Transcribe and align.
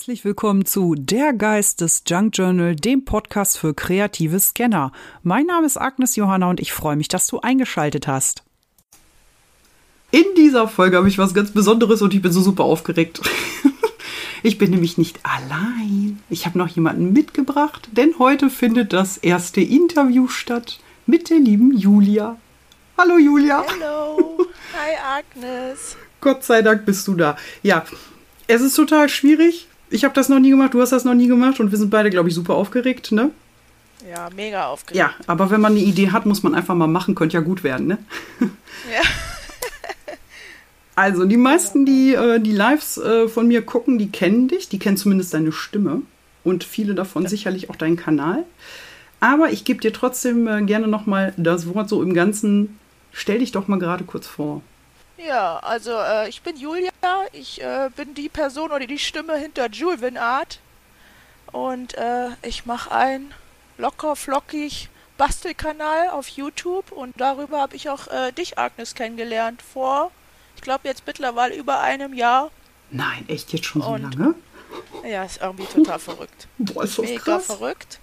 Herzlich 0.00 0.24
willkommen 0.24 0.64
zu 0.64 0.94
Der 0.96 1.34
Geist 1.34 1.82
des 1.82 2.04
Junk 2.06 2.34
Journal, 2.34 2.74
dem 2.74 3.04
Podcast 3.04 3.58
für 3.58 3.74
kreative 3.74 4.40
Scanner. 4.40 4.92
Mein 5.22 5.44
Name 5.44 5.66
ist 5.66 5.76
Agnes 5.76 6.16
Johanna 6.16 6.48
und 6.48 6.58
ich 6.58 6.72
freue 6.72 6.96
mich, 6.96 7.08
dass 7.08 7.26
du 7.26 7.40
eingeschaltet 7.40 8.08
hast. 8.08 8.42
In 10.10 10.24
dieser 10.38 10.68
Folge 10.68 10.96
habe 10.96 11.08
ich 11.08 11.18
was 11.18 11.34
ganz 11.34 11.50
Besonderes 11.50 12.00
und 12.00 12.14
ich 12.14 12.22
bin 12.22 12.32
so 12.32 12.40
super 12.40 12.64
aufgeregt. 12.64 13.20
Ich 14.42 14.56
bin 14.56 14.70
nämlich 14.70 14.96
nicht 14.96 15.20
allein. 15.22 16.18
Ich 16.30 16.46
habe 16.46 16.56
noch 16.56 16.68
jemanden 16.68 17.12
mitgebracht, 17.12 17.90
denn 17.92 18.18
heute 18.18 18.48
findet 18.48 18.94
das 18.94 19.18
erste 19.18 19.60
Interview 19.60 20.28
statt 20.28 20.80
mit 21.04 21.28
der 21.28 21.40
lieben 21.40 21.76
Julia. 21.76 22.38
Hallo 22.96 23.18
Julia. 23.18 23.66
Hallo. 23.68 24.46
Hi 24.72 25.20
Agnes. 25.20 25.94
Gott 26.22 26.42
sei 26.42 26.62
Dank 26.62 26.86
bist 26.86 27.06
du 27.06 27.16
da. 27.16 27.36
Ja, 27.62 27.84
es 28.46 28.62
ist 28.62 28.76
total 28.76 29.10
schwierig. 29.10 29.66
Ich 29.90 30.04
habe 30.04 30.14
das 30.14 30.28
noch 30.28 30.38
nie 30.38 30.50
gemacht, 30.50 30.72
du 30.74 30.80
hast 30.80 30.92
das 30.92 31.04
noch 31.04 31.14
nie 31.14 31.26
gemacht 31.26 31.60
und 31.60 31.70
wir 31.70 31.78
sind 31.78 31.90
beide, 31.90 32.10
glaube 32.10 32.28
ich, 32.28 32.34
super 32.34 32.54
aufgeregt, 32.54 33.12
ne? 33.12 33.30
Ja, 34.08 34.28
mega 34.34 34.66
aufgeregt. 34.66 34.96
Ja, 34.96 35.10
aber 35.26 35.50
wenn 35.50 35.60
man 35.60 35.72
eine 35.72 35.80
Idee 35.80 36.10
hat, 36.10 36.24
muss 36.26 36.42
man 36.42 36.54
einfach 36.54 36.74
mal 36.74 36.86
machen, 36.86 37.14
könnte 37.14 37.36
ja 37.36 37.40
gut 37.40 37.64
werden, 37.64 37.86
ne? 37.86 37.98
Ja. 38.40 39.02
Also, 40.96 41.24
die 41.24 41.38
meisten, 41.38 41.86
die 41.86 42.12
äh, 42.12 42.40
die 42.40 42.52
Lives 42.52 42.98
äh, 42.98 43.26
von 43.26 43.48
mir 43.48 43.62
gucken, 43.62 43.98
die 43.98 44.10
kennen 44.10 44.48
dich, 44.48 44.68
die 44.68 44.78
kennen 44.78 44.98
zumindest 44.98 45.32
deine 45.32 45.50
Stimme 45.50 46.02
und 46.44 46.62
viele 46.62 46.94
davon 46.94 47.26
sicherlich 47.26 47.70
auch 47.70 47.76
deinen 47.76 47.96
Kanal. 47.96 48.44
Aber 49.20 49.50
ich 49.50 49.64
gebe 49.64 49.80
dir 49.80 49.94
trotzdem 49.94 50.46
äh, 50.46 50.62
gerne 50.62 50.88
nochmal 50.88 51.32
das 51.38 51.72
Wort 51.72 51.88
so 51.88 52.02
im 52.02 52.12
Ganzen. 52.12 52.78
Stell 53.12 53.38
dich 53.38 53.52
doch 53.52 53.66
mal 53.66 53.78
gerade 53.78 54.04
kurz 54.04 54.26
vor. 54.26 54.60
Ja, 55.16 55.58
also 55.58 55.92
äh, 55.92 56.28
ich 56.28 56.42
bin 56.42 56.56
Julia, 56.56 56.89
ich 57.32 57.60
äh, 57.62 57.90
bin 57.96 58.14
die 58.14 58.28
Person 58.28 58.70
oder 58.72 58.86
die 58.86 58.98
Stimme 58.98 59.36
hinter 59.36 59.68
Julvin 59.70 60.16
Art 60.18 60.58
und 61.52 61.94
äh, 61.94 62.28
ich 62.42 62.66
mache 62.66 62.90
einen 62.92 63.34
locker 63.78 64.16
flockig 64.16 64.88
Bastelkanal 65.18 66.08
auf 66.10 66.28
YouTube 66.28 66.92
und 66.92 67.20
darüber 67.20 67.60
habe 67.60 67.76
ich 67.76 67.88
auch 67.90 68.06
äh, 68.08 68.32
dich, 68.32 68.58
Agnes, 68.58 68.94
kennengelernt 68.94 69.60
vor, 69.62 70.10
ich 70.56 70.62
glaube 70.62 70.88
jetzt 70.88 71.06
mittlerweile 71.06 71.54
über 71.54 71.80
einem 71.80 72.14
Jahr. 72.14 72.50
Nein, 72.90 73.24
echt 73.28 73.52
jetzt 73.52 73.66
schon 73.66 73.82
so 73.82 73.88
Und- 73.88 74.02
lange? 74.14 74.34
Ja, 75.04 75.24
ist 75.24 75.40
irgendwie 75.42 75.64
total 75.66 75.98
verrückt. 75.98 76.46
Boah, 76.58 76.84
ist 76.84 76.96
das 76.96 77.04
Mega 77.04 77.20
krass. 77.22 77.46
verrückt. 77.46 77.98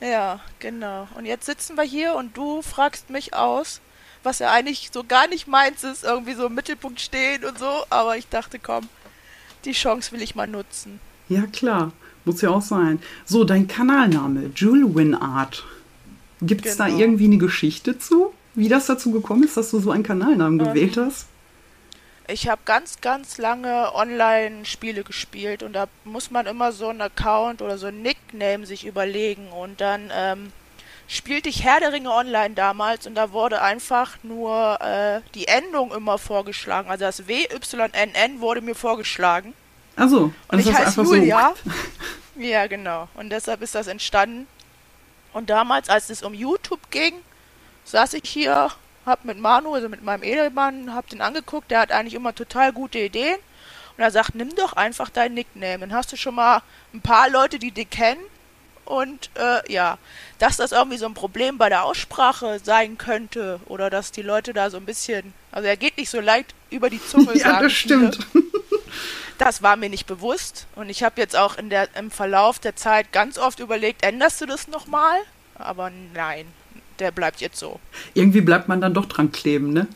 ja, 0.00 0.38
genau. 0.58 1.08
Und 1.16 1.24
jetzt 1.24 1.46
sitzen 1.46 1.76
wir 1.76 1.82
hier 1.84 2.14
und 2.14 2.36
du 2.36 2.60
fragst 2.60 3.08
mich 3.08 3.32
aus, 3.32 3.80
was 4.22 4.38
ja 4.40 4.50
eigentlich 4.50 4.90
so 4.92 5.04
gar 5.04 5.28
nicht 5.28 5.46
meins 5.48 5.84
ist, 5.84 6.04
irgendwie 6.04 6.34
so 6.34 6.46
im 6.46 6.54
Mittelpunkt 6.54 7.00
stehen 7.00 7.44
und 7.44 7.58
so. 7.58 7.84
Aber 7.90 8.16
ich 8.16 8.28
dachte, 8.28 8.58
komm, 8.58 8.88
die 9.64 9.72
Chance 9.72 10.12
will 10.12 10.22
ich 10.22 10.34
mal 10.34 10.46
nutzen. 10.46 11.00
Ja, 11.28 11.46
klar. 11.46 11.92
Muss 12.24 12.40
ja 12.42 12.50
auch 12.50 12.62
sein. 12.62 13.00
So, 13.24 13.44
dein 13.44 13.68
Kanalname, 13.68 14.50
Julwin 14.54 15.14
Art. 15.14 15.64
Gibt 16.42 16.66
es 16.66 16.76
da 16.76 16.86
Genau. 16.86 16.98
irgendwie 16.98 17.24
eine 17.24 17.38
Geschichte 17.38 17.98
zu? 17.98 18.32
Wie 18.54 18.68
das 18.68 18.86
dazu 18.86 19.12
gekommen 19.12 19.44
ist, 19.44 19.56
dass 19.56 19.70
du 19.70 19.80
so 19.80 19.90
einen 19.90 20.02
Kanalnamen 20.02 20.58
Ähm, 20.60 20.66
gewählt 20.66 20.96
hast? 20.96 21.26
Ich 22.30 22.48
habe 22.48 22.60
ganz, 22.66 23.00
ganz 23.00 23.38
lange 23.38 23.94
Online-Spiele 23.94 25.02
gespielt 25.02 25.62
und 25.62 25.72
da 25.72 25.86
muss 26.04 26.30
man 26.30 26.44
immer 26.46 26.72
so 26.72 26.88
einen 26.88 27.00
Account 27.00 27.62
oder 27.62 27.78
so 27.78 27.86
ein 27.86 28.02
Nickname 28.02 28.66
sich 28.66 28.84
überlegen. 28.86 29.48
Und 29.48 29.80
dann 29.80 30.10
ähm, 30.12 30.52
spielte 31.08 31.48
ich 31.48 31.64
Herr 31.64 31.80
der 31.80 31.92
Ringe 31.92 32.12
online 32.12 32.54
damals 32.54 33.06
und 33.06 33.14
da 33.14 33.32
wurde 33.32 33.62
einfach 33.62 34.18
nur 34.22 34.80
äh, 34.80 35.20
die 35.34 35.48
Endung 35.48 35.92
immer 35.92 36.18
vorgeschlagen. 36.18 36.90
Also 36.90 37.06
das 37.06 37.26
WYNN 37.26 38.40
wurde 38.40 38.60
mir 38.60 38.74
vorgeschlagen. 38.74 39.54
Also, 39.96 40.32
Und 40.48 40.58
das 40.58 40.66
ich 40.66 40.72
heiße 40.72 41.02
Julia. 41.02 41.54
Ja, 42.36 42.68
genau. 42.68 43.08
Und 43.14 43.30
deshalb 43.30 43.62
ist 43.62 43.74
das 43.74 43.88
entstanden. 43.88 44.46
Und 45.32 45.50
damals, 45.50 45.88
als 45.88 46.08
es 46.08 46.22
um 46.22 46.34
YouTube 46.34 46.90
ging, 46.90 47.14
saß 47.84 48.14
ich 48.14 48.28
hier, 48.28 48.70
hab 49.04 49.24
mit 49.24 49.38
Manu, 49.38 49.74
also 49.74 49.88
mit 49.88 50.04
meinem 50.04 50.22
Edelmann, 50.22 50.94
hab 50.94 51.08
den 51.08 51.20
angeguckt, 51.20 51.70
der 51.70 51.80
hat 51.80 51.90
eigentlich 51.90 52.14
immer 52.14 52.34
total 52.34 52.72
gute 52.72 53.00
Ideen. 53.00 53.38
Und 53.96 54.04
er 54.04 54.12
sagt, 54.12 54.36
nimm 54.36 54.54
doch 54.54 54.74
einfach 54.74 55.10
dein 55.10 55.34
Nickname. 55.34 55.80
Dann 55.80 55.92
hast 55.92 56.12
du 56.12 56.16
schon 56.16 56.36
mal 56.36 56.62
ein 56.94 57.00
paar 57.00 57.28
Leute, 57.28 57.58
die 57.58 57.72
dich 57.72 57.90
kennen. 57.90 58.20
Und 58.88 59.28
äh, 59.34 59.70
ja, 59.70 59.98
dass 60.38 60.56
das 60.56 60.72
irgendwie 60.72 60.96
so 60.96 61.04
ein 61.04 61.12
Problem 61.12 61.58
bei 61.58 61.68
der 61.68 61.84
Aussprache 61.84 62.58
sein 62.64 62.96
könnte 62.96 63.60
oder 63.66 63.90
dass 63.90 64.12
die 64.12 64.22
Leute 64.22 64.54
da 64.54 64.70
so 64.70 64.78
ein 64.78 64.86
bisschen, 64.86 65.34
also 65.52 65.68
er 65.68 65.76
geht 65.76 65.98
nicht 65.98 66.08
so 66.08 66.20
leicht 66.20 66.54
über 66.70 66.88
die 66.88 67.04
Zunge. 67.04 67.32
Ja, 67.34 67.60
das 67.60 67.72
viele. 67.74 68.12
stimmt. 68.12 68.18
Das 69.36 69.62
war 69.62 69.76
mir 69.76 69.88
nicht 69.88 70.06
bewusst 70.06 70.66
und 70.74 70.88
ich 70.88 71.04
habe 71.04 71.20
jetzt 71.20 71.36
auch 71.36 71.58
in 71.58 71.70
der, 71.70 71.94
im 71.96 72.10
Verlauf 72.10 72.58
der 72.58 72.74
Zeit 72.74 73.12
ganz 73.12 73.38
oft 73.38 73.60
überlegt, 73.60 74.02
änderst 74.02 74.40
du 74.40 74.46
das 74.46 74.66
nochmal? 74.66 75.16
Aber 75.54 75.92
nein, 76.12 76.46
der 76.98 77.12
bleibt 77.12 77.40
jetzt 77.40 77.58
so. 77.58 77.78
Irgendwie 78.14 78.40
bleibt 78.40 78.66
man 78.66 78.80
dann 78.80 78.94
doch 78.94 79.04
dran 79.04 79.30
kleben, 79.30 79.72
ne? 79.72 79.86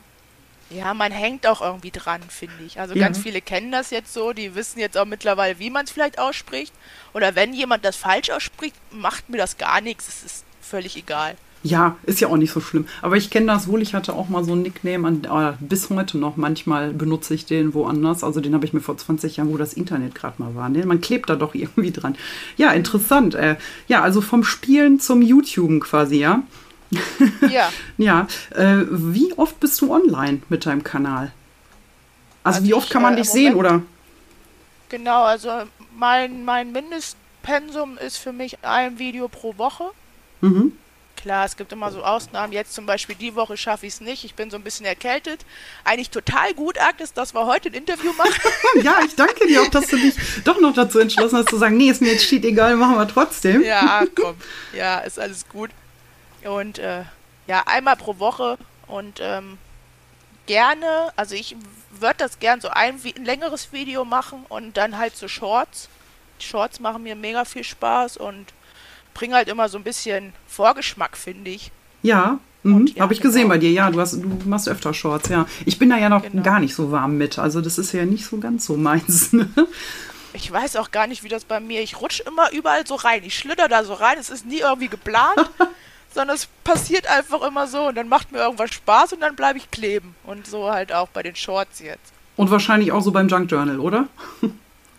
Ja, 0.75 0.95
man 0.95 1.13
hängt 1.13 1.47
auch 1.47 1.61
irgendwie 1.61 1.91
dran, 1.91 2.21
finde 2.29 2.55
ich. 2.67 2.81
Also 2.81 2.95
Ja. 2.95 3.05
ganz 3.07 3.19
viele 3.19 3.41
kennen 3.41 3.73
das 3.73 3.91
jetzt 3.91 4.13
so, 4.13 4.33
die 4.33 4.55
wissen 4.55 4.79
jetzt 4.79 4.97
auch 4.97 5.05
mittlerweile, 5.05 5.59
wie 5.59 5.71
man 5.71 5.85
es 5.85 5.91
vielleicht 5.91 6.19
ausspricht. 6.19 6.73
Oder 7.13 7.35
wenn 7.35 7.53
jemand 7.53 7.85
das 7.85 7.97
falsch 7.97 8.31
ausspricht, 8.31 8.75
macht 8.91 9.29
mir 9.29 9.39
das 9.39 9.59
gar 9.59 9.81
nichts, 9.81 10.09
es 10.09 10.23
ist 10.25 10.45
völlig 10.61 10.97
egal. 10.97 11.37
Ja, 11.65 11.97
ist 12.03 12.21
ja 12.21 12.27
auch 12.27 12.37
nicht 12.37 12.51
so 12.51 12.61
schlimm. 12.61 12.89
Aber 13.03 13.17
ich 13.17 13.31
kenne 13.31 13.47
das 13.47 13.69
wohl. 13.69 13.83
Ich 13.83 13.95
hatte 13.95 14.15
auch 14.15 14.29
mal 14.29 14.43
so 14.43 14.51
einen 14.51 14.63
Nickname, 14.63 15.07
an, 15.07 15.23
äh, 15.25 15.53
bis 15.61 15.91
heute 15.91 16.19
noch. 16.19 16.37
Manchmal 16.37 16.93
benutze 16.93 17.35
ich 17.35 17.47
den 17.47 17.73
woanders. 17.73 18.25
Also 18.25 18.41
den 18.41 18.53
habe 18.55 18.67
ich 18.67 18.73
mir 18.73 18.81
vor 18.81 18.97
20 18.97 19.37
Jahren, 19.37 19.49
wo 19.53 19.57
das 19.57 19.73
Internet 19.73 20.17
gerade 20.17 20.43
mal 20.43 20.57
war. 20.57 20.69
Ne? 20.69 20.85
Man 20.87 21.01
klebt 21.01 21.31
da 21.31 21.37
doch 21.37 21.55
irgendwie 21.55 21.93
dran. 21.93 22.17
Ja, 22.57 22.73
interessant. 22.73 23.37
Äh, 23.37 23.59
ja, 23.87 24.03
also 24.03 24.21
vom 24.21 24.43
Spielen 24.43 24.99
zum 24.99 25.23
YouTuben 25.23 25.79
quasi, 25.79 26.17
ja? 26.17 26.43
Ja, 27.51 27.71
Ja. 27.99 28.27
Äh, 28.55 28.85
wie 28.91 29.33
oft 29.37 29.59
bist 29.61 29.81
du 29.81 29.93
online 29.93 30.43
mit 30.49 30.67
deinem 30.67 30.85
Kanal? 30.85 31.33
Also, 32.45 32.57
Also 32.59 32.69
wie 32.69 32.75
oft 32.75 32.87
ich, 32.87 32.93
kann 32.93 33.03
man 33.03 33.15
äh, 33.15 33.17
dich 33.19 33.27
im 33.29 33.33
sehen, 33.33 33.55
Moment- 33.55 33.57
oder? 33.75 33.83
genau, 34.89 35.23
also 35.25 35.51
mein, 35.97 36.45
mein 36.45 36.73
Mindestpensum 36.73 37.99
ist 37.99 38.19
für 38.19 38.33
mich 38.33 38.59
ein 38.63 38.99
Video 38.99 39.29
pro 39.29 39.57
Woche. 39.59 39.85
Mhm. 40.41 40.73
Klar, 41.17 41.45
es 41.45 41.57
gibt 41.57 41.71
immer 41.73 41.93
so 41.93 42.03
Ausnahmen. 42.03 42.53
Jetzt 42.53 42.75
zum 42.75 42.85
Beispiel 42.85 43.15
die 43.15 43.37
Woche 43.37 43.57
schaffe 43.57 43.87
ich 43.87 43.95
es 43.95 44.01
nicht. 44.01 44.25
Ich 44.25 44.35
bin 44.35 44.51
so 44.51 44.57
ein 44.57 44.63
bisschen 44.65 44.85
erkältet. 44.87 45.45
Eigentlich 45.85 46.11
total 46.11 46.53
gut, 46.53 46.81
Agnes, 46.81 47.13
dass 47.13 47.33
wir 47.33 47.47
heute 47.47 47.69
ein 47.69 47.75
Interview 47.75 48.13
machen. 48.15 48.35
Ja, 48.83 48.99
ich 49.07 49.15
danke 49.15 49.47
dir 49.47 49.63
auch, 49.63 49.69
dass 49.69 49.87
du 49.87 49.97
dich 49.97 50.15
doch 50.45 50.59
noch 50.61 50.75
dazu 50.75 50.99
entschlossen 50.99 51.37
hast, 51.39 51.51
zu 51.51 51.59
sagen, 51.59 51.77
nee, 51.77 51.91
ist 51.91 52.01
mir 52.03 52.11
jetzt 52.13 52.25
shit 52.25 52.45
egal, 52.45 52.75
machen 52.77 52.97
wir 52.97 53.07
trotzdem. 53.07 53.63
ja, 53.63 54.03
komm. 54.17 54.35
Ja, 54.77 54.99
ist 55.01 55.19
alles 55.21 55.47
gut. 55.49 55.71
Und 56.45 56.79
äh, 56.79 57.03
ja, 57.47 57.63
einmal 57.67 57.97
pro 57.97 58.19
Woche 58.19 58.59
und 58.87 59.21
ähm, 59.21 59.59
gerne, 60.47 61.13
also 61.17 61.35
ich 61.35 61.57
würde 61.91 62.17
das 62.19 62.39
gern 62.39 62.61
so 62.61 62.69
ein, 62.69 63.01
ein 63.17 63.25
längeres 63.25 63.73
Video 63.73 64.05
machen 64.05 64.45
und 64.49 64.77
dann 64.77 64.99
halt 64.99 65.17
so 65.17 65.29
Shorts. 65.29 65.89
Die 66.41 66.47
Shorts 66.47 66.81
machen 66.81 67.03
mir 67.05 67.15
mega 67.15 67.45
viel 67.45 67.65
Spaß 67.65 68.17
und 68.17 68.47
bringen 69.15 69.35
halt 69.35 69.49
immer 69.49 69.69
so 69.69 69.79
ein 69.79 69.85
bisschen 69.85 70.33
Vorgeschmack, 70.49 71.17
finde 71.17 71.51
ich. 71.51 71.71
Ja, 72.03 72.39
mhm. 72.63 72.77
Und 72.77 72.95
ja, 72.97 73.03
habe 73.03 73.13
ich 73.13 73.21
gesehen 73.21 73.43
genau. 73.43 73.55
bei 73.55 73.59
dir. 73.59 73.71
Ja, 73.71 73.91
du, 73.91 74.01
hast, 74.01 74.15
du 74.15 74.29
machst 74.47 74.69
öfter 74.69 74.95
Shorts, 74.95 75.29
ja. 75.29 75.47
Ich 75.67 75.79
bin 75.79 75.91
da 75.91 75.97
ja 75.99 76.09
noch 76.09 76.23
Genau. 76.23 76.43
gar 76.43 76.59
nicht 76.61 76.75
so 76.75 76.91
warm 76.91 77.19
mit. 77.19 77.39
Also 77.39 77.61
das 77.61 77.79
ist 77.79 77.93
ja 77.93 78.05
nicht 78.05 78.25
so 78.25 78.39
ganz 78.39 78.67
so 78.67 78.77
meins. 78.77 79.33
Ne? 79.33 79.49
Ich 80.35 80.51
weiß 80.51 80.77
auch 80.77 80.91
gar 80.91 81.07
nicht, 81.07 81.25
wie 81.25 81.29
das 81.29 81.45
bei 81.45 81.61
mir. 81.61 81.83
Ich 81.83 82.01
rutsche 82.01 82.23
immer 82.23 82.51
überall 82.53 82.87
so 82.87 82.95
rein. 82.95 83.23
Ich 83.23 83.37
schlitter 83.37 83.69
da 83.69 83.85
so 83.85 83.93
rein. 83.93 84.17
Es 84.19 84.31
ist 84.31 84.47
nie 84.47 84.61
irgendwie 84.61 84.89
geplant, 84.89 85.37
sondern 86.15 86.37
es 86.37 86.49
passiert 86.65 87.07
einfach 87.07 87.43
immer 87.43 87.67
so. 87.67 87.89
Und 87.89 87.97
dann 87.97 88.09
macht 88.09 88.33
mir 88.33 88.39
irgendwas 88.39 88.73
Spaß 88.73 89.15
und 89.15 89.21
dann 89.21 89.37
bleibe 89.37 89.59
ich 89.59 89.71
kleben. 89.71 90.15
Und 90.25 90.47
so 90.47 90.71
halt 90.71 90.93
auch 90.93 91.09
bei 91.09 91.23
den 91.23 91.37
Shorts 91.37 91.81
jetzt. 91.81 92.13
Und 92.37 92.51
wahrscheinlich 92.51 92.93
auch 92.93 93.03
so 93.03 93.11
beim 93.13 93.29
Junk 93.29 93.51
Journal, 93.51 93.79
oder? 93.79 94.09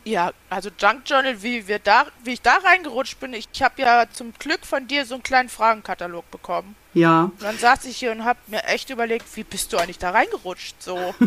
Ja, 0.05 0.31
also 0.49 0.69
Junk 0.77 1.03
Journal, 1.05 1.41
wie, 1.41 1.67
wir 1.67 1.79
da, 1.79 2.05
wie 2.23 2.33
ich 2.33 2.41
da 2.41 2.57
reingerutscht 2.63 3.19
bin. 3.19 3.33
Ich, 3.33 3.47
ich 3.53 3.63
habe 3.63 3.81
ja 3.81 4.05
zum 4.11 4.33
Glück 4.37 4.65
von 4.65 4.87
dir 4.87 5.05
so 5.05 5.13
einen 5.15 5.23
kleinen 5.23 5.49
Fragenkatalog 5.49 6.29
bekommen. 6.29 6.75
Ja. 6.93 7.23
Und 7.23 7.41
dann 7.41 7.57
saß 7.57 7.85
ich 7.85 7.97
hier 7.97 8.11
und 8.11 8.25
habe 8.25 8.39
mir 8.47 8.63
echt 8.65 8.89
überlegt, 8.89 9.25
wie 9.35 9.43
bist 9.43 9.71
du 9.71 9.77
eigentlich 9.77 9.99
da 9.99 10.11
reingerutscht? 10.11 10.75
So. 10.81 11.15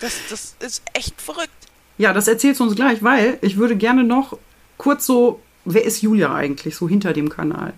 Das, 0.00 0.14
das 0.30 0.54
ist 0.60 0.82
echt 0.92 1.20
verrückt. 1.20 1.50
Ja, 1.96 2.12
das 2.12 2.28
erzählst 2.28 2.60
du 2.60 2.64
uns 2.64 2.76
gleich, 2.76 3.02
weil 3.02 3.38
ich 3.42 3.56
würde 3.56 3.76
gerne 3.76 4.04
noch 4.04 4.38
kurz 4.76 5.04
so, 5.04 5.42
wer 5.64 5.84
ist 5.84 6.02
Julia 6.02 6.32
eigentlich 6.32 6.76
so 6.76 6.88
hinter 6.88 7.12
dem 7.12 7.28
Kanal? 7.28 7.74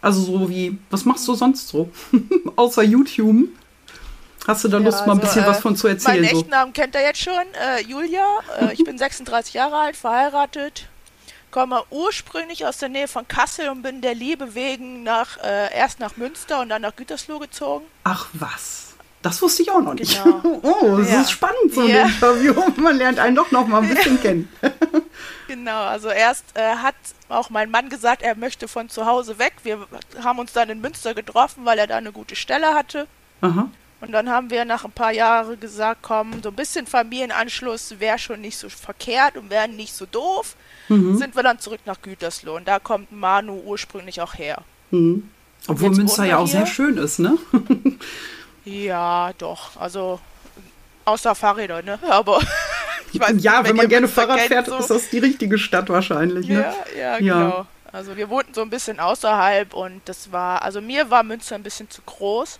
Also 0.00 0.20
so 0.22 0.48
wie, 0.48 0.78
was 0.90 1.04
machst 1.04 1.26
du 1.26 1.34
sonst 1.34 1.68
so? 1.68 1.90
Außer 2.56 2.82
YouTube? 2.82 3.48
Hast 4.46 4.64
du 4.64 4.68
da 4.68 4.78
Ja, 4.78 4.84
Lust, 4.84 5.06
mal 5.06 5.14
ein 5.14 5.20
also, 5.20 5.20
bisschen 5.22 5.44
äh, 5.44 5.46
was 5.48 5.60
von 5.60 5.76
zu 5.76 5.88
erzählen? 5.88 6.20
Meinen 6.22 6.30
So? 6.30 6.38
echten 6.38 6.50
Namen 6.50 6.72
kennt 6.72 6.94
er 6.94 7.02
jetzt 7.02 7.20
schon. 7.20 7.34
Äh, 7.34 7.82
Julia. 7.82 8.24
Äh, 8.60 8.72
ich 8.72 8.84
bin 8.84 8.96
36 8.98 9.54
Jahre 9.54 9.76
alt, 9.76 9.96
verheiratet. 9.96 10.88
Komme 11.50 11.82
ursprünglich 11.90 12.64
aus 12.66 12.78
der 12.78 12.88
Nähe 12.90 13.08
von 13.08 13.26
Kassel 13.26 13.68
und 13.70 13.82
bin 13.82 14.00
der 14.00 14.14
Liebe 14.14 14.54
wegen 14.54 15.02
nach, 15.02 15.38
äh, 15.38 15.74
erst 15.74 15.98
nach 15.98 16.16
Münster 16.16 16.60
und 16.60 16.68
dann 16.68 16.82
nach 16.82 16.94
Gütersloh 16.94 17.38
gezogen. 17.38 17.84
Ach 18.04 18.28
was. 18.34 18.87
Das 19.22 19.42
wusste 19.42 19.62
ich 19.62 19.70
auch 19.70 19.80
noch 19.82 19.94
nicht. 19.94 20.22
Genau. 20.22 20.40
Oh, 20.62 20.96
das 20.98 21.10
Ja. 21.10 21.20
ist 21.22 21.30
spannend, 21.32 21.72
so 21.74 21.80
ein 21.82 21.88
Ja. 21.88 22.02
Interview. 22.06 22.54
Man 22.76 22.96
lernt 22.96 23.18
einen 23.18 23.34
doch 23.36 23.50
noch 23.50 23.66
mal 23.66 23.82
ein 23.82 23.88
bisschen 23.94 24.20
kennen. 24.20 24.48
Genau, 25.48 25.84
also 25.84 26.08
erst 26.10 26.44
äh, 26.56 26.60
hat 26.76 26.94
auch 27.30 27.48
mein 27.48 27.70
Mann 27.70 27.88
gesagt, 27.88 28.20
er 28.20 28.34
möchte 28.36 28.68
von 28.68 28.90
zu 28.90 29.06
Hause 29.06 29.38
weg. 29.38 29.54
Wir 29.62 29.78
haben 30.22 30.38
uns 30.38 30.52
dann 30.52 30.68
in 30.68 30.82
Münster 30.82 31.14
getroffen, 31.14 31.64
weil 31.64 31.78
er 31.78 31.86
da 31.86 31.96
eine 31.96 32.12
gute 32.12 32.36
Stelle 32.36 32.74
hatte. 32.74 33.06
Aha. 33.40 33.70
Und 34.02 34.12
dann 34.12 34.28
haben 34.28 34.50
wir 34.50 34.66
nach 34.66 34.84
ein 34.84 34.92
paar 34.92 35.10
Jahren 35.10 35.58
gesagt, 35.58 36.00
komm, 36.02 36.42
so 36.42 36.50
ein 36.50 36.54
bisschen 36.54 36.86
Familienanschluss 36.86 37.94
wäre 37.98 38.18
schon 38.18 38.42
nicht 38.42 38.58
so 38.58 38.68
verkehrt 38.68 39.38
und 39.38 39.48
wäre 39.48 39.68
nicht 39.68 39.94
so 39.94 40.04
doof. 40.04 40.54
Mhm. 40.88 41.16
Sind 41.16 41.34
wir 41.34 41.42
dann 41.42 41.58
zurück 41.58 41.80
nach 41.86 42.02
Gütersloh. 42.02 42.56
Und 42.56 42.68
da 42.68 42.78
kommt 42.78 43.10
Manu 43.10 43.54
ursprünglich 43.64 44.20
auch 44.20 44.34
her. 44.34 44.58
Mhm. 44.90 45.30
Obwohl 45.66 45.90
Münster 45.90 46.24
ja 46.26 46.36
auch 46.36 46.46
sehr 46.46 46.64
hier. 46.64 46.72
schön 46.74 46.98
ist, 46.98 47.20
ne? 47.20 47.38
Ja, 48.68 49.32
doch. 49.38 49.76
Also 49.80 50.20
außer 51.04 51.34
Fahrräder, 51.34 51.82
ne? 51.82 51.98
Aber 52.10 52.40
ich 53.12 53.20
weiß 53.20 53.34
ja, 53.38 53.64
wenn 53.64 53.76
man 53.76 53.84
ihr 53.86 53.88
gerne 53.88 54.08
Fahrrad 54.08 54.36
kennt, 54.38 54.48
fährt, 54.48 54.66
so. 54.66 54.76
ist 54.78 54.90
das 54.90 55.10
die 55.10 55.18
richtige 55.18 55.58
Stadt 55.58 55.88
wahrscheinlich, 55.88 56.46
ne? 56.48 56.60
Ja, 56.60 56.74
ja, 56.98 57.18
Ja. 57.18 57.38
genau. 57.42 57.66
Also 57.90 58.16
wir 58.16 58.28
wohnten 58.28 58.52
so 58.52 58.60
ein 58.60 58.68
bisschen 58.68 59.00
außerhalb 59.00 59.72
und 59.72 60.02
das 60.04 60.30
war, 60.30 60.60
also 60.62 60.82
mir 60.82 61.08
war 61.10 61.22
Münster 61.22 61.54
ein 61.54 61.62
bisschen 61.62 61.88
zu 61.88 62.02
groß. 62.02 62.58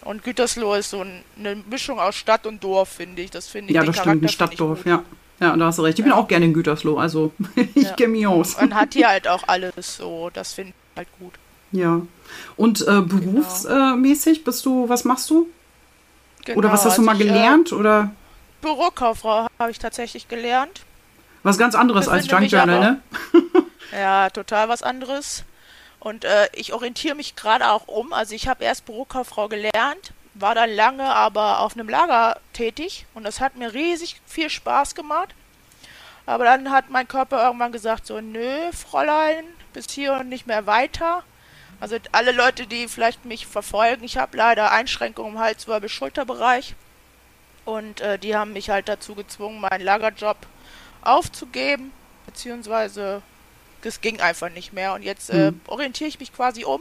Und 0.00 0.22
Gütersloh 0.24 0.74
ist 0.74 0.90
so 0.90 1.00
ein, 1.02 1.22
eine 1.38 1.56
Mischung 1.56 1.98
aus 2.00 2.14
Stadt 2.16 2.46
und 2.46 2.62
Dorf, 2.64 2.88
finde 2.90 3.22
ich. 3.22 3.30
Das 3.30 3.48
finde 3.48 3.70
ich 3.70 3.74
Ja, 3.76 3.84
das 3.84 3.96
stimmt, 3.98 4.22
ein 4.22 4.28
Stadtdorf, 4.28 4.84
ja. 4.86 5.02
Ja, 5.40 5.56
da 5.56 5.66
hast 5.66 5.78
du 5.78 5.82
recht. 5.82 5.98
Ich 5.98 6.04
bin 6.04 6.12
Ja. 6.12 6.18
auch 6.18 6.28
gerne 6.28 6.44
in 6.46 6.54
Gütersloh, 6.54 6.96
also 6.98 7.32
ich 7.74 7.84
Ja. 7.84 7.92
kenne 7.94 8.12
mich 8.12 8.26
aus. 8.26 8.56
Man 8.58 8.74
hat 8.74 8.94
hier 8.94 9.08
halt 9.08 9.28
auch 9.28 9.42
alles 9.46 9.96
so, 9.96 10.30
das 10.32 10.52
finde 10.54 10.70
ich 10.72 10.96
halt 10.98 11.08
gut. 11.18 11.34
Ja. 11.74 12.02
Und 12.56 12.86
äh, 12.86 13.00
berufsmäßig 13.00 14.44
bist 14.44 14.64
du, 14.64 14.88
was 14.88 15.04
machst 15.04 15.28
du? 15.30 15.48
Genau, 16.44 16.58
oder 16.58 16.70
was 16.72 16.84
hast 16.84 16.98
du 16.98 17.02
mal 17.02 17.12
also 17.12 17.24
ich, 17.24 17.28
gelernt? 17.28 17.72
Oder 17.72 18.10
Äh, 18.12 18.62
Bürokauffrau 18.62 19.48
habe 19.58 19.70
ich 19.70 19.78
tatsächlich 19.78 20.28
gelernt. 20.28 20.82
was 21.42 21.58
ganz 21.58 21.74
anderes 21.74 22.08
als 22.08 22.26
Junk 22.30 22.50
Journal, 22.50 22.80
ne? 22.80 23.00
Ja, 23.92 24.30
total 24.30 24.68
was 24.68 24.82
anderes. 24.82 25.44
Und 26.00 26.24
äh, 26.24 26.48
ich 26.54 26.72
orientiere 26.72 27.14
mich 27.14 27.34
gerade 27.36 27.68
auch 27.70 27.86
um. 27.88 28.12
Also 28.12 28.34
ich 28.34 28.48
habe 28.48 28.64
erst 28.64 28.84
Bürokauffrau 28.86 29.48
gelernt, 29.48 30.12
war 30.34 30.54
dann 30.54 30.70
lange 30.70 31.04
aber 31.04 31.60
auf 31.60 31.74
einem 31.74 31.88
Lager 31.88 32.38
tätig 32.52 33.06
und 33.14 33.24
das 33.24 33.40
hat 33.40 33.56
mir 33.56 33.72
riesig 33.74 34.20
viel 34.26 34.48
Spaß 34.50 34.94
gemacht. 34.94 35.34
Aber 36.26 36.44
dann 36.44 36.70
hat 36.70 36.88
mein 36.90 37.06
Körper 37.08 37.44
irgendwann 37.44 37.72
gesagt, 37.72 38.06
so, 38.06 38.20
nö, 38.20 38.72
Fräulein, 38.72 39.44
bis 39.74 39.86
hier 39.90 40.14
und 40.14 40.28
nicht 40.28 40.46
mehr 40.46 40.66
weiter. 40.66 41.22
Also 41.84 41.98
alle 42.12 42.32
Leute, 42.32 42.66
die 42.66 42.88
vielleicht 42.88 43.26
mich 43.26 43.46
verfolgen, 43.46 44.04
ich 44.04 44.16
habe 44.16 44.38
leider 44.38 44.72
Einschränkungen 44.72 45.34
im 45.34 45.38
Hals-, 45.38 45.68
Wirbel-, 45.68 45.90
Schulterbereich. 45.90 46.74
Und 47.66 48.00
äh, 48.00 48.18
die 48.18 48.34
haben 48.34 48.54
mich 48.54 48.70
halt 48.70 48.88
dazu 48.88 49.14
gezwungen, 49.14 49.60
meinen 49.60 49.84
Lagerjob 49.84 50.38
aufzugeben, 51.02 51.92
beziehungsweise 52.24 53.20
das 53.82 54.00
ging 54.00 54.18
einfach 54.22 54.48
nicht 54.48 54.72
mehr. 54.72 54.94
Und 54.94 55.02
jetzt 55.02 55.28
äh, 55.28 55.48
Hm. 55.48 55.60
orientiere 55.66 56.08
ich 56.08 56.18
mich 56.18 56.32
quasi 56.34 56.64
um. 56.64 56.80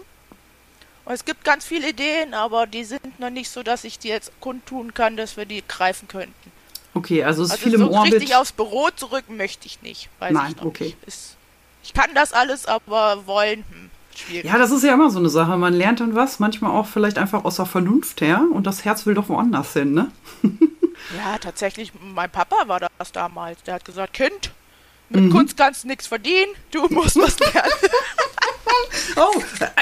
Und 1.04 1.14
es 1.14 1.26
gibt 1.26 1.44
ganz 1.44 1.66
viele 1.66 1.90
Ideen, 1.90 2.34
aber 2.34 2.66
die 2.66 2.86
sind 2.86 3.20
noch 3.20 3.30
nicht 3.30 3.50
so, 3.50 3.62
dass 3.62 3.84
ich 3.84 4.00
die 4.00 4.08
jetzt 4.08 4.32
kundtun 4.40 4.94
kann, 4.94 5.18
dass 5.18 5.36
wir 5.36 5.44
die 5.46 5.62
greifen 5.68 6.08
könnten. 6.08 6.52
Okay, 6.94 7.26
also 7.26 7.44
es 7.44 7.50
ist 7.50 7.54
Also 7.56 7.64
viel 7.70 7.78
so 7.78 7.88
im 7.88 7.94
Orbit. 7.94 8.14
richtig 8.14 8.36
aufs 8.38 8.54
Büro 8.54 8.90
zurück 8.96 9.26
möchte 9.28 9.66
ich 9.68 9.82
nicht. 9.82 10.08
Weiß 10.20 10.32
Nein, 10.32 10.52
ich 10.52 10.56
noch 10.56 10.64
okay. 10.66 10.86
nicht. 10.86 11.04
Ist, 11.06 11.36
ich 11.84 11.94
kann 11.94 12.16
das 12.16 12.32
alles, 12.32 12.66
aber 12.68 13.28
wollen, 13.28 13.66
hm, 13.70 13.92
schwierig. 14.20 14.46
Ja, 14.46 14.58
das 14.58 14.72
ist 14.72 14.84
ja 14.84 14.94
immer 14.94 15.10
so 15.10 15.20
eine 15.20 15.30
Sache. 15.30 15.58
Man 15.58 15.74
lernt 15.74 16.00
dann 16.00 16.16
was, 16.16 16.40
manchmal 16.40 16.72
auch 16.72 16.86
vielleicht 16.88 17.18
einfach 17.18 17.46
aus 17.46 17.56
der 17.58 17.66
Vernunft 17.66 18.22
her 18.22 18.44
und 18.52 18.66
das 18.68 18.86
Herz 18.86 19.06
will 19.06 19.14
doch 19.14 19.30
woanders 19.30 19.74
hin, 19.74 19.94
ne? 19.94 20.12
Ja, 21.18 21.38
tatsächlich, 21.38 21.92
mein 22.16 22.30
Papa 22.30 22.56
war 22.68 22.80
das 22.80 23.12
damals. 23.12 23.62
Der 23.64 23.74
hat 23.74 23.84
gesagt, 23.86 24.14
Kind, 24.14 24.52
mit 25.10 25.24
Mhm. 25.26 25.32
Kunst 25.32 25.58
kannst 25.58 25.84
du 25.84 25.88
nichts 25.90 26.08
verdienen, 26.08 26.54
du 26.72 26.88
musst 26.88 27.18
was 27.18 27.38
lernen. 27.40 27.70
Oh, 29.16 29.42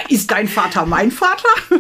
ist 0.10 0.30
dein 0.32 0.48
Vater 0.48 0.86
mein 0.86 1.12
Vater? 1.12 1.48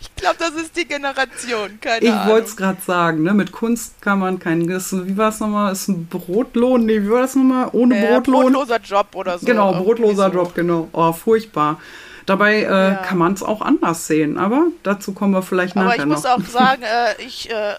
ich 0.00 0.14
glaube, 0.16 0.36
das 0.38 0.50
ist 0.50 0.76
die 0.76 0.86
Generation, 0.86 1.78
keine 1.80 2.04
Ich 2.04 2.26
wollte 2.26 2.46
es 2.48 2.56
gerade 2.56 2.80
sagen, 2.82 3.22
ne? 3.22 3.34
Mit 3.34 3.52
Kunst 3.52 4.00
kann 4.00 4.18
man 4.20 4.38
kein. 4.38 4.68
Wie 4.68 5.16
war 5.16 5.28
es 5.28 5.40
nochmal? 5.40 5.72
Ist 5.72 5.88
ein 5.88 6.06
Brotlohn? 6.06 6.86
Nee, 6.86 7.02
wie 7.02 7.10
war 7.10 7.22
das 7.22 7.34
nochmal? 7.34 7.68
Ohne 7.72 7.96
Äh, 7.98 8.06
Brotlohn? 8.12 8.52
brotloser 8.52 8.78
Job 8.80 9.08
oder 9.14 9.38
so. 9.38 9.46
genau, 9.46 9.72
brotloser 9.74 10.28
so. 10.30 10.34
Job, 10.38 10.54
genau. 10.54 10.88
Oh, 10.92 11.12
furchtbar. 11.12 11.80
Dabei 12.26 12.62
äh, 12.62 12.62
Ja. 12.90 12.94
kann 12.96 13.18
man 13.18 13.34
es 13.34 13.42
auch 13.42 13.60
anders 13.60 14.06
sehen, 14.06 14.38
aber 14.38 14.68
dazu 14.82 15.12
kommen 15.12 15.32
wir 15.34 15.42
vielleicht 15.42 15.76
Aber 15.76 15.86
nachher 15.86 16.00
ich 16.00 16.06
muss 16.06 16.22
noch. 16.24 16.30
auch 16.38 16.44
sagen, 16.46 16.82
äh, 17.18 17.22
ich 17.22 17.50
äh, 17.50 17.74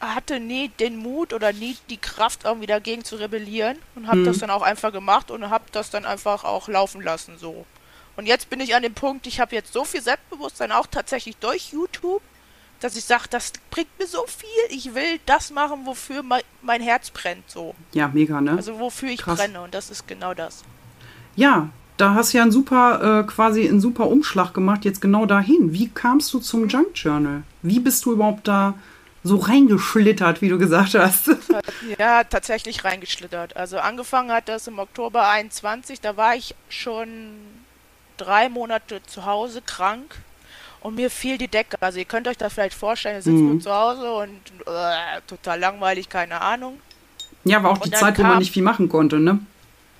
hatte 0.00 0.40
nie 0.40 0.68
den 0.80 0.96
Mut 0.96 1.34
oder 1.34 1.52
nie 1.52 1.76
die 1.90 1.98
Kraft, 1.98 2.44
irgendwie 2.44 2.66
dagegen 2.66 3.04
zu 3.04 3.16
rebellieren 3.16 3.76
und 3.96 4.06
habe 4.06 4.18
Hm. 4.18 4.24
das 4.24 4.38
dann 4.38 4.48
auch 4.50 4.62
einfach 4.62 4.92
gemacht 4.92 5.30
und 5.30 5.50
habe 5.50 5.64
das 5.72 5.90
dann 5.90 6.06
einfach 6.06 6.44
auch 6.44 6.68
laufen 6.68 7.02
lassen 7.02 7.34
so. 7.38 7.66
Und 8.20 8.26
jetzt 8.26 8.50
bin 8.50 8.60
ich 8.60 8.74
an 8.74 8.82
dem 8.82 8.92
Punkt, 8.92 9.26
ich 9.26 9.40
habe 9.40 9.54
jetzt 9.54 9.72
so 9.72 9.82
viel 9.82 10.02
Selbstbewusstsein, 10.02 10.72
auch 10.72 10.86
tatsächlich 10.86 11.38
durch 11.38 11.72
YouTube, 11.72 12.20
dass 12.80 12.94
ich 12.94 13.04
sage, 13.06 13.24
das 13.30 13.50
bringt 13.70 13.98
mir 13.98 14.06
so 14.06 14.26
viel. 14.26 14.76
Ich 14.76 14.94
will 14.94 15.18
das 15.24 15.50
machen, 15.50 15.86
wofür 15.86 16.22
mein, 16.22 16.82
Herz 16.82 17.08
brennt, 17.08 17.44
so. 17.50 17.74
ja, 17.94 18.08
mega, 18.08 18.42
ne? 18.42 18.50
Also 18.50 18.78
wofür 18.78 19.08
ich 19.08 19.22
Krass. 19.22 19.38
brenne 19.38 19.62
und 19.62 19.72
das 19.72 19.90
ist 19.90 20.06
genau 20.06 20.34
das. 20.34 20.64
Ja, 21.34 21.70
da 21.96 22.12
hast 22.12 22.34
du 22.34 22.36
ja 22.36 22.42
einen 22.42 22.52
super, 22.52 23.20
äh, 23.20 23.26
quasi 23.26 23.66
einen 23.66 23.80
super 23.80 24.08
Umschlag 24.08 24.52
gemacht, 24.52 24.84
jetzt 24.84 25.00
genau 25.00 25.24
dahin. 25.24 25.72
Wie 25.72 25.88
kamst 25.88 26.30
du 26.34 26.40
zum 26.40 26.68
Junk 26.68 26.88
Journal? 26.96 27.44
Wie 27.62 27.80
bist 27.80 28.04
du 28.04 28.12
überhaupt 28.12 28.46
da 28.46 28.74
so 29.24 29.36
reingeschlittert, 29.36 30.42
wie 30.42 30.50
du 30.50 30.58
gesagt 30.58 30.94
hast? 30.94 31.30
Ja, 31.98 32.24
tatsächlich 32.24 32.84
reingeschlittert. 32.84 33.56
Also 33.56 33.78
angefangen 33.78 34.30
hat 34.30 34.50
das 34.50 34.66
im 34.66 34.78
Oktober 34.78 35.26
21, 35.30 36.02
da 36.02 36.18
war 36.18 36.36
ich 36.36 36.54
schon 36.68 37.30
drei 38.20 38.48
Monate 38.48 39.02
zu 39.04 39.24
Hause 39.26 39.62
krank 39.62 40.16
und 40.80 40.94
mir 40.94 41.10
fiel 41.10 41.38
die 41.38 41.48
Decke. 41.48 41.76
Also 41.80 41.98
ihr 41.98 42.04
könnt 42.04 42.26
euch 42.28 42.36
das 42.38 42.52
vielleicht 42.54 42.74
vorstellen, 42.74 43.16
ihr 43.16 43.22
sitzt 43.22 43.36
Mhm. 43.36 43.50
nur 43.52 43.60
zu 43.60 43.72
Hause 43.72 44.12
und 44.12 44.40
äh, 44.66 45.20
total 45.26 45.58
langweilig, 45.60 46.08
keine 46.08 46.40
Ahnung. 46.40 46.80
Ja, 47.44 47.62
war 47.62 47.70
auch 47.72 47.78
die 47.78 47.84
Und 47.84 47.92
dann 47.94 48.00
Zeit, 48.00 48.18
wo 48.18 48.22
man 48.22 48.30
kam- 48.32 48.38
nicht 48.40 48.52
viel 48.52 48.62
machen 48.62 48.88
konnte, 48.88 49.18
ne? 49.18 49.38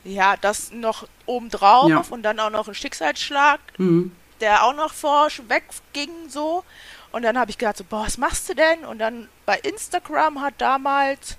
Ja, 0.04 0.36
das 0.36 0.72
noch 0.72 1.06
obendrauf 1.26 1.88
Ja. 1.90 2.02
und 2.10 2.22
dann 2.22 2.38
auch 2.40 2.50
noch 2.50 2.68
ein 2.68 2.74
Schicksalsschlag, 2.74 3.60
Mhm. 3.78 4.12
der 4.40 4.64
auch 4.64 4.74
noch 4.74 4.92
vorweg 4.92 5.64
ging 5.92 6.10
so. 6.28 6.64
Und 7.12 7.22
dann 7.22 7.38
habe 7.38 7.50
ich 7.50 7.58
gedacht, 7.58 7.76
so, 7.76 7.84
boah, 7.84 8.04
was 8.06 8.16
machst 8.18 8.48
du 8.48 8.54
denn? 8.54 8.84
Und 8.84 8.98
dann 8.98 9.28
bei 9.46 9.58
Instagram 9.58 10.40
hat 10.40 10.54
damals 10.58 11.36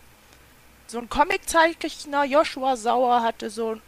so 0.87 0.97
ein 0.99 1.07
Comiczeichner, 1.09 2.25
Joshua 2.25 2.75
Sauer, 2.75 3.21
hatte 3.23 3.49
so 3.49 3.71
ein 3.75 3.81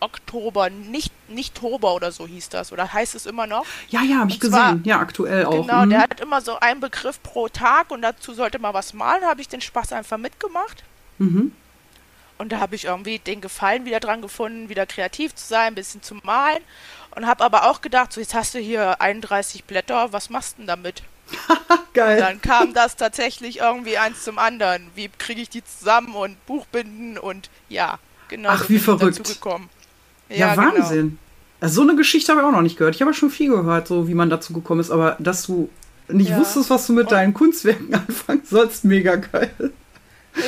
Oktober, 0.00 0.70
nicht, 0.70 1.12
nicht 1.28 1.54
Tober 1.54 1.94
oder 1.94 2.12
so 2.12 2.26
hieß 2.26 2.48
das. 2.50 2.72
Oder 2.72 2.92
heißt 2.92 3.14
es 3.14 3.26
immer 3.26 3.46
noch? 3.46 3.64
Ja, 3.88 4.02
ja, 4.02 4.18
habe 4.18 4.30
ich 4.30 4.42
Und 4.42 4.50
zwar- 4.50 4.72
gesehen. 4.72 4.84
Ja, 4.84 4.98
aktuell 5.00 5.44
auch. 5.46 5.50
Genau, 5.66 5.84
Mhm. 5.86 5.90
der 5.90 6.00
hat 6.00 6.20
immer 6.20 6.40
so 6.40 6.58
einen 6.60 6.80
Begriff 6.80 7.22
pro 7.22 7.48
Tag 7.48 7.90
und 7.90 8.02
dazu 8.02 8.32
sollte 8.34 8.58
man 8.58 8.74
was 8.74 8.92
malen. 8.94 9.24
Habe 9.24 9.40
ich 9.40 9.48
den 9.48 9.60
Spaß 9.60 9.92
einfach 9.92 10.18
mitgemacht. 10.18 10.84
Mhm. 11.18 11.52
Und 12.38 12.52
da 12.52 12.60
habe 12.60 12.76
ich 12.76 12.84
irgendwie 12.84 13.18
den 13.18 13.40
Gefallen 13.40 13.84
wieder 13.84 13.98
dran 13.98 14.22
gefunden, 14.22 14.68
wieder 14.68 14.86
kreativ 14.86 15.34
zu 15.34 15.44
sein, 15.46 15.68
ein 15.68 15.74
bisschen 15.74 16.02
zu 16.02 16.14
malen. 16.22 16.62
Und 17.16 17.26
habe 17.26 17.42
aber 17.42 17.68
auch 17.68 17.80
gedacht, 17.80 18.12
so 18.12 18.20
jetzt 18.20 18.34
hast 18.34 18.54
du 18.54 18.60
hier 18.60 19.00
31 19.00 19.64
Blätter, 19.64 20.12
was 20.12 20.30
machst 20.30 20.52
du 20.52 20.58
denn 20.58 20.68
damit? 20.68 21.02
Geil. 21.94 22.18
Dann 22.20 22.40
kam 22.40 22.72
das 22.74 22.94
tatsächlich 22.96 23.58
irgendwie 23.58 23.98
eins 23.98 24.22
zum 24.22 24.38
anderen. 24.38 24.88
Wie 24.94 25.08
kriege 25.08 25.40
ich 25.42 25.50
die 25.50 25.64
zusammen 25.64 26.14
und 26.14 26.46
Buchbinden 26.46 27.18
und 27.18 27.50
ja, 27.68 27.98
genau. 28.28 28.50
Ach, 28.50 28.62
so 28.62 28.68
wie 28.68 28.78
verrückt. 28.78 29.18
Dazu 29.18 29.34
gekommen. 29.34 29.68
Ja, 30.28 30.54
genau. 30.54 30.68
Wahnsinn. 30.74 31.18
Also 31.60 31.76
so 31.76 31.82
eine 31.88 31.96
Geschichte 31.96 32.30
habe 32.32 32.40
ich 32.42 32.46
auch 32.46 32.52
noch 32.52 32.62
nicht 32.62 32.76
gehört. 32.78 32.94
Ich 32.94 33.02
habe 33.02 33.12
schon 33.14 33.30
viel 33.30 33.50
gehört, 33.50 33.88
so 33.88 34.06
wie 34.08 34.14
man 34.14 34.30
dazu 34.30 34.52
gekommen 34.52 34.80
ist, 34.80 34.90
aber 34.90 35.16
dass 35.18 35.44
du 35.46 35.68
nicht 36.08 36.30
Ja. 36.30 36.38
wusstest, 36.38 36.70
was 36.70 36.86
du 36.86 36.92
mit 36.92 37.04
Und- 37.06 37.12
deinen 37.12 37.34
Kunstwerken 37.34 37.92
anfangen 38.08 38.42
sollst, 38.44 38.84
mega 38.84 39.16
geil. 39.16 39.50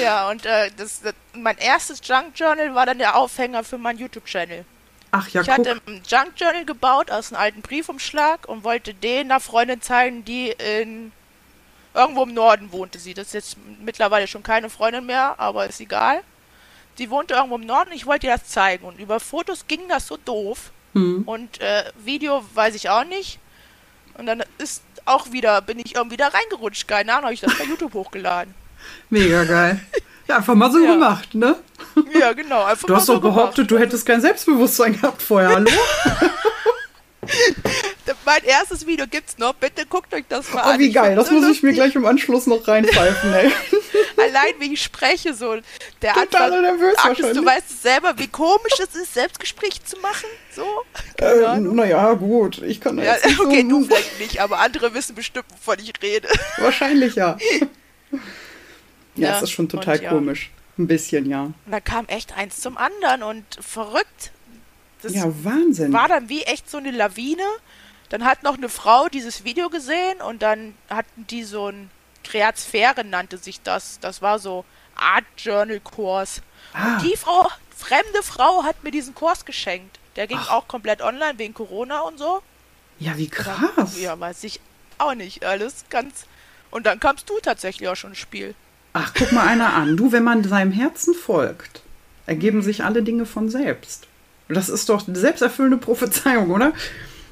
Ja, 0.03 0.31
und 0.31 0.47
äh, 0.47 0.71
das, 0.77 1.01
das, 1.03 1.15
mein 1.35 1.59
erstes 1.59 2.01
Junk 2.07 2.33
Journal 2.37 2.75
war 2.77 2.87
dann 2.87 2.99
der 2.99 3.17
Aufhänger 3.17 3.65
für 3.65 3.77
meinen 3.79 3.99
YouTube-Channel. 3.99 4.65
Ach 5.11 5.27
ja, 5.31 5.41
ich 5.41 5.49
guck. 5.49 5.59
hatte 5.59 5.81
ein 5.89 6.03
Junk 6.07 6.33
Journal 6.37 6.65
gebaut 6.65 7.11
aus 7.11 7.33
einem 7.33 7.41
alten 7.43 7.63
Briefumschlag 7.63 8.49
und 8.49 8.63
wollte 8.63 8.95
den 8.95 9.33
einer 9.33 9.41
Freundin 9.41 9.83
zeigen, 9.83 10.25
die 10.25 10.51
in 10.79 11.11
irgendwo 11.93 12.23
im 12.23 12.33
Norden 12.35 12.71
wohnte 12.71 13.01
sie. 13.01 13.15
Das 13.15 13.29
ist 13.29 13.33
jetzt 13.33 13.57
mittlerweile 13.83 14.29
schon 14.29 14.45
keine 14.45 14.71
Freundin 14.71 15.07
mehr, 15.07 15.35
aber 15.39 15.67
ist 15.67 15.81
egal. 15.81 16.21
Die 17.01 17.11
wohnte 17.11 17.35
irgendwo 17.35 17.57
im 17.57 17.67
Norden, 17.67 17.91
ich 17.93 18.07
wollte 18.07 18.27
ihr 18.29 18.37
das 18.37 18.47
zeigen. 18.49 18.85
Und 18.85 19.01
über 19.01 19.19
Fotos 19.19 19.65
ging 19.67 19.81
das 19.89 20.07
so 20.07 20.17
doof. 20.25 20.71
Hm. 20.93 21.23
Und 21.27 21.61
äh, 21.61 21.85
Video 22.05 22.45
weiß 22.55 22.75
ich 22.77 22.89
auch 22.91 23.05
nicht. 23.05 23.39
Und 24.19 24.27
dann 24.27 24.43
ist 24.59 24.83
auch 25.07 25.33
wieder, 25.33 25.61
bin 25.63 25.79
ich 25.79 25.97
irgendwie 25.97 26.17
da 26.19 26.29
reingerutscht. 26.29 26.87
Keine 26.87 27.13
Ahnung, 27.13 27.25
habe 27.25 27.35
ich 27.35 27.41
das 27.41 27.57
bei 27.59 27.65
YouTube 27.65 27.95
hochgeladen. 27.95 28.55
Mega 29.11 29.45
geil. 29.45 29.81
Ja, 30.29 30.37
einfach 30.37 30.55
mal 30.55 30.71
so 30.71 30.79
Ja. 30.79 30.93
gemacht, 30.93 31.35
ne? 31.35 31.57
Ja, 32.19 32.33
genau. 32.35 32.65
Einfach 32.65 32.87
Du 32.87 32.95
hast 32.95 33.07
so 33.07 33.15
doch 33.15 33.23
behauptet, 33.23 33.67
gemacht. 33.69 33.71
du 33.71 33.79
hättest 33.79 34.07
kein 34.07 34.21
Selbstbewusstsein 34.21 34.93
gehabt 35.01 35.23
vorher, 35.23 35.49
hallo? 35.55 35.71
mein 38.25 38.45
erstes 38.45 38.87
Video 38.87 39.07
gibt's 39.07 39.39
noch. 39.39 39.55
Bitte 39.55 39.87
guckt 39.87 40.13
euch 40.15 40.25
das 40.29 40.53
mal 40.53 40.63
oh, 40.65 40.71
an. 40.71 40.79
wie 40.79 40.91
geil. 40.91 41.17
Das 41.17 41.29
so 41.29 41.35
muss 41.35 41.43
lustig. 41.43 41.59
ich 41.59 41.63
mir 41.63 41.73
gleich 41.73 41.95
im 41.95 42.07
Anschluss 42.07 42.47
noch 42.47 42.67
reinpfeifen, 42.67 43.33
ey. 43.33 43.53
Allein 44.17 44.55
wie 44.59 44.75
ich 44.75 44.83
spreche, 44.83 45.35
so. 45.35 45.57
Der 46.03 46.15
Total 46.15 46.53
Anfang, 46.53 46.63
nervös 46.63 46.97
Agnes, 46.99 47.33
du 47.35 47.45
weißt 47.45 47.83
selber, 47.83 48.15
wie 48.19 48.29
komisch 48.29 48.79
es 48.79 48.95
ist, 48.95 49.15
Selbstgespräche 49.15 49.83
zu 49.85 49.99
machen. 49.99 50.29
So. 50.55 50.67
Äh, 51.19 51.59
naja, 51.59 52.13
gut. 52.15 52.59
Ich 52.63 52.81
kann 52.81 52.99
ja, 52.99 53.15
nicht 53.15 53.41
Okay, 53.41 53.63
so 53.63 53.69
du 53.69 53.85
vielleicht 53.85 54.21
nicht, 54.21 54.41
aber 54.41 54.61
andere 54.61 54.95
wissen 54.95 55.15
bestimmt, 55.15 55.47
wovon 55.51 55.79
ich 55.79 55.93
rede. 56.03 56.29
Wahrscheinlich 56.59 57.15
ja. 57.15 57.37
ja, 59.17 59.37
es 59.37 59.43
ist 59.43 59.51
schon 59.51 59.69
total 59.69 59.99
komisch. 60.01 60.51
Ein 60.79 60.87
bisschen, 60.87 61.29
ja. 61.29 61.43
Und 61.43 61.55
da 61.67 61.81
kam 61.81 62.07
echt 62.07 62.37
eins 62.37 62.61
zum 62.61 62.79
anderen 62.79 63.23
und 63.23 63.45
verrückt. 63.61 64.33
Das 65.03 65.15
ja, 65.15 65.25
Wahnsinn. 65.45 65.93
War 65.93 66.09
dann 66.09 66.29
wie 66.29 66.43
echt 66.43 66.71
so 66.71 66.79
eine 66.79 66.91
Lawine. 66.91 67.45
Dann 68.09 68.25
hat 68.25 68.43
noch 68.43 68.57
eine 68.57 68.69
Frau 68.69 69.09
dieses 69.09 69.45
Video 69.45 69.71
gesehen 69.71 70.21
und 70.21 70.43
dann 70.43 70.75
hatten 70.89 71.27
die 71.29 71.45
so 71.45 71.69
ein 71.69 71.91
Kreatsphäre 72.25 73.05
nannte 73.05 73.39
sich 73.39 73.63
das. 73.63 73.99
Das 74.01 74.23
war 74.23 74.39
so 74.39 74.65
Art 74.97 75.25
Journal 75.37 75.81
Kurs. 75.81 76.43
Ah. 76.73 76.95
Und 76.95 77.03
die 77.03 77.17
Frau, 77.17 77.49
fremde 77.77 78.23
Frau, 78.23 78.65
hat 78.65 78.83
mir 78.85 78.91
diesen 78.91 79.15
Kurs 79.15 79.45
geschenkt. 79.45 79.99
Der 80.17 80.27
ging 80.27 80.39
Ach. 80.41 80.51
auch 80.51 80.69
komplett 80.69 81.03
online 81.03 81.39
wegen 81.39 81.55
Corona 81.55 82.01
und 82.01 82.19
so. 82.19 82.43
Ja, 82.99 83.17
wie 83.17 83.29
krass. 83.29 83.57
Dann, 83.77 84.01
ja, 84.01 84.19
weiß 84.19 84.45
ich 84.45 84.61
auch 84.99 85.15
nicht. 85.15 85.45
Alles 85.45 85.85
ganz. 85.89 86.27
Und 86.71 86.87
dann 86.87 87.01
kamst 87.01 87.29
du 87.31 87.39
tatsächlich 87.41 87.89
auch 87.89 87.97
schon 87.97 88.11
ins 88.11 88.19
Spiel. 88.19 88.55
Ach, 88.93 89.13
guck 89.17 89.33
mal 89.33 89.47
einer 89.47 89.73
an. 89.73 89.97
Du, 89.97 90.13
wenn 90.13 90.25
man 90.25 90.45
seinem 90.45 90.73
Herzen 90.73 91.15
folgt, 91.15 91.83
ergeben 92.27 92.63
sich 92.63 92.85
alle 92.85 93.03
Dinge 93.03 93.25
von 93.25 93.49
selbst. 93.49 94.07
Das 94.53 94.69
ist 94.69 94.89
doch 94.89 95.07
eine 95.07 95.17
selbsterfüllende 95.17 95.79
Prophezeiung, 95.79 96.51
oder? 96.51 96.73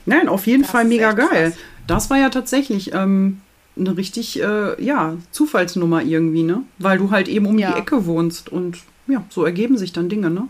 Nein, 0.06 0.28
auf 0.28 0.46
jeden 0.46 0.62
das 0.62 0.70
Fall 0.70 0.84
mega 0.84 1.12
geil. 1.12 1.50
Krass. 1.50 1.60
Das 1.86 2.10
war 2.10 2.18
ja 2.18 2.30
tatsächlich 2.30 2.92
ähm, 2.94 3.40
eine 3.76 3.96
richtig, 3.96 4.40
äh, 4.42 4.82
ja, 4.82 5.16
Zufallsnummer 5.30 6.02
irgendwie, 6.02 6.42
ne? 6.42 6.62
Weil 6.78 6.98
du 6.98 7.10
halt 7.10 7.28
eben 7.28 7.46
um 7.46 7.58
ja. 7.58 7.72
die 7.72 7.78
Ecke 7.78 8.06
wohnst 8.06 8.50
und 8.50 8.78
ja, 9.06 9.24
so 9.30 9.44
ergeben 9.44 9.78
sich 9.78 9.92
dann 9.92 10.08
Dinge, 10.08 10.30
ne? 10.30 10.48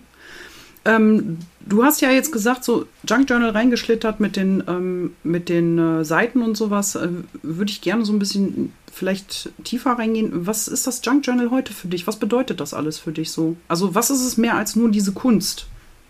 Ähm, 0.85 1.39
du 1.67 1.85
hast 1.85 2.01
ja 2.01 2.11
jetzt 2.11 2.33
gesagt, 2.33 2.65
so 2.65 2.87
Junk 3.07 3.29
Journal 3.29 3.51
reingeschlittert 3.51 4.21
mit 4.21 4.37
den, 4.37 4.63
ähm, 4.67 5.13
mit 5.23 5.49
den 5.49 5.79
äh, 5.79 6.05
Seiten 6.05 6.41
und 6.43 6.57
sowas. 6.57 6.95
Äh, 6.95 7.09
Würde 7.43 7.71
ich 7.71 7.81
gerne 7.81 8.05
so 8.05 8.13
ein 8.13 8.19
bisschen 8.19 8.73
vielleicht 8.93 9.51
tiefer 9.65 9.93
reingehen. 9.93 10.47
Was 10.47 10.67
ist 10.67 10.87
das 10.87 11.01
Junk 11.05 11.27
Journal 11.27 11.51
heute 11.51 11.73
für 11.73 11.89
dich? 11.89 12.07
Was 12.07 12.17
bedeutet 12.17 12.61
das 12.61 12.75
alles 12.75 12.99
für 12.99 13.13
dich 13.13 13.31
so? 13.31 13.57
Also, 13.69 13.95
was 13.95 14.11
ist 14.11 14.25
es 14.25 14.37
mehr 14.39 14.57
als 14.57 14.77
nur 14.77 14.91
diese 14.91 15.13
Kunst? 15.13 15.67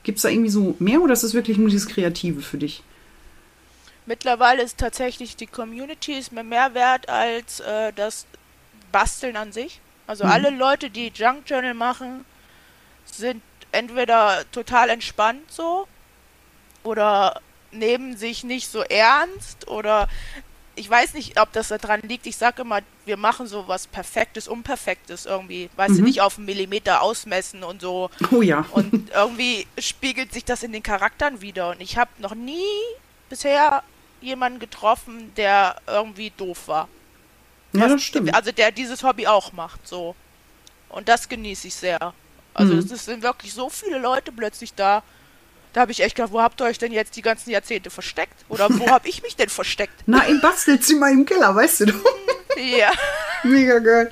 Gibt 0.08 0.16
es 0.16 0.22
da 0.22 0.30
irgendwie 0.30 0.48
so 0.48 0.74
mehr 0.78 1.02
oder 1.02 1.12
ist 1.12 1.22
es 1.22 1.34
wirklich 1.34 1.58
nur 1.58 1.68
dieses 1.68 1.86
Kreative 1.86 2.40
für 2.40 2.56
dich? 2.56 2.82
Mittlerweile 4.06 4.62
ist 4.62 4.78
tatsächlich 4.78 5.36
die 5.36 5.46
Community 5.46 6.14
ist 6.14 6.32
mir 6.32 6.44
mehr 6.44 6.72
wert 6.72 7.10
als 7.10 7.60
äh, 7.60 7.92
das 7.92 8.24
Basteln 8.90 9.36
an 9.36 9.52
sich. 9.52 9.82
Also 10.06 10.24
mhm. 10.24 10.30
alle 10.30 10.48
Leute, 10.48 10.88
die 10.88 11.12
Junk 11.14 11.42
Journal 11.44 11.74
machen, 11.74 12.24
sind 13.04 13.42
entweder 13.70 14.50
total 14.50 14.88
entspannt 14.88 15.42
so 15.52 15.86
oder 16.84 17.42
nehmen 17.70 18.16
sich 18.16 18.44
nicht 18.44 18.68
so 18.68 18.80
ernst 18.80 19.68
oder 19.68 20.08
ich 20.78 20.88
weiß 20.88 21.14
nicht, 21.14 21.40
ob 21.40 21.52
das 21.52 21.68
daran 21.68 22.00
liegt. 22.02 22.26
Ich 22.26 22.36
sage 22.36 22.62
immer, 22.62 22.80
wir 23.04 23.16
machen 23.16 23.46
so 23.46 23.66
was 23.66 23.86
Perfektes, 23.86 24.48
Unperfektes 24.48 25.26
irgendwie. 25.26 25.68
Weißt 25.76 25.94
mhm. 25.94 25.98
du, 25.98 26.02
nicht 26.04 26.20
auf 26.20 26.36
einen 26.36 26.46
Millimeter 26.46 27.02
ausmessen 27.02 27.64
und 27.64 27.80
so. 27.80 28.10
Oh 28.30 28.42
ja. 28.42 28.64
Und 28.70 29.10
irgendwie 29.10 29.66
spiegelt 29.78 30.32
sich 30.32 30.44
das 30.44 30.62
in 30.62 30.72
den 30.72 30.82
Charakteren 30.82 31.40
wieder. 31.40 31.70
Und 31.70 31.80
ich 31.80 31.98
habe 31.98 32.10
noch 32.18 32.34
nie 32.34 32.62
bisher 33.28 33.82
jemanden 34.20 34.58
getroffen, 34.58 35.32
der 35.36 35.76
irgendwie 35.86 36.32
doof 36.36 36.68
war. 36.68 36.88
Ja, 37.72 37.88
das 37.88 38.02
stimmt. 38.02 38.34
Also 38.34 38.52
der 38.52 38.70
dieses 38.70 39.02
Hobby 39.02 39.26
auch 39.26 39.52
macht, 39.52 39.86
so. 39.86 40.14
Und 40.88 41.08
das 41.08 41.28
genieße 41.28 41.68
ich 41.68 41.74
sehr. 41.74 42.14
Also 42.54 42.74
mhm. 42.74 42.78
es 42.78 43.04
sind 43.04 43.22
wirklich 43.22 43.52
so 43.52 43.68
viele 43.68 43.98
Leute 43.98 44.32
plötzlich 44.32 44.74
da. 44.74 45.02
Da 45.78 45.82
habe 45.82 45.92
ich 45.92 46.02
echt 46.02 46.16
gedacht, 46.16 46.32
wo 46.32 46.42
habt 46.42 46.60
ihr 46.60 46.64
euch 46.64 46.78
denn 46.78 46.90
jetzt 46.90 47.14
die 47.14 47.22
ganzen 47.22 47.50
Jahrzehnte 47.50 47.88
versteckt? 47.88 48.34
Oder 48.48 48.68
wo 48.68 48.90
habe 48.90 49.08
ich 49.08 49.22
mich 49.22 49.36
denn 49.36 49.48
versteckt? 49.48 49.92
Na, 50.06 50.24
im 50.24 50.40
Bastelzimmer 50.40 51.08
im 51.08 51.24
Keller, 51.24 51.54
weißt 51.54 51.80
du 51.80 51.86
doch. 51.86 51.94
Ja. 52.56 52.90
Mega 53.44 53.78
geil. 53.78 54.10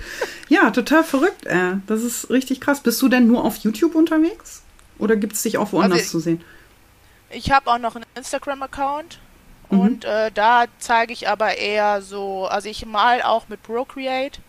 Ja, 0.49 0.71
total 0.71 1.03
verrückt. 1.03 1.45
Äh. 1.47 1.79
Das 1.89 2.05
ist 2.05 2.31
richtig 2.31 2.61
krass. 2.61 2.79
Bist 2.79 3.03
du 3.03 3.09
denn 3.09 3.27
nur 3.27 3.45
auf 3.45 3.57
YouTube 3.57 3.97
unterwegs? 3.97 4.63
Oder 5.01 5.17
gibt 5.17 5.33
es 5.33 5.43
dich 5.43 5.59
auch 5.59 5.73
woanders 5.73 5.99
also, 5.99 6.11
zu 6.11 6.21
sehen? 6.21 6.45
Ich 7.31 7.51
habe 7.51 7.69
auch 7.69 7.79
noch 7.79 7.97
einen 7.97 8.07
Instagram-Account. 8.15 9.19
Mhm. 9.71 9.81
Und 9.81 10.05
äh, 10.05 10.31
da 10.31 10.67
zeige 10.79 11.13
ich 11.13 11.29
aber 11.29 11.57
eher 11.57 12.01
so, 12.01 12.47
also 12.47 12.69
ich 12.69 12.87
mal 12.87 13.23
auch 13.23 13.49
mit 13.49 13.65
Procreate, 13.65 14.41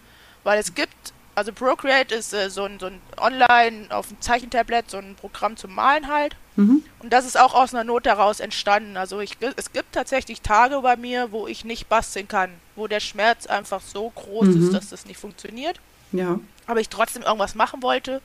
weil 0.44 0.60
es 0.60 0.76
gibt, 0.76 1.14
also 1.38 1.54
Procreate 1.54 2.16
ist 2.16 2.34
äh, 2.34 2.50
so, 2.50 2.64
ein, 2.64 2.80
so 2.80 2.88
ein 2.88 3.00
Online 3.16 3.86
auf 3.92 4.08
dem 4.08 4.20
Zeichentablet, 4.20 4.90
so 4.90 4.98
ein 4.98 5.14
Programm 5.14 5.56
zum 5.56 5.76
Malen 5.76 6.08
halt. 6.08 6.36
Mhm. 6.56 6.84
Und 6.98 7.14
das 7.14 7.28
ist 7.28 7.40
auch 7.40 7.54
aus 7.54 7.76
einer 7.76 7.84
Not 7.84 8.08
heraus 8.08 8.40
entstanden. 8.40 8.98
Also 8.98 9.20
ich, 9.20 9.38
es 9.56 9.72
gibt 9.72 9.94
tatsächlich 9.94 10.42
Tage 10.42 10.82
bei 10.82 10.96
mir, 10.96 11.32
wo 11.32 11.46
ich 11.46 11.64
nicht 11.64 11.90
basteln 11.90 12.28
kann, 12.28 12.50
wo 12.76 12.88
der 12.88 13.02
Schmerz 13.02 13.46
einfach 13.46 13.82
so 13.82 14.10
groß 14.10 14.48
mhm. 14.48 14.64
ist, 14.64 14.74
dass 14.74 14.90
das 14.90 15.06
nicht 15.06 15.20
funktioniert. 15.20 15.80
Ja. 16.12 16.40
Aber 16.66 16.80
ich 16.80 16.90
trotzdem 16.90 17.22
irgendwas 17.22 17.54
machen 17.54 17.84
wollte. 17.84 18.20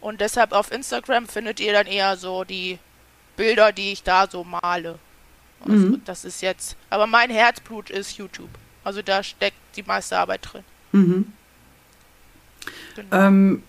Und 0.00 0.20
deshalb 0.20 0.52
auf 0.52 0.70
Instagram 0.70 1.26
findet 1.26 1.58
ihr 1.58 1.72
dann 1.72 1.88
eher 1.88 2.16
so 2.16 2.44
die 2.44 2.78
Bilder, 3.36 3.72
die 3.72 3.90
ich 3.90 4.04
da 4.04 4.28
so 4.30 4.44
male. 4.44 5.00
Also 5.64 5.86
mhm. 5.86 6.02
das 6.04 6.24
ist 6.24 6.40
jetzt. 6.40 6.76
Aber 6.88 7.08
mein 7.08 7.30
Herzblut 7.30 7.90
ist 7.90 8.16
YouTube. 8.16 8.50
Also 8.84 9.02
da 9.02 9.24
steckt 9.24 9.56
die 9.74 9.82
meiste 9.82 10.16
Arbeit 10.16 10.52
drin. 10.52 10.64
Mhm. 10.92 11.32
Genau. 12.94 13.16
Ähm, 13.16 13.62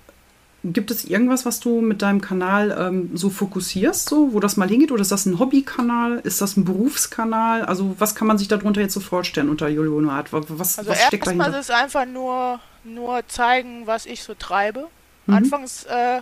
gibt 0.73 0.89
es 0.89 1.05
irgendwas, 1.05 1.45
was 1.45 1.59
du 1.59 1.81
mit 1.81 2.01
deinem 2.01 2.21
Kanal 2.21 2.75
ähm, 2.77 3.11
so 3.15 3.29
fokussierst, 3.29 4.09
so, 4.09 4.33
wo 4.33 4.39
das 4.39 4.57
mal 4.57 4.67
hingeht? 4.67 4.91
Oder 4.91 5.01
ist 5.01 5.11
das 5.11 5.25
ein 5.25 5.37
Hobbykanal? 5.37 6.19
Ist 6.23 6.41
das 6.41 6.57
ein 6.57 6.65
Berufskanal? 6.65 7.63
Also, 7.63 7.95
was 7.99 8.15
kann 8.15 8.27
man 8.27 8.37
sich 8.37 8.47
darunter 8.47 8.81
jetzt 8.81 8.93
so 8.93 8.99
vorstellen 8.99 9.49
unter 9.49 9.67
Julio 9.67 10.01
Noat? 10.01 10.33
Was, 10.33 10.79
also 10.79 10.89
was 10.89 11.03
steckt 11.03 11.27
dahinter? 11.27 11.45
Erstmal 11.45 11.59
ist 11.61 11.69
es 11.69 11.75
einfach 11.75 12.05
nur, 12.05 12.59
nur 12.83 13.27
zeigen, 13.27 13.85
was 13.85 14.05
ich 14.05 14.23
so 14.23 14.33
treibe. 14.33 14.87
Mhm. 15.27 15.35
Anfangs, 15.35 15.83
äh, 15.83 16.21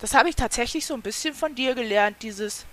das 0.00 0.14
habe 0.14 0.28
ich 0.28 0.36
tatsächlich 0.36 0.86
so 0.86 0.94
ein 0.94 1.02
bisschen 1.02 1.34
von 1.34 1.54
dir 1.54 1.74
gelernt, 1.74 2.16
dieses 2.22 2.66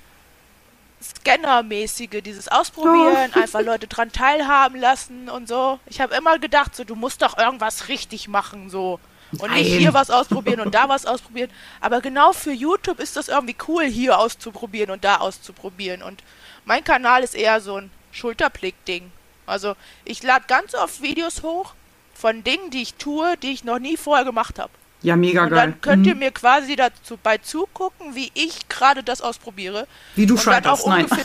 Scanner-mäßige, 1.02 2.22
dieses 2.22 2.48
Ausprobieren, 2.48 3.32
oh. 3.36 3.40
einfach 3.42 3.62
Leute 3.62 3.88
dran 3.88 4.12
teilhaben 4.12 4.80
lassen 4.80 5.30
und 5.30 5.48
so. 5.48 5.80
Ich 5.86 6.02
habe 6.02 6.16
immer 6.16 6.38
gedacht, 6.40 6.76
so, 6.76 6.84
du 6.84 6.96
musst 6.96 7.22
doch 7.22 7.38
irgendwas 7.38 7.88
richtig 7.88 8.28
machen, 8.28 8.70
so. 8.70 9.00
Und 9.34 9.50
Nein. 9.50 9.64
nicht 9.64 9.78
hier 9.78 9.94
was 9.94 10.10
ausprobieren 10.10 10.60
und 10.62 10.74
da 10.74 10.88
was 10.88 11.06
ausprobieren. 11.06 11.50
Aber 11.82 12.02
genau 12.02 12.32
für 12.32 12.52
YouTube 12.52 13.00
ist 13.00 13.16
das 13.18 13.28
irgendwie 13.28 13.56
cool, 13.68 13.86
hier 13.86 14.20
auszuprobieren 14.20 14.92
und 14.92 15.04
da 15.04 15.18
auszuprobieren. 15.18 16.02
Und 16.02 16.24
mein 16.64 16.84
Kanal 16.84 17.24
ist 17.24 17.36
eher 17.36 17.60
so 17.60 17.78
ein 17.78 17.92
Schulterblick-Ding. 18.12 19.12
Also 19.46 19.76
ich 20.06 20.24
lade 20.24 20.46
ganz 20.48 20.74
oft 20.74 21.02
Videos 21.02 21.44
hoch 21.44 21.74
von 22.14 22.44
Dingen, 22.44 22.70
die 22.70 22.82
ich 22.82 22.96
tue, 22.96 23.38
die 23.38 23.52
ich 23.52 23.64
noch 23.64 23.80
nie 23.80 23.98
vorher 23.98 24.26
gemacht 24.26 24.58
habe. 24.58 24.72
Ja, 25.02 25.16
mega 25.16 25.44
und 25.44 25.50
geil. 25.50 25.60
Dann 25.60 25.82
könnt 25.82 26.02
mhm. 26.04 26.08
ihr 26.08 26.16
mir 26.16 26.32
quasi 26.32 26.76
dazu 26.76 27.18
bei 27.22 27.38
zugucken, 27.38 28.16
wie 28.16 28.32
ich 28.34 28.68
gerade 28.70 29.04
das 29.04 29.22
ausprobiere. 29.22 29.88
Wie 30.16 30.26
du 30.26 30.38
scheiterst, 30.38 30.88
nein. 30.88 31.06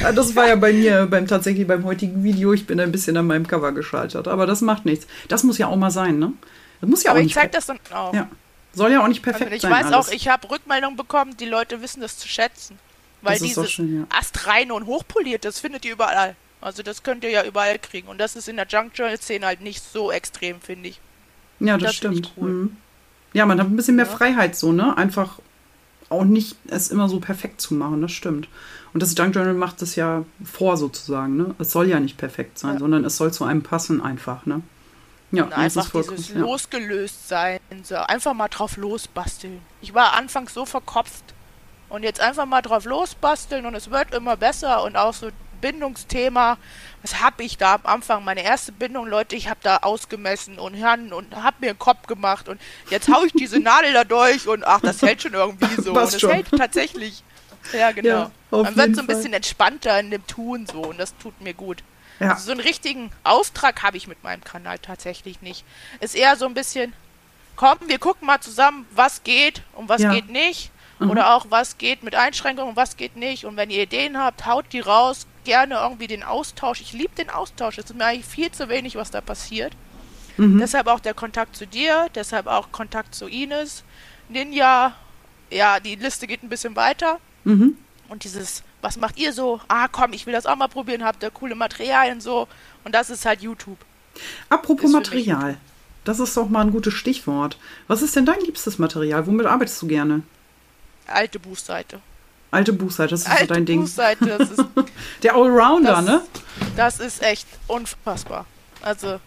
das 0.14 0.36
war 0.36 0.48
ja 0.48 0.56
bei 0.56 0.72
mir 0.72 1.06
beim 1.06 1.26
tatsächlich 1.26 1.66
beim 1.66 1.84
heutigen 1.84 2.22
Video. 2.22 2.52
Ich 2.52 2.66
bin 2.66 2.80
ein 2.80 2.92
bisschen 2.92 3.16
an 3.16 3.26
meinem 3.26 3.46
Cover 3.46 3.72
gescheitert, 3.72 4.28
aber 4.28 4.46
das 4.46 4.60
macht 4.60 4.84
nichts. 4.84 5.06
Das 5.28 5.44
muss 5.44 5.58
ja 5.58 5.68
auch 5.68 5.76
mal 5.76 5.90
sein, 5.90 6.18
ne? 6.18 6.32
Das 6.80 6.90
muss 6.90 7.02
ja 7.02 7.12
aber 7.12 7.20
auch 7.20 7.24
ich 7.24 7.34
zeig 7.34 7.52
das 7.52 7.66
dann 7.66 7.78
auch. 7.92 8.12
Ja. 8.12 8.28
Soll 8.74 8.92
ja 8.92 9.02
auch 9.02 9.08
nicht 9.08 9.22
perfekt 9.22 9.44
also 9.44 9.56
ich 9.56 9.62
sein. 9.62 9.72
Ich 9.72 9.78
weiß 9.78 9.92
alles. 9.92 10.08
auch, 10.08 10.12
ich 10.12 10.28
habe 10.28 10.50
Rückmeldungen 10.50 10.96
bekommen, 10.96 11.36
die 11.38 11.46
Leute 11.46 11.80
wissen 11.80 12.02
das 12.02 12.18
zu 12.18 12.28
schätzen. 12.28 12.78
Weil 13.22 13.38
dieses 13.38 13.70
schön, 13.70 14.00
ja. 14.00 14.06
astreine 14.16 14.74
und 14.74 14.86
hochpoliert, 14.86 15.44
das 15.44 15.58
findet 15.58 15.84
ihr 15.84 15.92
überall. 15.92 16.36
Also 16.60 16.82
das 16.82 17.02
könnt 17.02 17.24
ihr 17.24 17.30
ja 17.30 17.44
überall 17.44 17.78
kriegen. 17.78 18.08
Und 18.08 18.18
das 18.18 18.36
ist 18.36 18.48
in 18.48 18.56
der 18.56 18.66
Junk 18.66 18.92
Journal 18.94 19.18
Szene 19.18 19.46
halt 19.46 19.62
nicht 19.62 19.82
so 19.82 20.12
extrem, 20.12 20.60
finde 20.60 20.90
ich. 20.90 21.00
Ja, 21.60 21.76
das, 21.76 21.88
das 21.88 21.96
stimmt. 21.96 22.32
Cool. 22.36 22.50
Mhm. 22.50 22.76
Ja, 23.32 23.46
man 23.46 23.60
hat 23.60 23.66
ein 23.66 23.76
bisschen 23.76 23.96
mehr 23.96 24.06
ja. 24.06 24.12
Freiheit 24.12 24.56
so, 24.56 24.72
ne? 24.72 24.96
Einfach 24.96 25.38
auch 26.08 26.24
nicht 26.24 26.56
es 26.68 26.88
immer 26.88 27.08
so 27.08 27.20
perfekt 27.20 27.60
zu 27.60 27.74
machen, 27.74 28.00
das 28.00 28.12
stimmt. 28.12 28.48
Und 28.92 29.02
das 29.02 29.16
Junk 29.16 29.34
Journal 29.34 29.54
macht 29.54 29.82
es 29.82 29.96
ja 29.96 30.24
vor 30.44 30.76
sozusagen, 30.76 31.36
ne? 31.36 31.54
Es 31.58 31.72
soll 31.72 31.88
ja 31.88 32.00
nicht 32.00 32.16
perfekt 32.16 32.58
sein, 32.58 32.74
ja. 32.74 32.78
sondern 32.78 33.04
es 33.04 33.16
soll 33.16 33.32
zu 33.32 33.44
einem 33.44 33.62
passen 33.62 34.00
einfach, 34.00 34.46
ne? 34.46 34.62
Ja, 35.32 35.44
und 35.44 35.52
einfach 35.52 35.90
dieses 35.90 36.28
ja. 36.28 36.38
losgelöst 36.38 37.28
sein, 37.28 37.58
so 37.82 37.96
einfach 37.96 38.32
mal 38.32 38.48
drauf 38.48 38.76
losbasteln. 38.76 39.60
Ich 39.82 39.92
war 39.92 40.14
anfangs 40.14 40.54
so 40.54 40.64
verkopft 40.64 41.34
und 41.88 42.04
jetzt 42.04 42.20
einfach 42.20 42.46
mal 42.46 42.62
drauf 42.62 42.84
losbasteln 42.84 43.66
und 43.66 43.74
es 43.74 43.90
wird 43.90 44.14
immer 44.14 44.36
besser 44.36 44.84
und 44.84 44.96
auch 44.96 45.12
so 45.12 45.30
Bindungsthema. 45.60 46.58
Was 47.06 47.22
habe 47.22 47.44
ich 47.44 47.56
da 47.56 47.74
am 47.76 47.82
Anfang? 47.84 48.24
Meine 48.24 48.42
erste 48.42 48.72
Bindung, 48.72 49.06
Leute, 49.06 49.36
ich 49.36 49.48
habe 49.48 49.60
da 49.62 49.76
ausgemessen 49.76 50.58
und 50.58 50.74
Herren 50.74 51.12
und 51.12 51.36
habe 51.36 51.58
mir 51.60 51.70
einen 51.70 51.78
Kopf 51.78 52.08
gemacht 52.08 52.48
und 52.48 52.60
jetzt 52.90 53.08
haue 53.08 53.28
ich 53.28 53.32
diese 53.32 53.60
Nadel 53.60 53.92
da 53.92 54.02
durch 54.02 54.48
und 54.48 54.66
ach, 54.66 54.80
das 54.80 55.02
hält 55.02 55.22
schon 55.22 55.34
irgendwie 55.34 55.80
so. 55.80 55.92
und 55.92 56.02
es 56.02 56.20
hält 56.20 56.50
tatsächlich. 56.50 57.22
Ja, 57.72 57.92
genau. 57.92 58.08
Ja, 58.08 58.30
Man 58.50 58.74
wird 58.74 58.96
so 58.96 59.02
ein 59.02 59.06
bisschen 59.06 59.32
entspannter 59.32 60.00
in 60.00 60.10
dem 60.10 60.26
Tun 60.26 60.66
so 60.66 60.80
und 60.80 60.98
das 60.98 61.16
tut 61.18 61.40
mir 61.40 61.54
gut. 61.54 61.84
Ja. 62.18 62.30
Also 62.30 62.46
so 62.46 62.50
einen 62.50 62.60
richtigen 62.60 63.12
Auftrag 63.22 63.84
habe 63.84 63.96
ich 63.96 64.08
mit 64.08 64.24
meinem 64.24 64.42
Kanal 64.42 64.80
tatsächlich 64.80 65.42
nicht. 65.42 65.64
Ist 66.00 66.16
eher 66.16 66.34
so 66.34 66.46
ein 66.46 66.54
bisschen, 66.54 66.92
komm, 67.54 67.78
wir 67.86 68.00
gucken 68.00 68.26
mal 68.26 68.40
zusammen, 68.40 68.84
was 68.90 69.22
geht 69.22 69.62
und 69.74 69.88
was 69.88 70.02
ja. 70.02 70.12
geht 70.12 70.28
nicht. 70.28 70.72
Mhm. 70.98 71.10
Oder 71.10 71.34
auch, 71.34 71.46
was 71.50 71.78
geht 71.78 72.02
mit 72.02 72.16
Einschränkungen 72.16 72.70
und 72.70 72.76
was 72.76 72.96
geht 72.96 73.14
nicht. 73.14 73.44
Und 73.44 73.56
wenn 73.56 73.70
ihr 73.70 73.84
Ideen 73.84 74.18
habt, 74.18 74.44
haut 74.44 74.64
die 74.72 74.80
raus. 74.80 75.28
Gerne 75.46 75.76
irgendwie 75.76 76.08
den 76.08 76.24
Austausch. 76.24 76.80
Ich 76.80 76.92
liebe 76.92 77.14
den 77.14 77.30
Austausch. 77.30 77.78
Es 77.78 77.84
ist 77.84 77.94
mir 77.94 78.04
eigentlich 78.04 78.26
viel 78.26 78.50
zu 78.50 78.68
wenig, 78.68 78.96
was 78.96 79.12
da 79.12 79.20
passiert. 79.20 79.74
Mhm. 80.36 80.58
Deshalb 80.58 80.88
auch 80.88 80.98
der 80.98 81.14
Kontakt 81.14 81.54
zu 81.54 81.68
dir, 81.68 82.08
deshalb 82.16 82.48
auch 82.48 82.72
Kontakt 82.72 83.14
zu 83.14 83.28
Ines. 83.28 83.84
Ninja, 84.28 84.96
ja, 85.48 85.78
die 85.78 85.94
Liste 85.94 86.26
geht 86.26 86.42
ein 86.42 86.48
bisschen 86.48 86.74
weiter. 86.74 87.20
Mhm. 87.44 87.76
Und 88.08 88.24
dieses, 88.24 88.64
was 88.82 88.96
macht 88.96 89.18
ihr 89.18 89.32
so? 89.32 89.60
Ah, 89.68 89.86
komm, 89.86 90.14
ich 90.14 90.26
will 90.26 90.32
das 90.32 90.46
auch 90.46 90.56
mal 90.56 90.66
probieren, 90.66 91.04
habt 91.04 91.22
ihr 91.22 91.30
coole 91.30 91.54
Materialien 91.54 92.20
so. 92.20 92.48
Und 92.82 92.92
das 92.92 93.08
ist 93.08 93.24
halt 93.24 93.40
YouTube. 93.40 93.78
Apropos 94.48 94.90
Material. 94.90 95.58
Das 96.04 96.18
ist 96.18 96.36
doch 96.36 96.48
mal 96.48 96.62
ein 96.62 96.72
gutes 96.72 96.94
Stichwort. 96.94 97.56
Was 97.86 98.02
ist 98.02 98.16
denn 98.16 98.26
dein 98.26 98.40
liebstes 98.40 98.80
Material? 98.80 99.28
Womit 99.28 99.46
arbeitest 99.46 99.80
du 99.80 99.86
gerne? 99.86 100.22
Alte 101.06 101.38
Buchseite. 101.38 102.00
Alte 102.56 102.72
Buchseite, 102.72 103.10
das 103.10 103.20
ist 103.22 103.28
Alte 103.28 103.46
so 103.46 103.54
dein 103.54 103.66
Ding. 103.66 103.80
Buchseite, 103.80 104.24
das 104.26 104.50
ist. 104.50 104.64
Der 105.22 105.34
Allrounder, 105.34 105.92
das, 105.92 106.04
ne? 106.04 106.22
Das 106.76 107.00
ist 107.00 107.22
echt 107.22 107.46
unfassbar. 107.66 108.46
Also, 108.80 109.20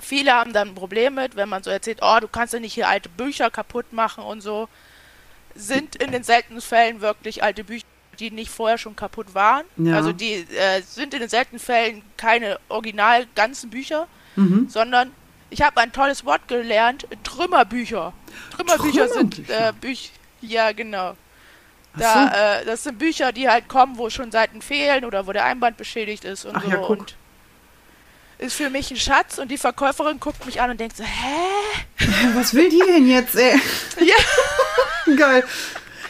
viele 0.00 0.32
haben 0.32 0.52
dann 0.52 0.70
ein 0.70 0.74
Problem 0.74 1.14
mit, 1.14 1.36
wenn 1.36 1.48
man 1.48 1.62
so 1.62 1.70
erzählt, 1.70 1.98
oh, 2.02 2.18
du 2.20 2.26
kannst 2.26 2.52
ja 2.52 2.58
nicht 2.58 2.74
hier 2.74 2.88
alte 2.88 3.08
Bücher 3.08 3.50
kaputt 3.50 3.92
machen 3.92 4.24
und 4.24 4.40
so. 4.40 4.68
Sind 5.54 5.94
in 5.96 6.10
den 6.10 6.24
seltenen 6.24 6.60
Fällen 6.60 7.00
wirklich 7.00 7.42
alte 7.42 7.62
Bücher, 7.62 7.86
die 8.18 8.30
nicht 8.32 8.50
vorher 8.50 8.78
schon 8.78 8.96
kaputt 8.96 9.34
waren. 9.34 9.64
Ja. 9.76 9.96
Also 9.96 10.12
die 10.12 10.32
äh, 10.32 10.82
sind 10.82 11.14
in 11.14 11.20
den 11.20 11.28
seltenen 11.28 11.60
Fällen 11.60 12.02
keine 12.16 12.58
original 12.68 13.26
ganzen 13.34 13.70
Bücher, 13.70 14.08
mhm. 14.34 14.68
sondern 14.68 15.12
ich 15.50 15.62
habe 15.62 15.80
ein 15.80 15.92
tolles 15.92 16.24
Wort 16.24 16.48
gelernt, 16.48 17.06
Trümmerbücher. 17.22 18.12
Trümmerbücher, 18.56 19.06
Trümmerbücher. 19.06 19.08
sind 19.08 19.50
äh, 19.50 19.72
Bücher. 19.80 20.10
Ja, 20.40 20.72
genau. 20.72 21.16
Da, 21.96 22.12
so. 22.12 22.62
äh, 22.62 22.64
das 22.66 22.84
sind 22.84 22.98
Bücher, 22.98 23.32
die 23.32 23.48
halt 23.48 23.68
kommen, 23.68 23.98
wo 23.98 24.10
schon 24.10 24.30
Seiten 24.30 24.62
fehlen 24.62 25.04
oder 25.04 25.26
wo 25.26 25.32
der 25.32 25.44
Einband 25.44 25.76
beschädigt 25.76 26.24
ist 26.24 26.44
und 26.44 26.56
Ach, 26.56 26.64
so. 26.64 26.70
Ja, 26.70 26.78
und 26.78 27.16
ist 28.38 28.54
für 28.54 28.70
mich 28.70 28.90
ein 28.90 28.96
Schatz 28.96 29.38
und 29.38 29.48
die 29.48 29.58
Verkäuferin 29.58 30.18
guckt 30.18 30.46
mich 30.46 30.60
an 30.60 30.70
und 30.70 30.80
denkt 30.80 30.96
so, 30.96 31.04
hä? 31.04 32.06
Was 32.34 32.54
will 32.54 32.70
die 32.70 32.82
denn 32.86 33.06
jetzt, 33.06 33.36
ey? 33.36 33.60
Ja. 34.00 35.14
Geil. 35.16 35.44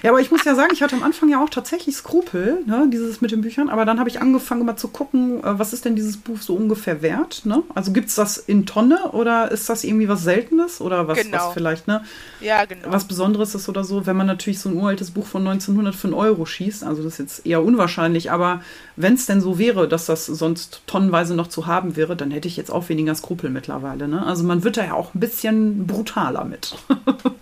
Ja, 0.02 0.10
aber 0.10 0.20
ich 0.20 0.30
muss 0.30 0.44
ja 0.44 0.54
sagen, 0.54 0.70
ich 0.72 0.82
hatte 0.82 0.96
am 0.96 1.02
Anfang 1.02 1.28
ja 1.28 1.42
auch 1.42 1.50
tatsächlich 1.50 1.96
Skrupel, 1.96 2.62
ne, 2.66 2.88
dieses 2.92 3.20
mit 3.20 3.30
den 3.30 3.40
Büchern, 3.42 3.68
aber 3.68 3.84
dann 3.84 3.98
habe 3.98 4.08
ich 4.08 4.20
angefangen 4.20 4.64
mal 4.64 4.76
zu 4.76 4.88
gucken, 4.88 5.42
äh, 5.44 5.58
was 5.58 5.72
ist 5.72 5.84
denn 5.84 5.96
dieses 5.96 6.16
Buch 6.16 6.40
so 6.40 6.54
ungefähr 6.54 7.02
wert, 7.02 7.42
ne? 7.44 7.62
Also 7.74 7.92
gibt 7.92 8.08
es 8.08 8.14
das 8.14 8.38
in 8.38 8.66
Tonne 8.66 9.12
oder 9.12 9.50
ist 9.50 9.68
das 9.68 9.84
irgendwie 9.84 10.08
was 10.08 10.22
Seltenes 10.22 10.80
oder 10.80 11.08
was, 11.08 11.18
genau. 11.18 11.38
was 11.38 11.52
vielleicht, 11.52 11.86
ne? 11.86 12.02
Ja, 12.40 12.64
genau. 12.64 12.90
Was 12.90 13.04
Besonderes 13.04 13.54
ist 13.54 13.68
oder 13.68 13.84
so, 13.84 14.06
wenn 14.06 14.16
man 14.16 14.26
natürlich 14.26 14.60
so 14.60 14.68
ein 14.68 14.76
uraltes 14.76 15.10
Buch 15.10 15.26
von 15.26 15.46
1900 15.46 15.94
für 15.94 16.08
einen 16.08 16.14
Euro 16.14 16.46
schießt, 16.46 16.84
also 16.84 17.02
das 17.02 17.14
ist 17.14 17.18
jetzt 17.18 17.46
eher 17.46 17.62
unwahrscheinlich, 17.62 18.30
aber 18.30 18.62
wenn 18.96 19.14
es 19.14 19.26
denn 19.26 19.40
so 19.40 19.58
wäre, 19.58 19.88
dass 19.88 20.06
das 20.06 20.26
sonst 20.26 20.82
tonnenweise 20.86 21.34
noch 21.34 21.48
zu 21.48 21.66
haben 21.66 21.96
wäre, 21.96 22.16
dann 22.16 22.30
hätte 22.30 22.48
ich 22.48 22.56
jetzt 22.56 22.70
auch 22.70 22.88
weniger 22.88 23.14
Skrupel 23.14 23.50
mittlerweile, 23.50 24.08
ne? 24.08 24.24
Also 24.24 24.44
man 24.44 24.64
wird 24.64 24.76
da 24.76 24.84
ja 24.84 24.94
auch 24.94 25.14
ein 25.14 25.20
bisschen 25.20 25.86
brutaler 25.86 26.44
mit. 26.44 26.74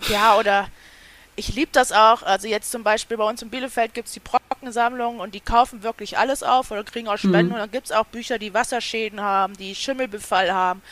ja, 0.09 0.37
oder 0.39 0.67
ich 1.39 1.55
liebe 1.55 1.71
das 1.73 1.93
auch. 1.93 2.23
Also 2.25 2.49
jetzt 2.49 2.71
zum 2.71 2.83
Beispiel 2.83 3.17
bei 3.17 3.25
uns 3.25 3.41
in 3.43 3.49
Bielefeld 3.49 3.95
gibt 3.95 4.09
es 4.09 4.15
die 4.15 4.21
Brockensammlung 4.21 5.21
und 5.21 5.35
die 5.35 5.41
kaufen 5.41 5.85
wirklich 5.85 6.19
alles 6.19 6.43
auf 6.43 6.71
oder 6.73 6.83
kriegen 6.83 7.07
auch 7.07 7.17
Spenden. 7.17 7.47
Mhm. 7.47 7.53
Und 7.53 7.59
dann 7.61 7.71
gibt 7.71 7.87
es 7.87 7.93
auch 7.93 8.07
Bücher, 8.07 8.39
die 8.39 8.53
Wasserschäden 8.53 9.21
haben, 9.21 9.57
die 9.57 9.75
Schimmelbefall 9.75 10.53
haben, 10.53 10.83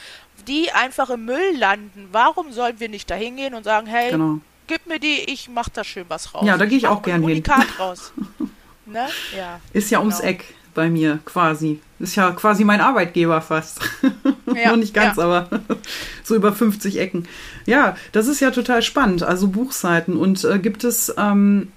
die 0.47 0.71
einfach 0.71 1.11
im 1.11 1.25
Müll 1.25 1.59
landen. 1.59 2.09
Warum 2.13 2.53
sollen 2.53 2.79
wir 2.79 2.89
nicht 2.89 3.11
da 3.11 3.17
hingehen 3.17 3.55
und 3.55 3.65
sagen, 3.65 3.89
hey, 3.89 4.13
genau. 4.13 4.39
gib 4.69 4.87
mir 4.87 5.01
die, 5.01 5.31
ich 5.31 5.49
mach 5.49 5.69
da 5.69 5.83
schön 5.83 6.05
was 6.09 6.33
raus. 6.33 6.45
Ja, 6.47 6.57
da 6.57 6.65
gehe 6.65 6.79
ich 6.79 6.87
auch 6.87 7.03
gern 7.03 7.27
hin. 7.27 7.43
raus. 7.79 8.13
ne? 8.87 9.09
ja, 9.37 9.61
Ist 9.73 9.91
ja 9.91 9.99
genau. 9.99 10.11
ums 10.11 10.21
Eck 10.21 10.55
bei 10.77 10.89
mir 10.89 11.19
quasi. 11.25 11.81
Ist 11.99 12.15
ja 12.15 12.31
quasi 12.31 12.65
mein 12.65 12.81
Arbeitgeber 12.81 13.41
fast. 13.41 13.81
Ja, 14.55 14.71
Noch 14.71 14.77
nicht 14.77 14.95
ganz, 14.95 15.19
ja. 15.19 15.25
aber 15.25 15.49
so 16.25 16.35
über 16.35 16.51
50 16.51 16.99
Ecken. 16.99 17.29
Ja, 17.67 17.95
das 18.13 18.27
ist 18.27 18.41
ja 18.41 18.51
total 18.53 18.81
spannend. 18.81 19.23
Also 19.23 19.49
Buchseiten. 19.49 20.17
Und 20.17 20.45
äh, 20.45 20.59
gibt 20.59 20.83
es 20.85 21.13
ähm, 21.19 21.73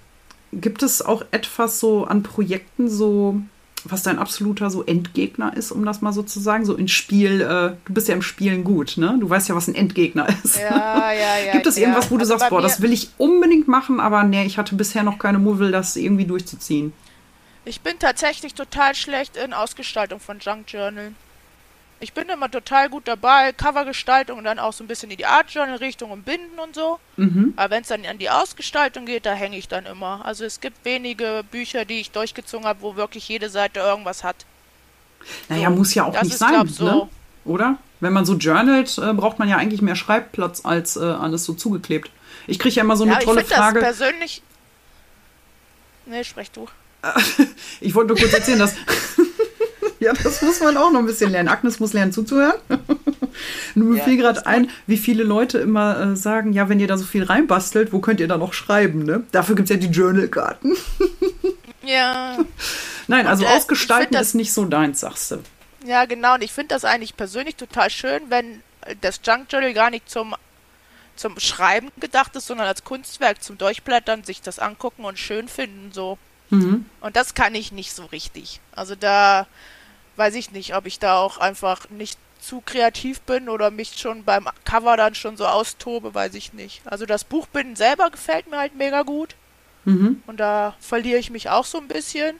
gibt 0.54 0.82
es 0.82 1.02
auch 1.02 1.26
etwas 1.32 1.80
so 1.82 2.06
an 2.06 2.24
Projekten 2.24 2.88
so 2.88 3.42
was 3.86 4.04
dein 4.04 4.20
absoluter 4.20 4.70
so 4.70 4.84
Endgegner 4.84 5.56
ist, 5.56 5.72
um 5.72 5.86
das 5.86 6.02
mal 6.02 6.12
so 6.12 6.24
zu 6.24 6.40
sagen, 6.40 6.66
so 6.66 6.76
in 6.76 6.88
Spiel, 6.88 7.42
äh, 7.42 7.78
du 7.86 7.94
bist 7.94 8.08
ja 8.08 8.14
im 8.14 8.22
Spielen 8.22 8.64
gut, 8.64 8.98
ne? 8.98 9.18
Du 9.20 9.30
weißt 9.30 9.50
ja, 9.50 9.56
was 9.56 9.68
ein 9.68 9.76
Endgegner 9.76 10.28
ist. 10.44 10.60
Ja, 10.60 11.12
ja, 11.12 11.46
ja. 11.46 11.52
Gibt 11.54 11.66
es 11.66 11.78
ja. 11.78 11.84
irgendwas, 11.84 12.12
wo 12.12 12.16
du 12.16 12.22
also 12.22 12.38
sagst, 12.38 12.50
boah, 12.50 12.62
das 12.62 12.82
will 12.82 12.92
ich 12.92 13.10
unbedingt 13.18 13.68
machen, 13.68 14.00
aber 14.00 14.24
nee, 14.24 14.46
ich 14.46 14.58
hatte 14.58 14.76
bisher 14.76 15.04
noch 15.04 15.18
keine 15.20 15.40
Muvel, 15.40 15.72
das 15.72 15.96
irgendwie 15.96 16.26
durchzuziehen? 16.26 16.94
Ich 17.70 17.82
bin 17.82 18.00
tatsächlich 18.00 18.56
total 18.56 18.96
schlecht 18.96 19.38
in 19.38 19.54
Ausgestaltung 19.54 20.20
von 20.20 20.40
Junk 20.40 20.74
Journal. 20.74 21.12
Ich 22.00 22.14
bin 22.14 22.28
immer 22.28 22.50
total 22.50 22.90
gut 22.90 23.08
dabei, 23.08 23.52
Covergestaltung 23.52 24.40
und 24.40 24.46
dann 24.46 24.58
auch 24.58 24.74
so 24.74 24.84
ein 24.84 24.88
bisschen 24.88 25.12
in 25.12 25.18
die 25.18 25.28
Art 25.28 25.52
Journal 25.52 25.76
Richtung 25.76 26.10
und 26.10 26.26
Binden 26.26 26.58
und 26.58 26.74
so. 26.74 26.98
Mhm. 27.18 27.54
Aber 27.58 27.70
wenn 27.70 27.84
es 27.84 27.90
dann 27.90 28.04
an 28.08 28.18
die 28.18 28.32
Ausgestaltung 28.32 29.06
geht, 29.06 29.28
da 29.28 29.34
hänge 29.36 29.56
ich 29.56 29.68
dann 29.68 29.86
immer. 29.86 30.26
Also 30.26 30.46
es 30.46 30.62
gibt 30.62 30.84
wenige 30.84 31.44
Bücher, 31.52 31.86
die 31.86 32.00
ich 32.00 32.10
durchgezogen 32.10 32.66
habe, 32.66 32.82
wo 32.82 32.96
wirklich 32.96 33.30
jede 33.30 33.52
Seite 33.52 33.82
irgendwas 33.82 34.24
hat. 34.24 34.48
Naja, 35.48 35.70
so, 35.70 35.76
muss 35.76 35.94
ja 35.94 36.06
auch 36.06 36.20
nicht 36.24 36.34
ist, 36.34 36.40
sein, 36.40 36.54
glaub, 36.54 36.70
so. 36.70 36.86
ne? 36.86 37.10
oder? 37.46 37.78
Wenn 38.00 38.14
man 38.14 38.26
so 38.26 38.34
journalt, 38.34 38.98
äh, 38.98 39.14
braucht 39.14 39.38
man 39.38 39.48
ja 39.48 39.58
eigentlich 39.58 39.84
mehr 39.84 39.96
Schreibplatz 39.96 40.66
als 40.66 40.96
äh, 40.96 41.02
alles 41.02 41.46
so 41.46 41.54
zugeklebt. 41.54 42.10
Ich 42.48 42.58
kriege 42.58 42.74
ja 42.74 42.82
immer 42.82 42.98
so 42.98 43.04
eine 43.04 43.14
ja, 43.14 43.20
tolle 43.20 43.42
ich 43.42 43.48
Frage. 43.48 43.80
Das 43.80 44.00
persönlich. 44.00 44.42
Nee, 46.08 46.24
sprech 46.24 46.50
du. 46.50 46.68
ich 47.82 47.96
wollte 47.96 48.10
nur 48.10 48.18
kurz 48.18 48.34
erzählen, 48.34 48.60
dass. 48.60 48.76
ja, 50.00 50.14
das 50.14 50.42
muss 50.42 50.60
man 50.60 50.78
auch 50.78 50.92
noch 50.92 51.00
ein 51.00 51.06
bisschen 51.06 51.32
lernen. 51.32 51.50
Agnes 51.50 51.80
muss 51.80 51.94
lernen 51.94 52.12
zuzuhören. 52.12 52.60
Nur 53.76 53.94
mir 53.94 53.98
ja, 54.00 54.04
fiel 54.04 54.18
gerade 54.18 54.46
ein, 54.46 54.70
wie 54.88 54.98
viele 54.98 55.24
Leute 55.24 55.60
immer 55.60 56.12
äh, 56.12 56.16
sagen: 56.16 56.52
Ja, 56.52 56.68
wenn 56.68 56.80
ihr 56.80 56.88
da 56.88 56.98
so 56.98 57.06
viel 57.06 57.24
reinbastelt, 57.24 57.94
wo 57.94 58.00
könnt 58.00 58.20
ihr 58.20 58.28
da 58.28 58.38
noch 58.38 58.54
schreiben? 58.54 59.04
Ne? 59.04 59.24
Dafür 59.32 59.56
gibt 59.56 59.70
es 59.70 59.76
ja 59.76 59.80
die 59.80 59.94
Journal-Karten. 59.94 60.76
ja. 61.84 62.38
Nein, 63.08 63.28
also 63.28 63.46
und, 63.46 63.52
äh, 63.52 63.56
ausgestalten 63.56 64.14
das, 64.14 64.30
ist 64.30 64.34
nicht 64.36 64.52
so 64.52 64.66
deins, 64.66 65.00
sagst 65.00 65.32
du. 65.32 65.38
Ja, 65.86 66.06
genau. 66.06 66.36
Und 66.36 66.44
ich 66.44 66.52
finde 66.52 66.76
das 66.76 66.84
eigentlich 66.84 67.16
persönlich 67.16 67.56
total 67.56 67.90
schön, 67.90 68.24
wenn 68.30 68.62
das 69.02 69.22
Junk 69.24 69.48
Journal 69.52 69.74
gar 69.74 69.90
nicht 69.90 70.10
zum 70.10 70.36
zum 71.20 71.38
Schreiben 71.38 71.92
gedacht 72.00 72.36
ist, 72.38 72.48
sondern 72.48 72.68
als 72.68 72.86
Kunstwerk 72.86 73.44
zum 73.44 73.58
Durchblättern, 73.58 74.24
sich 74.24 74.42
das 74.42 74.58
angucken 74.58 75.04
und 75.04 75.20
schön 75.20 75.50
finden, 75.50 75.92
so. 75.92 76.18
Mhm. 76.50 76.86
Und 77.02 77.16
das 77.16 77.34
kann 77.34 77.56
ich 77.56 77.72
nicht 77.72 77.94
so 77.94 78.06
richtig. 78.06 78.60
Also 78.76 78.96
da 78.96 79.48
weiß 80.16 80.36
ich 80.36 80.52
nicht, 80.52 80.76
ob 80.76 80.86
ich 80.86 81.00
da 81.00 81.18
auch 81.18 81.38
einfach 81.38 81.90
nicht 81.90 82.18
zu 82.42 82.62
kreativ 82.66 83.22
bin 83.22 83.50
oder 83.50 83.70
mich 83.70 83.98
schon 83.98 84.24
beim 84.24 84.48
Cover 84.64 84.98
dann 84.98 85.16
schon 85.16 85.38
so 85.38 85.46
austobe, 85.46 86.14
weiß 86.14 86.34
ich 86.36 86.54
nicht. 86.54 86.82
Also 86.86 87.06
das 87.06 87.24
Buchbinden 87.24 87.76
selber 87.76 88.10
gefällt 88.10 88.50
mir 88.50 88.58
halt 88.58 88.76
mega 88.76 89.04
gut. 89.04 89.36
Mhm. 89.86 90.22
Und 90.28 90.40
da 90.40 90.76
verliere 90.80 91.20
ich 91.20 91.30
mich 91.30 91.50
auch 91.50 91.66
so 91.66 91.78
ein 91.78 91.88
bisschen. 91.88 92.38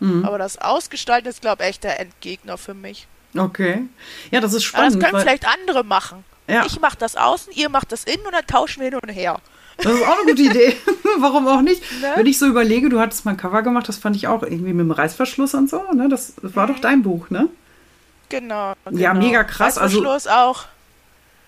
Mhm. 0.00 0.24
Aber 0.24 0.38
das 0.38 0.58
Ausgestalten 0.58 1.28
ist, 1.28 1.40
glaube 1.40 1.62
ich, 1.62 1.70
echt 1.70 1.84
der 1.84 2.00
Endgegner 2.00 2.58
für 2.58 2.74
mich. 2.74 3.06
Okay. 3.36 3.84
Ja, 4.30 4.40
das 4.40 4.52
ist 4.52 4.64
spannend. 4.64 4.94
Aber 4.94 5.00
das 5.00 5.10
können 5.10 5.22
vielleicht 5.22 5.46
andere 5.46 5.84
machen. 5.84 6.24
Ja. 6.46 6.66
Ich 6.66 6.78
mache 6.78 6.98
das 6.98 7.16
außen, 7.16 7.52
ihr 7.54 7.68
macht 7.68 7.90
das 7.90 8.04
innen 8.04 8.26
und 8.26 8.32
dann 8.32 8.46
tauschen 8.46 8.80
wir 8.80 8.90
hin 8.90 8.98
und 8.98 9.08
her. 9.08 9.40
Das 9.78 9.92
ist 9.92 10.02
auch 10.02 10.18
eine 10.20 10.30
gute 10.30 10.42
Idee. 10.42 10.76
Warum 11.18 11.48
auch 11.48 11.62
nicht? 11.62 11.82
Ne? 12.00 12.12
Wenn 12.16 12.26
ich 12.26 12.38
so 12.38 12.46
überlege, 12.46 12.88
du 12.88 13.00
hattest 13.00 13.24
mal 13.24 13.32
ein 13.32 13.36
Cover 13.36 13.62
gemacht, 13.62 13.88
das 13.88 13.98
fand 13.98 14.16
ich 14.16 14.28
auch 14.28 14.42
irgendwie 14.42 14.72
mit 14.72 14.86
dem 14.86 14.90
Reißverschluss 14.90 15.54
und 15.54 15.68
so. 15.68 15.82
Ne? 15.94 16.08
Das, 16.08 16.34
war 16.42 16.66
mhm. 16.66 16.72
doch 16.72 16.80
dein 16.80 17.02
Buch, 17.02 17.30
ne? 17.30 17.48
Genau, 18.28 18.74
genau. 18.84 18.98
Ja, 18.98 19.14
mega 19.14 19.44
krass. 19.44 19.78
Also 19.78 19.98
Reißverschluss 19.98 20.26
also, 20.26 20.50
auch. 20.50 20.64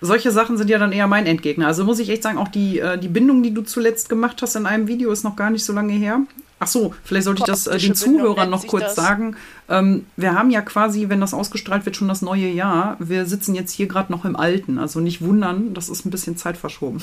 Solche 0.00 0.30
Sachen 0.30 0.58
sind 0.58 0.68
ja 0.68 0.78
dann 0.78 0.92
eher 0.92 1.06
mein 1.06 1.26
Endgegner. 1.26 1.66
Also 1.66 1.84
muss 1.84 1.98
ich 1.98 2.10
echt 2.10 2.22
sagen, 2.22 2.38
auch 2.38 2.48
die, 2.48 2.80
äh, 2.80 2.98
die 2.98 3.08
Bindung, 3.08 3.42
die 3.42 3.54
du 3.54 3.62
zuletzt 3.62 4.08
gemacht 4.08 4.42
hast 4.42 4.54
in 4.56 4.66
einem 4.66 4.88
Video, 4.88 5.10
ist 5.10 5.24
noch 5.24 5.36
gar 5.36 5.50
nicht 5.50 5.64
so 5.64 5.72
lange 5.72 5.94
her. 5.94 6.20
Ach 6.58 6.66
so, 6.66 6.94
vielleicht 7.04 7.24
sollte 7.24 7.40
ich 7.40 7.46
das 7.46 7.66
äh, 7.66 7.78
den 7.78 7.94
Zuhörern 7.94 8.48
noch 8.48 8.66
kurz 8.66 8.84
das. 8.84 8.94
sagen. 8.94 9.36
Ähm, 9.68 10.06
wir 10.16 10.34
haben 10.34 10.50
ja 10.50 10.62
quasi, 10.62 11.10
wenn 11.10 11.20
das 11.20 11.34
ausgestrahlt 11.34 11.84
wird, 11.84 11.96
schon 11.96 12.08
das 12.08 12.22
neue 12.22 12.48
Jahr. 12.48 12.96
Wir 12.98 13.26
sitzen 13.26 13.54
jetzt 13.54 13.72
hier 13.72 13.86
gerade 13.86 14.10
noch 14.10 14.24
im 14.24 14.36
Alten. 14.36 14.78
Also 14.78 15.00
nicht 15.00 15.20
wundern, 15.20 15.74
das 15.74 15.90
ist 15.90 16.06
ein 16.06 16.10
bisschen 16.10 16.38
Zeit 16.38 16.56
verschoben. 16.56 17.02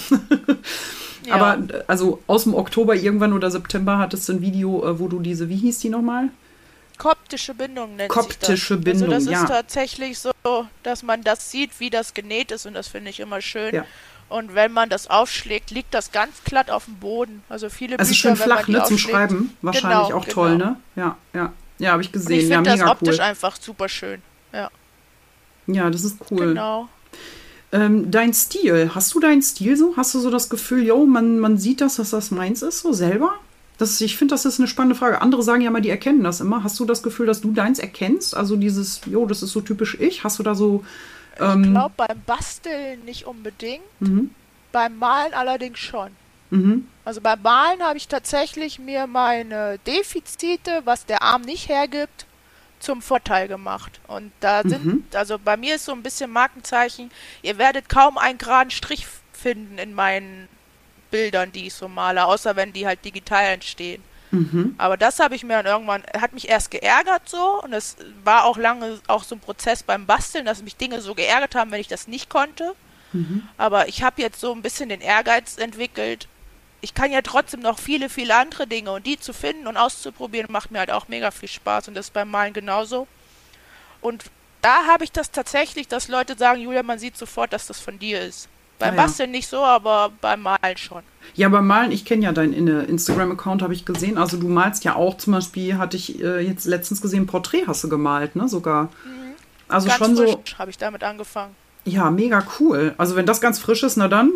ja. 1.28 1.36
Aber 1.36 1.60
also 1.86 2.20
aus 2.26 2.46
dem 2.46 2.56
Oktober 2.56 2.96
irgendwann 2.96 3.34
oder 3.34 3.52
September 3.52 4.00
hattest 4.00 4.28
du 4.28 4.34
ein 4.34 4.42
Video, 4.42 4.84
äh, 4.88 5.00
wo 5.00 5.08
du 5.08 5.20
diese, 5.20 5.50
wie 5.50 5.58
hieß 5.58 5.80
die 5.80 5.90
nochmal? 5.90 6.30
Koptische 6.98 7.54
Bindung 7.54 7.96
nennt 7.96 8.10
Koptische 8.10 8.76
sich 8.76 8.84
das. 8.84 9.00
Bindung, 9.00 9.14
also 9.14 9.30
das 9.30 9.34
ja. 9.34 9.44
ist 9.44 9.50
tatsächlich 9.50 10.20
so, 10.20 10.32
dass 10.84 11.04
man 11.04 11.24
das 11.24 11.52
sieht, 11.52 11.80
wie 11.80 11.90
das 11.90 12.14
genäht 12.14 12.52
ist 12.52 12.66
und 12.66 12.74
das 12.74 12.88
finde 12.88 13.10
ich 13.10 13.20
immer 13.20 13.42
schön. 13.42 13.74
Ja. 13.76 13.86
Und 14.34 14.56
wenn 14.56 14.72
man 14.72 14.90
das 14.90 15.12
aufschlägt, 15.12 15.70
liegt 15.70 15.94
das 15.94 16.12
ganz 16.12 16.44
glatt 16.44 16.72
auf 16.72 16.86
dem 16.86 16.96
Boden. 16.96 17.44
Also 17.50 17.70
viele 17.70 18.00
also 18.00 18.10
Bücher, 18.10 18.30
schön 18.30 18.36
flach, 18.36 18.68
ne, 18.68 18.84
zum 18.84 18.98
Schreiben. 18.98 19.56
Wahrscheinlich 19.62 20.08
genau, 20.08 20.18
auch 20.18 20.26
toll, 20.26 20.54
genau. 20.54 20.66
ne? 20.66 20.76
Ja, 20.96 21.18
ja. 21.36 21.54
Ja, 21.78 21.92
habe 21.92 22.02
ich 22.02 22.12
gesehen. 22.12 22.38
Und 22.38 22.40
ich 22.40 22.50
ja, 22.50 22.56
finde 22.58 22.72
mega 22.72 22.84
das 22.84 22.92
optisch 22.92 23.16
cool. 23.18 23.22
einfach 23.22 23.56
super 23.62 23.88
schön. 23.90 24.24
Ja, 24.52 24.72
Ja, 25.68 25.88
das 25.92 26.04
ist 26.04 26.18
cool. 26.32 26.48
genau. 26.48 26.90
Ähm, 27.72 28.10
dein 28.10 28.34
Stil, 28.34 28.90
hast 28.96 29.14
du 29.14 29.20
deinen 29.20 29.44
Stil 29.44 29.78
so? 29.78 29.94
Hast 29.98 30.16
du 30.16 30.20
so 30.20 30.32
das 30.32 30.50
Gefühl, 30.50 30.84
yo, 30.84 31.06
man, 31.06 31.38
man 31.38 31.60
sieht 31.60 31.80
das, 31.80 31.98
dass 31.98 32.10
das 32.10 32.32
meins 32.32 32.64
ist, 32.64 32.80
so 32.80 32.92
selber? 32.92 33.36
Das, 33.78 34.02
ich 34.02 34.18
finde, 34.18 34.34
das 34.34 34.46
ist 34.46 34.60
eine 34.60 34.68
spannende 34.68 34.96
Frage. 34.96 35.22
Andere 35.22 35.44
sagen 35.44 35.62
ja 35.62 35.70
mal, 35.70 35.82
die 35.82 35.92
erkennen 35.92 36.24
das 36.24 36.42
immer. 36.42 36.64
Hast 36.64 36.80
du 36.80 36.86
das 36.86 37.04
Gefühl, 37.04 37.28
dass 37.28 37.42
du 37.42 37.52
deins 37.52 37.78
erkennst? 37.78 38.36
Also 38.36 38.56
dieses, 38.56 39.02
jo, 39.06 39.28
das 39.28 39.44
ist 39.44 39.52
so 39.52 39.62
typisch 39.62 39.96
ich. 40.00 40.24
Hast 40.24 40.40
du 40.40 40.44
da 40.44 40.56
so. 40.56 40.84
Ich 41.36 41.42
Ähm, 41.42 41.72
glaube 41.74 41.94
beim 41.98 42.22
Basteln 42.26 43.04
nicht 43.06 43.26
unbedingt, 43.26 43.84
mhm, 44.00 44.34
beim 44.72 44.98
Malen 44.98 45.34
allerdings 45.34 45.80
schon. 45.80 46.12
mhm, 46.52 46.88
Also 47.06 47.22
beim 47.22 47.42
Malen 47.42 47.82
habe 47.82 47.98
ich 47.98 48.08
tatsächlich 48.08 48.80
mir 48.80 49.08
meine 49.08 49.80
Defizite, 49.88 50.82
was 50.86 51.06
der 51.06 51.22
Arm 51.22 51.42
nicht 51.42 51.68
hergibt, 51.70 52.26
zum 52.80 53.02
Vorteil 53.02 53.48
gemacht. 53.48 54.00
Und 54.08 54.32
da 54.42 54.62
sind, 54.64 54.86
Mhm. 54.86 55.06
also 55.14 55.40
bei 55.40 55.58
mir 55.58 55.76
ist 55.76 55.86
so 55.86 55.92
ein 55.94 56.04
bisschen 56.04 56.30
Markenzeichen, 56.32 57.12
ihr 57.42 57.58
werdet 57.58 57.90
kaum 57.90 58.18
einen 58.18 58.38
geraden 58.38 58.72
Strich 58.72 59.08
finden 59.32 59.78
in 59.78 59.94
meinen 59.94 60.48
Bildern, 61.12 61.52
die 61.52 61.68
ich 61.68 61.74
so 61.74 61.88
male, 61.88 62.26
außer 62.26 62.56
wenn 62.56 62.74
die 62.74 62.86
halt 62.88 63.04
digital 63.06 63.46
entstehen. 63.46 64.04
Mhm. 64.34 64.76
Aber 64.78 64.98
das 64.98 65.20
habe 65.20 65.36
ich 65.36 65.44
mir 65.44 65.62
dann 65.62 65.66
irgendwann, 65.66 66.04
hat 66.20 66.34
mich 66.34 66.50
erst 66.50 66.72
geärgert 66.72 67.30
so 67.30 67.62
und 67.64 67.74
es 67.74 67.96
war 68.24 68.46
auch 68.46 68.58
lange 68.58 69.00
auch 69.08 69.24
so 69.24 69.36
ein 69.36 69.40
Prozess 69.40 69.84
beim 69.84 70.06
Basteln, 70.06 70.46
dass 70.46 70.62
mich 70.64 70.76
Dinge 70.76 71.02
so 71.02 71.16
geärgert 71.16 71.56
haben, 71.56 71.72
wenn 71.72 71.80
ich 71.80 71.88
das 71.88 72.08
nicht 72.08 72.30
konnte. 72.30 72.76
Mhm. 73.14 73.48
Aber 73.58 73.88
ich 73.88 74.04
habe 74.04 74.22
jetzt 74.22 74.40
so 74.40 74.52
ein 74.54 74.62
bisschen 74.62 74.90
den 74.90 75.02
Ehrgeiz 75.02 75.58
entwickelt. 75.58 76.28
Ich 76.82 76.94
kann 76.94 77.12
ja 77.12 77.22
trotzdem 77.22 77.62
noch 77.62 77.80
viele, 77.80 78.10
viele 78.10 78.36
andere 78.36 78.68
Dinge 78.68 78.92
und 78.92 79.06
die 79.06 79.18
zu 79.20 79.32
finden 79.34 79.68
und 79.68 79.78
auszuprobieren 79.78 80.52
macht 80.52 80.72
mir 80.72 80.80
halt 80.80 80.92
auch 80.92 81.08
mega 81.08 81.32
viel 81.32 81.48
Spaß 81.48 81.88
und 81.88 81.94
das 81.94 82.08
ist 82.08 82.14
beim 82.14 82.30
Malen 82.30 82.54
genauso. 82.54 83.08
Und 84.02 84.26
da 84.62 84.88
habe 84.88 85.04
ich 85.04 85.12
das 85.12 85.32
tatsächlich, 85.32 85.88
dass 85.88 86.08
Leute 86.08 86.38
sagen, 86.38 86.62
Julia, 86.62 86.84
man 86.84 87.00
sieht 87.00 87.18
sofort, 87.18 87.54
dass 87.54 87.68
das 87.68 87.80
von 87.80 88.00
dir 88.00 88.22
ist. 88.22 88.50
Beim 88.80 88.96
Ah, 88.96 88.98
ja. 88.98 89.04
Basteln 89.04 89.32
nicht 89.32 89.48
so, 89.48 89.64
aber 89.64 90.12
beim 90.20 90.42
Malen 90.42 90.78
schon. 90.78 91.04
Ja, 91.36 91.50
beim 91.50 91.66
Malen, 91.68 91.92
ich 91.92 92.06
kenne 92.06 92.24
ja 92.24 92.32
deinen 92.32 92.54
In- 92.54 92.68
Instagram-Account, 92.68 93.62
habe 93.62 93.74
ich 93.74 93.86
gesehen. 93.86 94.18
Also 94.18 94.38
du 94.38 94.48
malst 94.48 94.84
ja 94.84 94.96
auch 94.96 95.18
zum 95.18 95.34
Beispiel, 95.34 95.78
hatte 95.78 95.98
ich 95.98 96.22
äh, 96.22 96.40
jetzt 96.42 96.66
letztens 96.66 97.02
gesehen, 97.02 97.26
Porträt 97.28 97.64
hast 97.68 97.84
du 97.84 97.90
gemalt, 97.90 98.36
ne? 98.36 98.48
Sogar. 98.48 98.90
Also 99.68 99.88
Mhm. 99.88 99.90
Ganz 99.90 99.98
schon 100.06 100.16
frisch 100.18 100.32
so, 100.52 100.58
habe 100.60 100.70
ich 100.72 100.78
damit 100.78 101.04
angefangen. 101.04 101.56
ja, 101.86 102.12
mega 102.12 102.44
cool. 102.60 102.94
Also 102.98 103.16
wenn 103.16 103.26
das 103.26 103.42
ganz 103.42 103.60
frisch 103.60 103.84
ist, 103.84 103.98
na 103.98 104.08
dann 104.08 104.32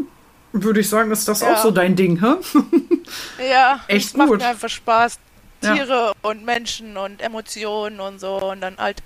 würde 0.53 0.79
ich 0.79 0.89
sagen, 0.89 1.11
ist 1.11 1.27
das 1.27 1.41
Ja. 1.41 1.53
auch 1.53 1.57
so 1.57 1.71
dein 1.71 1.95
Ding, 1.95 2.19
hä? 2.21 2.35
Ja, 3.51 3.79
Echt 3.87 4.07
es 4.07 4.17
macht 4.17 4.29
gut. 4.29 4.39
mir 4.39 4.47
einfach 4.47 4.69
Spaß. 4.69 5.19
Ja. 5.63 5.73
Tiere 5.73 6.13
und 6.21 6.45
Menschen 6.45 6.97
und 6.97 7.19
Emotionen 7.21 7.99
und 7.99 8.19
so 8.19 8.35
und 8.51 8.61
dann 8.61 8.77
halt, 8.77 9.01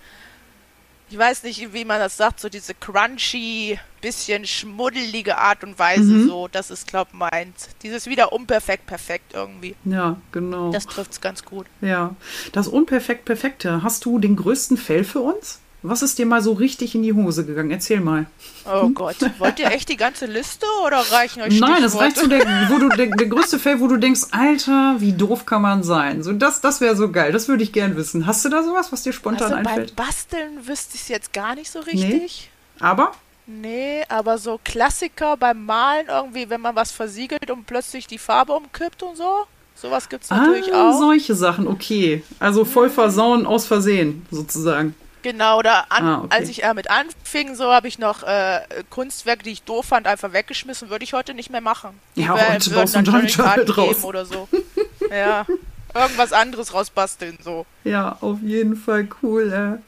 ich 1.12 1.18
weiß 1.18 1.44
nicht, 1.44 1.74
wie 1.74 1.86
man 1.86 2.00
das 2.00 2.16
sagt, 2.18 2.40
so 2.40 2.48
diese 2.50 2.74
crunchy, 2.74 3.78
bisschen 4.02 4.46
schmuddelige 4.46 5.38
Art 5.38 5.64
und 5.64 5.78
Weise 5.78 6.04
Mhm. 6.04 6.28
so, 6.28 6.48
das 6.48 6.72
ist, 6.72 6.88
glaub 6.88 7.14
meins. 7.14 7.70
Dieses 7.84 8.08
wieder 8.08 8.32
unperfekt 8.34 8.88
perfekt 8.88 9.34
irgendwie. 9.34 9.76
Ja, 9.86 10.18
genau. 10.32 10.72
Das 10.72 10.86
trifft's 10.88 11.22
ganz 11.22 11.44
gut. 11.46 11.68
ja. 11.82 12.16
Das 12.54 12.68
Unperfekt 12.68 13.26
Perfekte. 13.26 13.84
Hast 13.84 14.06
du 14.06 14.18
den 14.20 14.36
größten 14.38 14.78
Fail 14.78 15.04
für 15.04 15.20
uns? 15.20 15.60
Was 15.84 16.04
ist 16.04 16.20
dir 16.20 16.28
mal 16.28 16.44
so 16.44 16.54
richtig 16.54 16.94
in 16.94 17.02
die 17.02 17.14
Hose 17.14 17.44
gegangen? 17.44 17.72
Erzähl 17.72 18.02
mal. 18.02 18.28
Oh 18.72 18.90
Gott, 18.90 19.16
wollt 19.40 19.58
ihr 19.58 19.72
echt 19.72 19.90
die 19.90 19.98
ganze 19.98 20.28
Liste 20.28 20.68
oder 20.86 20.98
reichen 21.12 21.42
euch 21.42 21.60
Nein, 21.60 21.82
das 21.82 21.98
reicht 21.98 22.18
so 22.18 22.28
der, 22.28 22.46
wo 22.70 22.78
du, 22.78 22.90
der, 22.90 23.08
der 23.08 23.28
größte 23.28 23.58
Fail, 23.58 23.80
wo 23.80 23.88
du 23.88 23.98
denkst, 23.98 24.28
Alter, 24.30 24.98
wie 25.00 25.14
doof 25.14 25.48
kann 25.48 25.64
man 25.64 25.82
sein? 25.82 26.22
So, 26.22 26.34
das, 26.34 26.62
das 26.62 26.82
wäre 26.82 26.96
so 26.96 27.12
geil. 27.12 27.32
Das 27.32 27.48
würde 27.48 27.64
ich 27.64 27.72
gern 27.72 27.96
wissen. 27.96 28.28
Hast 28.28 28.46
du 28.46 28.50
da 28.50 28.64
sowas, 28.64 28.92
was 28.92 29.02
dir 29.02 29.12
spontan 29.12 29.54
Also 29.54 29.56
beim 29.56 29.68
einfällt? 29.68 29.96
Basteln 29.96 30.68
wüsste 30.68 30.96
ich 30.96 31.02
es 31.02 31.08
jetzt 31.08 31.34
gar 31.34 31.56
nicht 31.56 31.72
so 31.72 31.80
richtig. 31.80 32.52
Aber? 32.80 33.14
Nee, 33.48 34.04
aber 34.08 34.38
so 34.38 34.60
Klassiker 34.64 35.36
beim 35.36 35.66
Malen 35.66 36.08
irgendwie, 36.08 36.48
wenn 36.50 36.62
man 36.62 36.76
was 36.76 36.92
versiegelt 36.92 37.50
und 37.50 37.66
plötzlich 37.66 38.06
die 38.06 38.20
Farbe 38.20 38.54
umkippt 38.54 39.02
und 39.02 39.18
so. 39.18 39.46
Sowas 39.76 40.10
gibt's 40.10 40.30
natürlich 40.30 40.72
ah, 40.74 40.92
auch. 40.92 41.00
solche 41.00 41.34
Sachen, 41.34 41.68
okay. 41.68 42.24
Also 42.40 42.66
voll 42.66 42.92
versauen 42.92 43.48
aus 43.48 43.66
Versehen, 43.66 44.28
sozusagen. 44.30 44.94
Genau, 45.24 45.60
oder 45.60 45.92
an, 45.92 46.04
Ah, 46.06 46.18
okay. 46.24 46.28
als 46.38 46.50
ich 46.50 46.62
damit 46.62 46.90
anfing, 46.90 47.56
so 47.56 47.72
habe 47.72 47.88
ich 47.88 48.00
noch 48.00 48.24
äh, 48.24 48.62
Kunstwerke, 48.90 49.44
die 49.44 49.52
ich 49.52 49.64
doof 49.64 49.86
fand, 49.86 50.08
einfach 50.08 50.34
weggeschmissen. 50.34 50.90
Würde 50.90 51.04
ich 51.04 51.14
heute 51.14 51.34
nicht 51.34 51.52
mehr 51.52 51.62
machen. 51.62 51.92
Ja, 52.16 52.36
wär- 52.36 52.54
heute 52.54 52.72
würden 52.72 52.82
baust 52.82 52.96
du 52.96 53.00
Junk 53.02 53.30
Journal 53.30 53.66
draus. 53.66 54.04
oder 54.04 54.26
so. 54.26 54.48
ja, 55.12 55.46
irgendwas 55.94 56.34
anderes 56.34 56.74
rausbasteln, 56.74 57.38
so. 57.44 57.66
Ja, 57.84 58.18
auf 58.22 58.40
jeden 58.42 58.76
Fall 58.76 59.08
cool. 59.22 59.80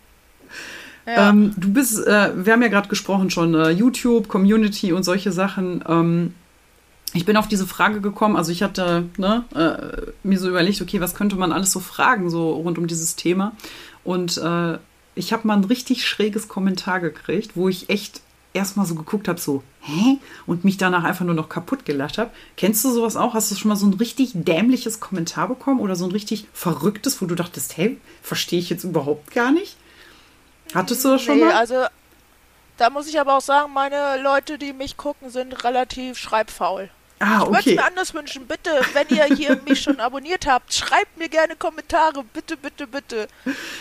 Äh. 1.05 1.09
Ja. 1.11 1.29
Ähm, 1.29 1.53
du 1.57 1.73
bist, 1.73 1.99
äh, 2.05 2.45
wir 2.45 2.53
haben 2.53 2.61
ja 2.61 2.69
gerade 2.69 2.87
gesprochen 2.87 3.29
schon, 3.29 3.53
äh, 3.55 3.69
YouTube, 3.71 4.27
Community 4.29 4.93
und 4.93 5.03
solche 5.03 5.31
Sachen. 5.31 5.83
Ähm, 5.87 6.33
ich 7.13 7.25
bin 7.25 7.35
auf 7.37 7.47
diese 7.47 7.67
Frage 7.67 7.99
gekommen, 8.01 8.35
also 8.37 8.51
ich 8.51 8.63
hatte 8.63 9.05
ne, 9.17 9.43
äh, 9.53 10.11
mir 10.25 10.39
so 10.39 10.47
überlegt, 10.49 10.81
okay, 10.81 11.01
was 11.01 11.13
könnte 11.13 11.35
man 11.35 11.51
alles 11.51 11.71
so 11.71 11.79
fragen, 11.79 12.29
so 12.29 12.53
rund 12.53 12.77
um 12.77 12.87
dieses 12.87 13.15
Thema. 13.15 13.51
Und 14.03 14.37
äh, 14.37 14.77
ich 15.15 15.33
habe 15.33 15.47
mal 15.47 15.57
ein 15.57 15.63
richtig 15.63 16.07
schräges 16.07 16.47
Kommentar 16.47 16.99
gekriegt, 16.99 17.51
wo 17.55 17.69
ich 17.69 17.89
echt 17.89 18.21
erstmal 18.53 18.85
so 18.85 18.95
geguckt 18.95 19.27
habe, 19.27 19.39
so, 19.39 19.63
hä? 19.81 20.17
Und 20.45 20.63
mich 20.63 20.77
danach 20.77 21.03
einfach 21.03 21.25
nur 21.25 21.33
noch 21.33 21.49
kaputt 21.49 21.85
gelacht 21.85 22.17
habe. 22.17 22.31
Kennst 22.55 22.85
du 22.85 22.91
sowas 22.91 23.15
auch? 23.15 23.33
Hast 23.33 23.51
du 23.51 23.55
schon 23.55 23.69
mal 23.69 23.75
so 23.75 23.87
ein 23.87 23.93
richtig 23.93 24.31
dämliches 24.33 24.99
Kommentar 24.99 25.47
bekommen 25.47 25.79
oder 25.79 25.95
so 25.95 26.05
ein 26.05 26.11
richtig 26.11 26.47
verrücktes, 26.53 27.21
wo 27.21 27.25
du 27.25 27.35
dachtest, 27.35 27.77
hey, 27.77 27.99
verstehe 28.21 28.59
ich 28.59 28.69
jetzt 28.69 28.83
überhaupt 28.83 29.31
gar 29.31 29.51
nicht? 29.51 29.77
Hattest 30.73 31.03
du 31.03 31.09
das 31.09 31.21
schon 31.21 31.37
nee, 31.37 31.45
mal? 31.45 31.53
also 31.53 31.85
da 32.77 32.89
muss 32.89 33.07
ich 33.07 33.19
aber 33.19 33.37
auch 33.37 33.41
sagen, 33.41 33.73
meine 33.73 34.21
Leute, 34.21 34.57
die 34.57 34.73
mich 34.73 34.97
gucken, 34.97 35.29
sind 35.29 35.63
relativ 35.63 36.17
schreibfaul. 36.17 36.89
Ah, 37.19 37.25
Ich 37.25 37.45
würde 37.47 37.51
es 37.59 37.59
okay. 37.65 37.75
mir 37.75 37.85
anders 37.85 38.13
wünschen. 38.13 38.47
Bitte, 38.47 38.69
wenn 38.93 39.07
ihr 39.15 39.25
hier 39.35 39.59
mich 39.67 39.81
schon 39.81 39.99
abonniert 39.99 40.45
habt, 40.47 40.73
schreibt 40.73 41.17
mir 41.17 41.29
gerne 41.29 41.55
Kommentare. 41.55 42.23
Bitte, 42.33 42.57
bitte, 42.57 42.87
bitte. 42.87 43.27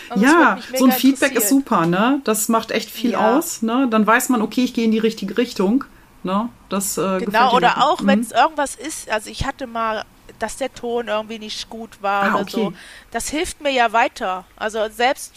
Also, 0.09 0.23
Ja, 0.25 0.57
so 0.77 0.85
ein 0.85 0.91
Feedback 0.91 1.33
ist 1.35 1.49
super, 1.49 1.85
ne? 1.85 2.21
Das 2.23 2.49
macht 2.49 2.71
echt 2.71 2.89
viel 2.89 3.11
Ja. 3.11 3.37
aus, 3.37 3.61
ne? 3.61 3.87
Dann 3.89 4.05
weiß 4.07 4.29
man, 4.29 4.41
okay, 4.41 4.63
ich 4.63 4.73
gehe 4.73 4.85
in 4.85 4.91
die 4.91 4.99
richtige 4.99 5.37
Richtung, 5.37 5.83
ne? 6.23 6.49
Das 6.69 6.97
äh, 6.97 7.19
Genau, 7.19 7.55
oder 7.55 7.83
auch, 7.83 7.99
Mhm. 8.01 8.07
wenn 8.07 8.19
es 8.21 8.31
irgendwas 8.31 8.75
ist, 8.75 9.09
also 9.09 9.29
ich 9.29 9.45
hatte 9.45 9.67
mal, 9.67 10.03
dass 10.39 10.57
der 10.57 10.73
Ton 10.73 11.07
irgendwie 11.07 11.39
nicht 11.39 11.69
gut 11.69 12.01
war 12.01 12.23
Ah, 12.23 12.27
oder 12.33 12.41
okay. 12.41 12.51
so. 12.51 12.73
Das 13.11 13.29
hilft 13.29 13.61
mir 13.61 13.71
ja 13.71 13.93
weiter. 13.93 14.45
Also 14.55 14.79
selbst, 14.89 15.33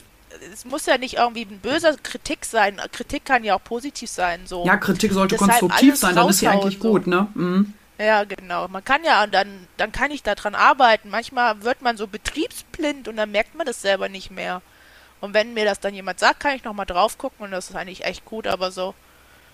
es 0.53 0.65
muss 0.65 0.87
ja 0.87 0.99
nicht 0.99 1.15
irgendwie 1.15 1.43
ein 1.43 1.59
böser 1.61 1.95
Kritik 2.03 2.45
sein. 2.45 2.81
Kritik 2.93 3.25
kann 3.25 3.45
ja 3.45 3.55
auch 3.57 3.63
positiv 3.65 4.11
sein, 4.11 4.41
so. 4.47 4.65
Ja, 4.67 4.77
Kritik 4.77 5.13
sollte 5.13 5.35
Deshalb 5.37 5.61
konstruktiv 5.61 5.97
sein, 5.97 6.15
dann 6.15 6.29
ist 6.29 6.39
sie 6.41 6.49
eigentlich 6.49 6.79
so. 6.81 6.91
gut, 6.91 7.07
ne? 7.07 7.29
Mhm. 7.35 7.75
Ja, 7.99 8.25
genau. 8.25 8.69
Man 8.69 8.85
kann 8.85 9.05
ja, 9.05 9.25
und 9.25 9.33
dann, 9.33 9.67
dann 9.79 9.91
kann 9.93 10.11
ich 10.11 10.23
daran 10.23 10.55
arbeiten. 10.55 11.09
Manchmal 11.09 11.63
wird 11.63 11.81
man 11.83 11.97
so 11.97 12.07
betriebsblind 12.07 13.09
und 13.09 13.17
dann 13.17 13.31
merkt 13.31 13.55
man 13.55 13.67
das 13.67 13.81
selber 13.81 14.09
nicht 14.09 14.31
mehr. 14.31 14.61
Und 15.21 15.33
wenn 15.33 15.55
mir 15.55 15.65
das 15.65 15.81
dann 15.81 15.95
jemand 15.95 16.19
sagt, 16.21 16.41
kann 16.41 16.55
ich 16.57 16.65
nochmal 16.65 16.85
drauf 16.87 17.17
gucken 17.17 17.47
und 17.47 17.51
das 17.53 17.71
ist 17.71 17.77
eigentlich 17.77 18.05
echt 18.05 18.25
gut, 18.27 18.47
aber 18.47 18.71
so 18.71 18.95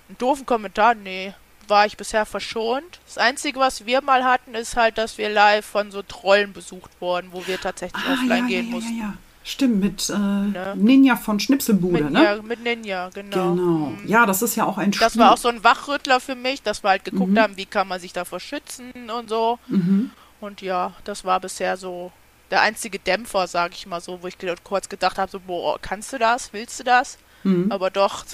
einen 0.09 0.18
doofen 0.18 0.44
Kommentar, 0.44 0.94
nee, 0.96 1.35
war 1.68 1.87
ich 1.87 1.96
bisher 1.96 2.26
verschont. 2.26 2.98
Das 3.07 3.16
Einzige, 3.18 3.61
was 3.61 3.87
wir 3.87 4.02
mal 4.02 4.24
hatten, 4.24 4.55
ist 4.57 4.74
halt, 4.76 4.98
dass 4.98 5.18
wir 5.18 5.28
live 5.31 5.64
von 5.64 5.92
so 5.92 6.02
Trollen 6.02 6.52
besucht 6.52 6.90
wurden, 7.00 7.28
wo 7.33 7.46
wir 7.46 7.61
tatsächlich 7.61 8.02
Ah, 8.05 8.14
offline 8.14 8.44
ja, 8.44 8.46
gehen 8.48 8.66
ja, 8.70 8.74
mussten. 8.74 8.98
ja. 8.98 9.14
Stimmt, 9.44 9.81
mit 9.81 10.09
äh, 10.09 10.74
Ninja 10.76 11.16
von 11.16 11.40
Schnipselbude, 11.40 12.05
Mit, 12.05 12.12
ne? 12.12 12.22
ja, 12.24 12.42
mit 12.42 12.62
Ninja, 12.62 13.11
genau. 13.12 13.55
Genau. 13.55 13.92
Ja, 14.07 14.24
das 14.24 14.40
ist 14.42 14.55
ja 14.57 14.64
auch 14.64 14.78
ein 14.78 14.92
Das 14.92 15.12
Spiel. 15.12 15.22
war 15.22 15.33
auch 15.33 15.37
so 15.37 15.48
ein 15.48 15.64
Wachrüttler 15.64 16.20
für 16.20 16.35
mich, 16.37 16.62
dass 16.62 16.85
wir 16.85 16.90
halt 16.90 17.05
geguckt 17.05 17.33
Mhm. 17.33 17.38
haben, 17.40 17.57
wie 17.57 17.66
kann 17.66 17.88
man 17.88 18.00
sich 18.00 18.12
davor 18.12 18.38
schützen 18.40 18.92
und 19.11 19.28
so. 19.28 19.59
Mhm. 19.66 20.11
Und 20.40 20.61
ja, 20.62 20.92
das 21.05 21.24
war 21.24 21.40
bisher 21.40 21.76
so 21.76 22.12
der 22.50 22.61
einzige 22.62 22.98
Dämpfer, 22.98 23.46
sag 23.46 23.72
ich 23.72 23.87
mal 23.87 24.00
so, 24.00 24.22
wo 24.22 24.26
ich 24.26 24.37
kurz 24.62 24.88
gedacht 24.88 25.18
habe, 25.18 25.31
so, 25.31 25.40
boah, 25.40 25.78
kannst 25.81 26.12
du 26.12 26.18
das? 26.18 26.52
Willst 26.52 26.78
du 26.81 26.85
das? 26.85 27.18
Mhm. 27.42 27.72
Aber 27.72 27.90
doch, 27.90 28.24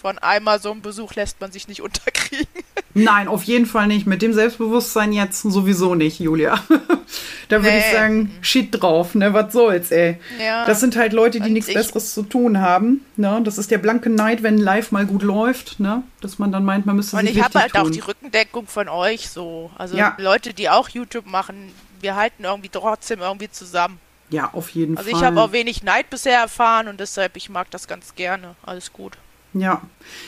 von 0.00 0.18
einmal 0.18 0.60
so 0.60 0.70
einem 0.70 0.82
Besuch 0.82 1.14
lässt 1.14 1.40
man 1.40 1.50
sich 1.50 1.66
nicht 1.66 1.80
unterkriegen. 1.82 2.46
Nein, 2.94 3.26
auf 3.28 3.42
jeden 3.42 3.66
Fall 3.66 3.88
nicht. 3.88 4.06
Mit 4.06 4.22
dem 4.22 4.32
Selbstbewusstsein 4.32 5.12
jetzt 5.12 5.42
sowieso 5.42 5.94
nicht, 5.96 6.20
Julia. 6.20 6.62
da 7.48 7.62
würde 7.62 7.76
ich 7.76 7.84
Nee. 7.86 7.92
sagen, 7.92 8.34
shit 8.40 8.68
drauf, 8.70 9.14
ne? 9.16 9.34
Was 9.34 9.52
soll's, 9.52 9.90
ey. 9.90 10.18
Ja. 10.40 10.64
Das 10.64 10.78
sind 10.80 10.96
halt 10.96 11.12
Leute, 11.12 11.40
die 11.40 11.46
Und 11.48 11.52
nichts 11.54 11.68
ich- 11.68 11.74
Besseres 11.74 12.14
zu 12.14 12.22
tun 12.22 12.60
haben. 12.60 13.04
Ne? 13.16 13.40
Das 13.44 13.58
ist 13.58 13.70
der 13.72 13.78
blanke 13.78 14.10
Neid, 14.10 14.42
wenn 14.44 14.58
live 14.58 14.92
mal 14.92 15.06
gut 15.06 15.22
läuft, 15.22 15.80
ne? 15.80 16.04
Dass 16.20 16.38
man 16.38 16.52
dann 16.52 16.64
meint, 16.64 16.86
man 16.86 16.96
müsste 16.96 17.16
Und 17.16 17.26
sich 17.26 17.36
ich 17.36 17.42
habe 17.42 17.58
halt 17.60 17.72
tun. 17.72 17.80
auch 17.80 17.90
die 17.90 18.00
Rückendeckung 18.00 18.66
von 18.68 18.88
euch 18.88 19.28
so. 19.28 19.70
Also 19.76 19.96
Ja. 19.96 20.14
Leute, 20.18 20.54
die 20.54 20.70
auch 20.70 20.88
YouTube 20.88 21.26
machen, 21.26 21.72
wir 22.00 22.14
halten 22.14 22.44
irgendwie 22.44 22.68
trotzdem 22.68 23.20
irgendwie 23.20 23.50
zusammen. 23.50 23.98
ja, 24.30 24.50
auf 24.52 24.70
jeden 24.70 24.96
Also 24.96 25.10
Fall. 25.10 25.18
ich 25.20 25.24
habe 25.26 25.40
auch 25.40 25.52
wenig 25.52 25.82
Neid 25.82 26.10
bisher 26.10 26.38
erfahren 26.38 26.88
und 26.88 27.00
deshalb, 27.00 27.36
ich 27.36 27.50
mag 27.50 27.70
das 27.70 27.88
ganz 27.88 28.14
gerne. 28.14 28.54
Alles 28.64 28.92
gut. 28.92 29.18
Ja. 29.54 29.82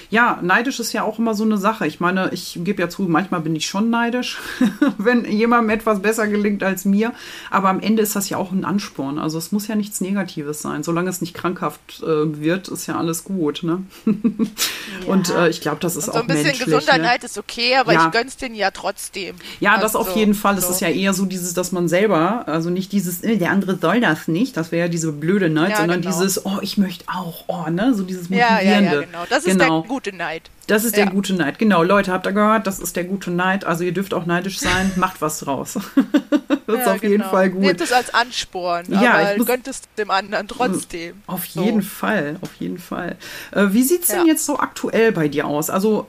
Ja, 0.09 0.39
neidisch 0.41 0.81
ist 0.81 0.93
ja 0.95 1.03
auch 1.03 1.19
immer 1.19 1.35
so 1.35 1.45
eine 1.45 1.59
Sache. 1.59 1.87
Ich 1.87 2.01
meine, 2.01 2.31
ich 2.33 2.59
gebe 2.62 2.81
ja 2.81 2.89
zu, 2.89 3.03
manchmal 3.03 3.41
bin 3.43 3.55
ich 3.55 3.67
schon 3.67 3.91
neidisch, 3.91 4.39
wenn 4.99 5.25
jemandem 5.31 5.69
etwas 5.71 6.01
besser 6.01 6.29
gelingt 6.29 6.62
als 6.62 6.85
mir. 6.87 7.12
Aber 7.51 7.69
am 7.69 7.81
Ende 7.81 8.03
ist 8.03 8.17
das 8.17 8.29
ja 8.31 8.39
auch 8.39 8.53
ein 8.53 8.65
Ansporn. 8.65 9.19
Also 9.19 9.37
es 9.37 9.53
muss 9.53 9.67
ja 9.69 9.75
nichts 9.75 10.01
Negatives 10.01 10.62
sein. 10.62 10.83
Solange 10.83 11.11
es 11.11 11.21
nicht 11.21 11.35
krankhaft 11.35 12.03
äh, 12.03 12.41
wird, 12.41 12.69
ist 12.69 12.87
ja 12.87 12.97
alles 12.97 13.25
gut. 13.25 13.65
Ne? 13.65 13.83
ja. 14.07 14.12
Und 15.07 15.29
äh, 15.31 15.49
ich 15.51 15.61
glaube, 15.61 15.79
das 15.81 15.97
ist 15.97 16.09
Und 16.09 16.15
auch 16.15 16.17
so 16.19 16.21
ein 16.23 16.27
bisschen 16.29 16.59
gesunder 16.59 16.97
ne? 16.97 17.03
Neid 17.05 17.25
ist 17.25 17.37
okay, 17.37 17.77
aber 17.77 17.93
Ja. 17.93 18.07
ich 18.07 18.12
gönn's 18.12 18.37
denen 18.39 18.55
ja 18.55 18.71
trotzdem. 18.71 19.37
Ja, 19.61 19.75
das 19.75 19.95
Also, 19.95 19.99
auf 20.11 20.17
jeden 20.17 20.35
Fall. 20.35 20.57
Es 20.57 20.67
so. 20.69 20.71
ist 20.73 20.81
ja 20.81 20.89
eher 20.89 21.12
so 21.12 21.27
dieses, 21.27 21.53
dass 21.53 21.73
man 21.73 21.89
selber, 21.89 22.49
also 22.49 22.71
nicht 22.71 22.93
dieses, 22.93 23.23
äh, 23.23 23.37
der 23.37 23.51
andere 23.51 23.77
soll 23.77 24.01
das 24.01 24.27
nicht, 24.29 24.57
das 24.57 24.73
wäre 24.73 24.87
ja 24.87 24.89
diese 24.89 25.12
blöde 25.12 25.51
Neid, 25.51 25.71
Ja, 25.73 25.77
sondern 25.79 26.01
genau. 26.01 26.15
dieses, 26.15 26.47
oh, 26.47 26.59
ich 26.62 26.79
möchte 26.79 27.05
auch, 27.12 27.45
oh, 27.49 27.69
ne, 27.71 27.93
so 27.95 28.05
dieses 28.05 28.31
motivierende. 28.31 28.65
ja, 28.65 28.81
ja, 28.95 29.01
genau. 29.01 29.16
Das 29.29 29.45
ist 29.45 29.59
genau. 29.59 29.81
der 29.83 29.89
gute 29.89 30.13
Neid. 30.15 30.51
Das 30.67 30.85
ist 30.85 30.97
der 30.97 31.05
Ja. 31.05 31.11
gute 31.11 31.35
Neid. 31.35 31.59
Genau, 31.59 31.83
Leute, 31.83 32.13
habt 32.13 32.27
ihr 32.27 32.33
gehört? 32.33 32.67
Das 32.67 32.79
ist 32.81 32.97
der 32.97 33.05
gute 33.05 33.31
Neid. 33.31 33.65
Also 33.65 33.85
ihr 33.85 33.93
dürft 33.93 34.13
auch 34.15 34.27
neidisch 34.27 34.59
sein. 34.59 34.93
Macht 34.97 35.21
was 35.23 35.39
draus. 35.41 35.75
das 36.67 36.79
ist 36.79 36.87
Ja, 36.87 36.93
auf 36.95 37.03
jeden 37.03 37.19
genau. 37.19 37.31
Fall 37.31 37.51
gut. 37.51 37.61
Nehmt 37.63 37.81
es 37.81 37.93
als 37.93 38.13
Ansporn, 38.13 38.85
Ja, 38.89 39.15
aber 39.15 39.37
muss- 39.39 39.47
gönnt 39.47 39.69
es 39.69 39.83
dem 39.97 40.11
anderen 40.11 40.49
trotzdem. 40.49 41.23
Auf 41.27 41.47
So. 41.47 41.63
jeden 41.63 41.83
Fall, 41.83 42.37
auf 42.43 42.55
jeden 42.57 42.79
Fall. 42.79 43.17
Äh, 43.53 43.67
wie 43.71 43.83
sieht's 43.83 44.09
denn 44.09 44.21
Ja. 44.27 44.33
jetzt 44.33 44.45
so 44.45 44.59
aktuell 44.59 45.13
bei 45.13 45.29
dir 45.29 45.47
aus? 45.47 45.71
Also 45.71 46.07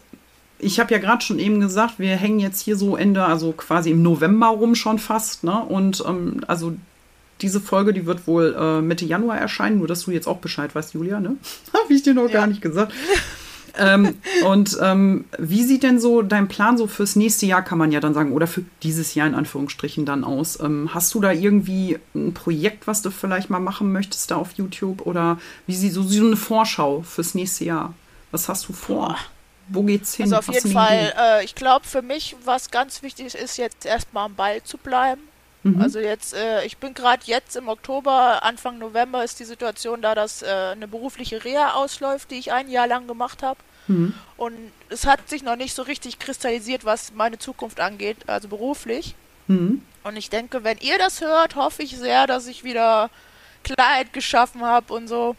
ich 0.59 0.79
habe 0.79 0.91
ja 0.91 0.99
gerade 0.99 1.23
schon 1.23 1.37
eben 1.37 1.59
gesagt, 1.59 1.99
wir 1.99 2.15
hängen 2.15 2.39
jetzt 2.39 2.61
hier 2.61 2.75
so 2.77 2.97
Ende, 2.97 3.23
also 3.23 3.51
quasi 3.51 3.91
im 3.91 4.01
November 4.01 4.47
rum 4.47 4.73
schon 4.73 4.97
fast, 4.97 5.43
ne? 5.43 5.61
Und 5.63 6.03
ähm, 6.07 6.41
also 6.47 6.73
diese 7.41 7.61
Folge, 7.61 7.93
die 7.93 8.05
wird 8.05 8.27
wohl 8.27 8.55
äh, 8.59 8.81
Mitte 8.81 9.05
Januar 9.05 9.37
erscheinen, 9.37 9.79
nur 9.79 9.87
dass 9.87 10.03
du 10.05 10.11
jetzt 10.11 10.27
auch 10.27 10.37
Bescheid 10.37 10.73
weißt, 10.73 10.93
Julia, 10.93 11.19
ne? 11.19 11.37
Habe 11.73 11.93
ich 11.93 12.03
dir 12.03 12.13
noch 12.13 12.27
Ja. 12.27 12.33
gar 12.33 12.47
nicht 12.47 12.61
gesagt. 12.61 12.93
ähm, 13.79 14.15
und 14.45 14.75
ähm, 14.81 15.25
wie 15.37 15.63
sieht 15.63 15.83
denn 15.83 15.99
so 15.99 16.23
dein 16.23 16.47
Plan 16.47 16.77
so 16.79 16.87
fürs 16.87 17.15
nächste 17.15 17.45
Jahr, 17.45 17.61
kann 17.61 17.77
man 17.77 17.91
ja 17.91 17.99
dann 17.99 18.15
sagen, 18.15 18.31
oder 18.31 18.47
für 18.47 18.63
dieses 18.81 19.13
Jahr 19.13 19.27
in 19.27 19.35
Anführungsstrichen 19.35 20.03
dann 20.05 20.23
aus? 20.23 20.59
Ähm, 20.59 20.89
hast 20.95 21.13
du 21.13 21.21
da 21.21 21.31
irgendwie 21.31 21.99
ein 22.15 22.33
Projekt, 22.33 22.87
was 22.87 23.03
du 23.03 23.11
vielleicht 23.11 23.51
mal 23.51 23.59
machen 23.59 23.91
möchtest 23.91 24.31
da 24.31 24.35
auf 24.37 24.53
YouTube? 24.53 25.05
Oder 25.05 25.37
wie 25.67 25.75
sieht 25.75 25.93
so, 25.93 26.01
so 26.01 26.25
eine 26.25 26.37
Vorschau 26.37 27.03
fürs 27.03 27.35
nächste 27.35 27.65
Jahr? 27.65 27.93
Was 28.31 28.49
hast 28.49 28.67
du 28.67 28.73
vor? 28.73 29.15
Wo 29.69 29.83
geht's 29.83 30.15
hin? 30.15 30.23
Also 30.25 30.37
auf 30.37 30.47
Hast 30.47 30.55
jeden 30.63 30.71
Fall, 30.71 31.13
äh, 31.19 31.43
ich 31.45 31.53
glaube 31.53 31.85
für 31.85 32.01
mich, 32.01 32.35
was 32.45 32.71
ganz 32.71 33.03
wichtig 33.03 33.35
ist, 33.35 33.57
jetzt 33.57 33.85
erstmal 33.85 34.25
am 34.25 34.33
Ball 34.35 34.63
zu 34.63 34.77
bleiben. 34.77 35.21
Mhm. 35.75 35.81
Also 35.81 35.99
jetzt, 35.99 36.33
äh, 36.33 36.63
ich 36.65 36.77
bin 36.77 36.93
gerade 36.93 37.23
jetzt 37.25 37.55
im 37.55 37.67
Oktober, 37.67 38.43
Anfang 38.43 38.77
November 38.77 39.23
ist 39.23 39.39
die 39.39 39.45
Situation 39.45 40.01
da, 40.01 40.15
dass 40.15 40.41
äh, 40.41 40.47
eine 40.47 40.87
berufliche 40.87 41.43
Reha 41.43 41.73
ausläuft, 41.73 42.31
die 42.31 42.35
ich 42.35 42.51
ein 42.51 42.69
Jahr 42.69 42.87
lang 42.87 43.07
gemacht 43.07 43.43
habe. 43.43 43.59
Mhm. 43.87 44.13
Und 44.37 44.55
es 44.89 45.05
hat 45.05 45.27
sich 45.29 45.43
noch 45.43 45.55
nicht 45.55 45.73
so 45.73 45.81
richtig 45.81 46.19
kristallisiert, 46.19 46.85
was 46.85 47.13
meine 47.13 47.37
Zukunft 47.37 47.79
angeht, 47.79 48.17
also 48.27 48.47
beruflich. 48.47 49.15
Mhm. 49.47 49.81
Und 50.03 50.15
ich 50.15 50.29
denke, 50.29 50.63
wenn 50.63 50.77
ihr 50.79 50.97
das 50.97 51.21
hört, 51.21 51.55
hoffe 51.55 51.83
ich 51.83 51.97
sehr, 51.97 52.27
dass 52.27 52.47
ich 52.47 52.63
wieder 52.63 53.09
Klarheit 53.63 54.13
geschaffen 54.13 54.63
habe 54.63 54.93
und 54.93 55.07
so. 55.07 55.35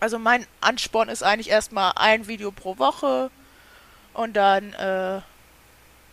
Also 0.00 0.18
mein 0.18 0.46
Ansporn 0.60 1.08
ist 1.08 1.22
eigentlich 1.22 1.50
erstmal 1.50 1.92
ein 1.96 2.26
Video 2.26 2.50
pro 2.50 2.78
Woche 2.78 3.30
und 4.12 4.34
dann 4.34 4.72
äh, 4.74 5.20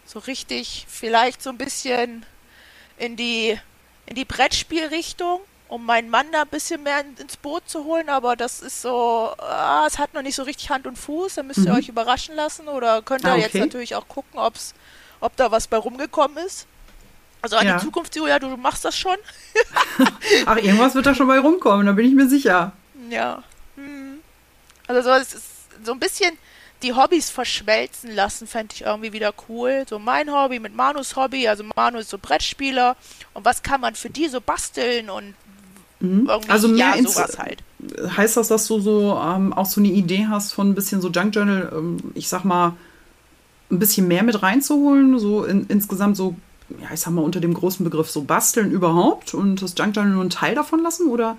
so 0.05 0.19
richtig 0.19 0.85
vielleicht 0.87 1.41
so 1.41 1.49
ein 1.49 1.57
bisschen 1.57 2.25
in 2.97 3.15
die 3.15 3.59
in 4.07 4.15
die 4.15 4.25
Brettspielrichtung, 4.25 5.39
um 5.69 5.85
meinen 5.85 6.09
Mann 6.09 6.25
da 6.33 6.41
ein 6.41 6.47
bisschen 6.49 6.83
mehr 6.83 6.99
in- 7.01 7.15
ins 7.17 7.37
Boot 7.37 7.69
zu 7.69 7.85
holen, 7.85 8.09
aber 8.09 8.35
das 8.35 8.59
ist 8.61 8.81
so, 8.81 9.33
ah, 9.37 9.85
es 9.87 9.97
hat 9.99 10.13
noch 10.13 10.21
nicht 10.21 10.35
so 10.35 10.43
richtig 10.43 10.69
Hand 10.69 10.85
und 10.85 10.97
Fuß, 10.97 11.35
da 11.35 11.43
müsst 11.43 11.59
ihr 11.59 11.71
Mhm. 11.71 11.77
euch 11.77 11.87
überraschen 11.87 12.35
lassen 12.35 12.67
oder 12.67 13.01
könnt 13.03 13.23
ihr 13.23 13.31
Ah, 13.31 13.35
jetzt 13.37 13.51
okay. 13.55 13.59
natürlich 13.61 13.95
auch 13.95 14.05
gucken, 14.07 14.37
ob's, 14.39 14.73
ob 15.21 15.33
da 15.37 15.49
was 15.51 15.67
bei 15.67 15.77
rumgekommen 15.77 16.37
ist. 16.45 16.67
Also 17.41 17.55
an 17.55 17.65
Ja. 17.67 17.77
die 17.77 17.85
Zukunft, 17.85 18.13
Julia, 18.15 18.37
du 18.37 18.55
machst 18.57 18.83
das 18.83 18.97
schon. 18.97 19.15
Ach, 20.45 20.57
irgendwas 20.57 20.93
wird 20.93 21.05
da 21.05 21.15
schon 21.15 21.27
bei 21.27 21.39
rumkommen, 21.39 21.85
da 21.85 21.93
bin 21.93 22.05
ich 22.05 22.13
mir 22.13 22.27
sicher. 22.27 22.73
Ja. 23.09 23.43
Hm. 23.75 24.19
Also 24.87 25.01
so, 25.03 25.11
es 25.15 25.33
ist 25.33 25.45
so 25.85 25.93
ein 25.93 25.99
bisschen 25.99 26.37
die 26.83 26.93
Hobbys 26.93 27.29
verschmelzen 27.29 28.13
lassen, 28.13 28.47
fände 28.47 28.73
ich 28.75 28.81
irgendwie 28.83 29.13
wieder 29.13 29.33
cool. 29.49 29.85
So 29.89 29.99
mein 29.99 30.31
Hobby 30.31 30.59
mit 30.59 30.75
Manus 30.75 31.15
Hobby, 31.15 31.47
also 31.47 31.63
Manu 31.75 31.99
ist 31.99 32.09
so 32.09 32.17
Brettspieler 32.17 32.95
und 33.33 33.45
was 33.45 33.63
kann 33.63 33.81
man 33.81 33.95
für 33.95 34.09
die 34.09 34.27
so 34.27 34.41
basteln 34.41 35.09
und 35.09 35.33
Mhm. 35.99 36.25
irgendwie, 36.27 36.49
Also 36.49 36.67
mehr 36.67 36.95
ja, 36.95 37.03
sowas 37.03 37.37
halt. 37.37 37.59
heißt 38.17 38.35
das, 38.35 38.47
dass 38.47 38.65
du 38.67 38.79
so 38.79 39.19
ähm, 39.23 39.53
auch 39.53 39.67
so 39.67 39.79
eine 39.79 39.89
Idee 39.89 40.25
hast 40.27 40.51
von 40.51 40.69
ein 40.71 40.73
bisschen 40.75 40.99
so 40.99 41.09
Junk 41.09 41.35
Journal, 41.35 41.71
ähm, 41.75 41.97
ich 42.15 42.27
sag 42.27 42.43
mal, 42.43 42.73
ein 43.69 43.77
bisschen 43.77 44.07
mehr 44.07 44.23
mit 44.23 44.41
reinzuholen, 44.41 45.19
so 45.19 45.43
in, 45.45 45.67
insgesamt 45.67 46.17
so, 46.17 46.35
ja, 46.81 46.87
ich 46.91 46.99
sag 46.99 47.11
mal 47.13 47.21
unter 47.21 47.39
dem 47.39 47.53
großen 47.53 47.83
Begriff 47.83 48.09
so 48.09 48.23
basteln 48.23 48.71
überhaupt 48.71 49.35
und 49.35 49.61
das 49.61 49.75
Junk 49.77 49.95
Journal 49.95 50.13
nur 50.13 50.21
einen 50.21 50.31
Teil 50.31 50.55
davon 50.55 50.81
lassen 50.81 51.07
oder 51.07 51.37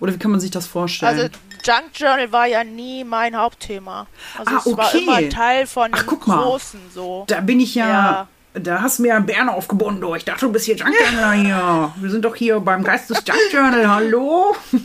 oder 0.00 0.12
wie 0.12 0.18
kann 0.18 0.32
man 0.32 0.40
sich 0.40 0.50
das 0.50 0.66
vorstellen? 0.66 1.18
Also 1.18 1.28
Junk 1.64 1.90
Journal 1.94 2.30
war 2.32 2.46
ja 2.46 2.62
nie 2.64 3.04
mein 3.04 3.36
Hauptthema. 3.36 4.06
Also 4.38 4.54
Ah, 4.54 4.62
es 4.66 4.76
war 4.76 4.86
okay. 4.88 4.98
immer 5.02 5.28
Teil 5.30 5.66
von 5.66 5.90
Ach, 5.92 6.04
guck 6.06 6.26
mal. 6.26 6.42
Großen 6.42 6.80
so. 6.94 7.24
da 7.28 7.40
bin 7.40 7.60
ich 7.60 7.74
ja, 7.74 7.88
Ja. 7.88 8.28
da 8.54 8.82
hast 8.82 8.98
du 8.98 9.02
mir 9.02 9.16
einen 9.16 9.26
Bären 9.26 9.48
aufgebunden, 9.48 10.00
du. 10.00 10.14
Ich 10.14 10.24
dachte, 10.24 10.46
du 10.46 10.52
bist 10.52 10.66
hier 10.66 10.76
Junk 10.76 10.94
Journal 11.10 11.34
hier. 11.38 11.92
Wir 11.96 12.10
sind 12.10 12.24
doch 12.24 12.34
hier 12.36 12.60
beim 12.60 12.84
Geist 12.84 13.08
des 13.10 13.22
Junk 13.26 13.38
Journal, 13.52 13.88
hallo? 13.88 14.54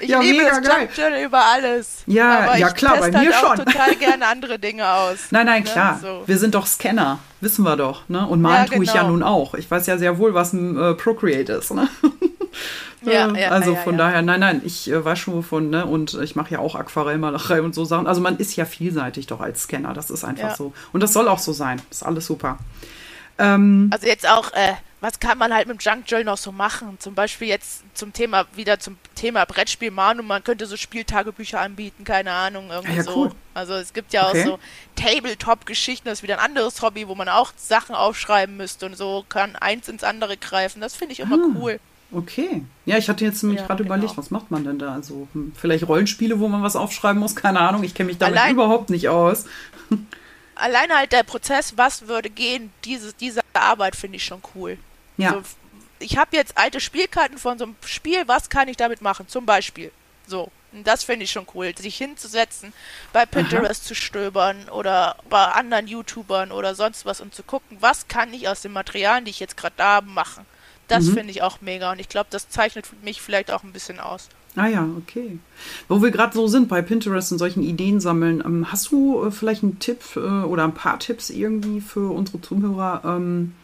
Ich 0.00 0.08
Ja, 0.10 0.20
liebe 0.20 0.44
mega 0.44 0.60
das 0.60 0.96
Journal 0.96 1.22
über 1.24 1.44
alles. 1.44 2.02
Ja, 2.06 2.38
aber 2.42 2.56
ja, 2.56 2.68
ich 2.68 2.74
klar, 2.74 2.98
bei 2.98 3.10
mir 3.10 3.18
halt 3.18 3.34
schon. 3.34 3.56
total 3.66 3.96
gerne 3.96 4.28
andere 4.28 4.56
Dinge 4.60 4.88
aus. 4.88 5.18
Nein, 5.30 5.46
nein, 5.46 5.64
Ne, 5.64 5.70
klar. 5.70 5.98
so. 6.00 6.22
Wir 6.24 6.38
sind 6.38 6.54
doch 6.54 6.68
Scanner, 6.68 7.18
wissen 7.40 7.64
wir 7.64 7.76
doch. 7.76 8.08
Ne? 8.08 8.24
Und 8.24 8.40
malen 8.40 8.66
Ja, 8.70 8.76
tue 8.76 8.84
ich 8.84 8.90
ja 8.94 9.00
genau. 9.00 9.08
nun 9.14 9.22
auch. 9.24 9.54
Ich 9.54 9.68
weiß 9.68 9.88
ja 9.88 9.98
sehr 9.98 10.18
wohl, 10.18 10.34
was 10.34 10.52
ein 10.52 10.80
äh, 10.80 10.94
Procreate 10.94 11.54
ist. 11.54 11.72
Ne? 11.74 11.88
Ja, 13.02 13.28
ja, 13.36 13.50
also 13.50 13.74
ja, 13.74 13.80
von 13.80 13.96
daher, 13.96 14.22
nein, 14.22 14.40
nein, 14.40 14.62
ich 14.64 14.90
äh, 14.90 15.04
weiß 15.04 15.18
schon 15.18 15.34
wovon. 15.34 15.70
Ne? 15.70 15.86
Und 15.86 16.14
ich 16.14 16.34
mache 16.36 16.52
ja 16.54 16.58
auch 16.58 16.74
Aquarellmalerei 16.74 17.62
und 17.62 17.74
so 17.74 17.84
Sachen. 17.84 18.06
Also 18.06 18.20
man 18.20 18.36
ist 18.38 18.56
ja 18.56 18.64
vielseitig 18.64 19.26
doch 19.28 19.40
als 19.40 19.62
Scanner. 19.64 19.94
Das 19.94 20.10
ist 20.10 20.24
einfach 20.24 20.56
so. 20.56 20.72
Und 20.92 21.00
das 21.02 21.12
soll 21.12 21.28
auch 21.28 21.38
so 21.38 21.52
sein. 21.52 21.80
ist 21.90 22.02
alles 22.02 22.26
super. 22.26 22.58
Ähm, 23.38 23.88
Also 23.92 24.06
jetzt 24.08 24.28
auch, 24.28 24.52
äh, 24.52 24.74
was 25.00 25.20
kann 25.20 25.38
man 25.38 25.54
halt 25.54 25.68
mit 25.68 25.80
Junk 25.80 26.04
Journal 26.08 26.24
noch 26.24 26.38
so 26.38 26.50
machen? 26.50 26.96
Zum 26.98 27.14
Beispiel 27.14 27.46
jetzt 27.46 27.84
zum 27.94 28.12
Thema, 28.12 28.46
wieder 28.56 28.80
zum 28.80 28.96
Thema 29.14 29.44
Brettspiel 29.44 29.92
Manu, 29.92 30.24
man 30.24 30.42
könnte 30.42 30.66
so 30.66 30.76
Spieltagebücher 30.76 31.60
anbieten, 31.60 32.02
keine 32.02 32.32
Ahnung, 32.32 32.70
irgendwie 32.70 32.96
ja, 32.96 33.02
so. 33.04 33.14
cool. 33.16 33.30
Also 33.54 33.74
es 33.74 33.92
gibt 33.92 34.12
ja 34.12 34.28
Okay. 34.28 34.42
auch 34.42 34.46
so 34.46 34.58
Tabletop-Geschichten, 34.96 36.08
das 36.08 36.18
ist 36.18 36.22
wieder 36.24 36.38
ein 36.40 36.44
anderes 36.44 36.82
Hobby, 36.82 37.06
wo 37.06 37.14
man 37.14 37.28
auch 37.28 37.52
Sachen 37.56 37.94
aufschreiben 37.94 38.56
müsste 38.56 38.86
und 38.86 38.96
so 38.96 39.24
kann 39.28 39.54
eins 39.56 39.88
ins 39.88 40.02
andere 40.02 40.36
greifen. 40.36 40.80
Das 40.80 40.96
finde 40.96 41.12
ich 41.12 41.20
immer 41.20 41.36
Ah. 41.36 41.54
cool. 41.56 41.80
Okay. 42.12 42.62
Ja, 42.86 42.96
ich 42.98 43.08
hatte 43.08 43.24
jetzt 43.24 43.42
nämlich 43.42 43.60
Ja, 43.60 43.66
gerade 43.66 43.82
genau. 43.84 43.94
überlegt, 43.96 44.16
was 44.18 44.30
macht 44.30 44.50
man 44.50 44.64
denn 44.64 44.78
da? 44.78 44.92
Also 44.94 45.28
hm, 45.32 45.52
vielleicht 45.56 45.86
Rollenspiele, 45.88 46.38
wo 46.40 46.48
man 46.48 46.62
was 46.62 46.76
aufschreiben 46.76 47.20
muss? 47.20 47.36
Keine 47.36 47.60
Ahnung. 47.60 47.82
Ich 47.84 47.94
kenne 47.94 48.08
mich 48.08 48.18
damit 48.18 48.38
Allein- 48.38 48.52
überhaupt 48.54 48.90
nicht 48.90 49.08
aus. 49.08 49.44
Alleine 50.54 50.94
halt 50.96 51.12
der 51.12 51.22
Prozess, 51.22 51.76
was 51.76 52.08
würde 52.08 52.30
gehen, 52.30 52.72
diese, 52.84 53.12
diese 53.12 53.42
Arbeit 53.54 53.94
finde 53.94 54.16
ich 54.16 54.24
schon 54.24 54.42
cool. 54.54 54.76
Ja. 55.16 55.32
So, 55.34 55.42
ich 56.00 56.16
habe 56.18 56.36
jetzt 56.36 56.58
alte 56.58 56.80
Spielkarten 56.80 57.38
von 57.38 57.58
so 57.58 57.64
einem 57.64 57.76
Spiel, 57.86 58.26
was 58.26 58.48
kann 58.50 58.66
ich 58.68 58.76
damit 58.76 59.00
machen? 59.00 59.28
Zum 59.28 59.46
Beispiel. 59.46 59.92
So. 60.26 60.50
Und 60.72 60.86
das 60.86 61.02
finde 61.04 61.24
ich 61.24 61.30
schon 61.30 61.46
cool, 61.54 61.72
sich 61.78 61.96
hinzusetzen, 61.96 62.74
bei 63.14 63.24
Pinterest 63.24 63.86
zu 63.86 63.94
stöbern 63.94 64.68
oder 64.68 65.16
bei 65.30 65.42
anderen 65.46 65.86
YouTubern 65.86 66.52
oder 66.52 66.74
sonst 66.74 67.06
was 67.06 67.22
und 67.22 67.34
zu 67.34 67.42
gucken, 67.42 67.78
was 67.80 68.06
kann 68.06 68.34
ich 68.34 68.48
aus 68.48 68.60
den 68.60 68.72
Materialien, 68.72 69.24
die 69.24 69.30
ich 69.30 69.40
jetzt 69.40 69.56
gerade 69.56 69.74
da 69.78 69.94
habe, 69.94 70.08
machen. 70.10 70.44
Das 70.88 71.04
Mhm. 71.04 71.12
finde 71.14 71.30
ich 71.30 71.42
auch 71.42 71.60
mega 71.60 71.92
und 71.92 72.00
ich 72.00 72.08
glaube, 72.08 72.28
das 72.30 72.48
zeichnet 72.48 72.86
mich 73.04 73.20
vielleicht 73.22 73.50
auch 73.50 73.62
ein 73.62 73.72
bisschen 73.72 74.00
aus. 74.00 74.28
Ah 74.56 74.66
ja, 74.66 74.88
okay. 74.96 75.38
Wo 75.86 76.02
wir 76.02 76.10
gerade 76.10 76.34
so 76.34 76.48
sind 76.48 76.68
bei 76.68 76.82
Pinterest 76.82 77.30
und 77.30 77.38
solchen 77.38 77.62
Ideen 77.62 78.00
sammeln, 78.00 78.42
ähm, 78.44 78.72
hast 78.72 78.90
du 78.90 79.24
äh, 79.24 79.30
vielleicht 79.30 79.62
einen 79.62 79.78
Tipp 79.78 80.00
äh, 80.16 80.18
oder 80.20 80.64
ein 80.64 80.74
paar 80.74 80.98
Tipps 80.98 81.30
irgendwie 81.30 81.80
für 81.80 82.10
unsere 82.12 82.40
Zuhörer? 82.40 83.02
Ähm, 83.04 83.54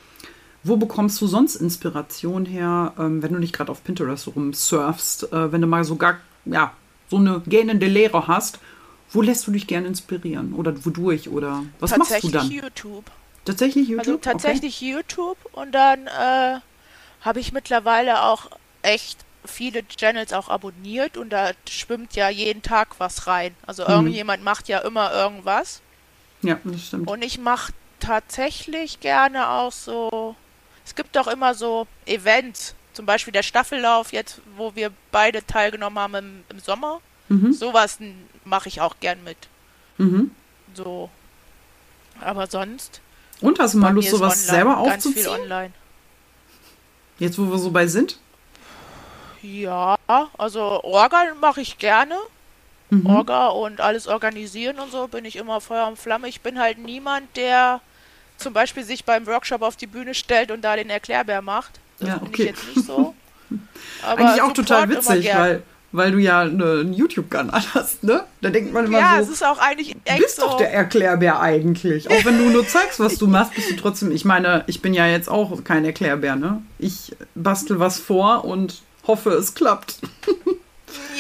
wo 0.62 0.76
bekommst 0.76 1.20
du 1.20 1.26
sonst 1.26 1.56
Inspiration 1.56 2.46
her, 2.46 2.92
ähm, 2.98 3.22
wenn 3.22 3.32
du 3.32 3.38
nicht 3.38 3.52
gerade 3.54 3.70
auf 3.72 3.82
Pinterest 3.84 4.28
rumsurfst, 4.34 5.32
äh, 5.32 5.52
wenn 5.52 5.60
du 5.60 5.66
mal 5.66 5.84
so 5.84 5.96
gar, 5.96 6.18
ja, 6.44 6.72
so 7.10 7.16
eine 7.16 7.42
gähnende 7.46 7.86
Lehre 7.86 8.28
hast? 8.28 8.60
Wo 9.10 9.20
lässt 9.22 9.46
du 9.46 9.50
dich 9.50 9.66
gerne 9.66 9.86
inspirieren 9.86 10.54
oder 10.54 10.84
wodurch 10.84 11.28
oder 11.28 11.64
was 11.80 11.90
machst 11.96 12.10
du 12.10 12.14
tatsächlich 12.14 12.32
dann? 12.32 12.50
YouTube. 12.50 13.04
Tatsächlich 13.44 13.88
YouTube? 13.88 14.06
Also 14.06 14.16
tatsächlich 14.18 14.80
YouTube 14.80 15.36
und 15.52 15.72
dann 15.72 16.06
äh, 16.06 16.58
habe 17.24 17.40
ich 17.40 17.52
mittlerweile 17.52 18.22
auch 18.22 18.50
echt 18.82 19.24
viele 19.44 19.86
Channels 19.88 20.32
auch 20.32 20.48
abonniert 20.48 21.16
und 21.16 21.30
da 21.30 21.50
schwimmt 21.68 22.14
ja 22.16 22.28
jeden 22.28 22.62
Tag 22.62 22.88
was 22.98 23.26
rein. 23.26 23.54
Also 23.66 23.84
Mhm. 23.84 23.90
irgendjemand 23.90 24.42
macht 24.44 24.68
ja 24.68 24.78
immer 24.78 25.12
irgendwas. 25.12 25.80
Ja, 26.42 26.58
das 26.64 26.86
stimmt. 26.86 27.08
Und 27.08 27.22
ich 27.22 27.38
mache 27.38 27.72
tatsächlich 28.00 29.00
gerne 29.00 29.48
auch 29.48 29.72
so. 29.72 30.36
Es 30.84 30.94
gibt 30.94 31.16
doch 31.16 31.26
immer 31.26 31.54
so 31.54 31.86
Events, 32.06 32.74
zum 32.92 33.06
Beispiel 33.06 33.32
der 33.32 33.42
Staffellauf 33.42 34.12
jetzt, 34.12 34.40
wo 34.56 34.74
wir 34.74 34.90
beide 35.10 35.46
teilgenommen 35.46 35.98
haben 35.98 36.14
im, 36.14 36.44
im 36.50 36.58
Sommer. 36.60 37.00
Mhm. 37.28 37.52
Sowas 37.52 37.98
mache 38.44 38.68
ich 38.68 38.80
auch 38.82 38.96
gern 39.00 39.24
mit. 39.24 39.38
Mhm. 39.98 40.30
So. 40.74 41.08
Aber 42.20 42.46
sonst. 42.46 43.00
Und 43.40 43.58
hast 43.58 43.74
du 43.74 43.78
mal 43.78 43.92
Lust, 43.94 44.10
sowas 44.10 44.34
online, 44.48 44.64
selber 44.74 44.84
ganz 44.86 45.02
viel 45.04 45.12
aufzuziehen? 45.26 45.42
online. 45.42 45.72
Jetzt, 47.18 47.38
wo 47.38 47.44
wir 47.50 47.58
so 47.58 47.70
bei 47.70 47.86
sind? 47.86 48.18
Ja, 49.42 49.96
also 50.38 50.82
Orga 50.82 51.22
mache 51.40 51.60
ich 51.60 51.78
gerne. 51.78 52.16
Mhm. 52.90 53.06
Orga 53.06 53.48
und 53.48 53.80
alles 53.80 54.06
organisieren 54.06 54.78
und 54.78 54.90
so 54.90 55.08
bin 55.08 55.24
ich 55.24 55.36
immer 55.36 55.60
Feuer 55.60 55.86
und 55.86 55.98
Flamme. 55.98 56.28
Ich 56.28 56.40
bin 56.40 56.58
halt 56.58 56.78
niemand, 56.78 57.36
der 57.36 57.80
zum 58.36 58.52
Beispiel 58.52 58.84
sich 58.84 59.04
beim 59.04 59.26
Workshop 59.26 59.62
auf 59.62 59.76
die 59.76 59.86
Bühne 59.86 60.14
stellt 60.14 60.50
und 60.50 60.62
da 60.62 60.76
den 60.76 60.90
Erklärbär 60.90 61.42
macht. 61.42 61.72
Das 61.98 62.08
Ja, 62.08 62.16
bin 62.18 62.28
okay. 62.28 62.42
ich 62.42 62.48
jetzt 62.48 62.66
nicht 62.74 62.86
so. 62.86 63.14
Aber 64.02 64.20
Eigentlich 64.20 64.42
auch 64.42 64.48
Support 64.48 64.56
total 64.56 64.88
witzig, 64.90 65.34
weil, 65.34 65.62
weil 65.94 66.10
du 66.10 66.18
ja 66.18 66.44
ne, 66.44 66.80
einen 66.80 66.92
YouTube-Kanal 66.92 67.62
hast, 67.72 68.02
ne? 68.02 68.24
Da 68.40 68.50
denkt 68.50 68.72
man 68.72 68.86
immer 68.86 68.98
Ja, 68.98 69.14
so, 69.16 69.22
es 69.22 69.28
ist 69.28 69.44
auch 69.44 69.58
eigentlich 69.58 69.92
du 69.92 70.16
bist 70.18 70.40
doch 70.42 70.56
der 70.56 70.72
Erklärbär 70.72 71.38
eigentlich. 71.40 72.10
Auch 72.10 72.24
wenn 72.24 72.36
du 72.36 72.50
nur 72.50 72.66
zeigst, 72.66 72.98
was 72.98 73.16
du 73.16 73.28
machst, 73.28 73.54
bist 73.54 73.70
du 73.70 73.76
trotzdem. 73.76 74.10
Ich 74.10 74.24
meine, 74.24 74.64
ich 74.66 74.82
bin 74.82 74.92
ja 74.92 75.06
jetzt 75.06 75.28
auch 75.28 75.62
kein 75.62 75.84
Erklärbär, 75.84 76.34
ne? 76.34 76.62
Ich 76.78 77.14
bastel 77.36 77.78
was 77.78 78.00
vor 78.00 78.44
und 78.44 78.82
hoffe, 79.06 79.30
es 79.30 79.54
klappt. 79.54 79.98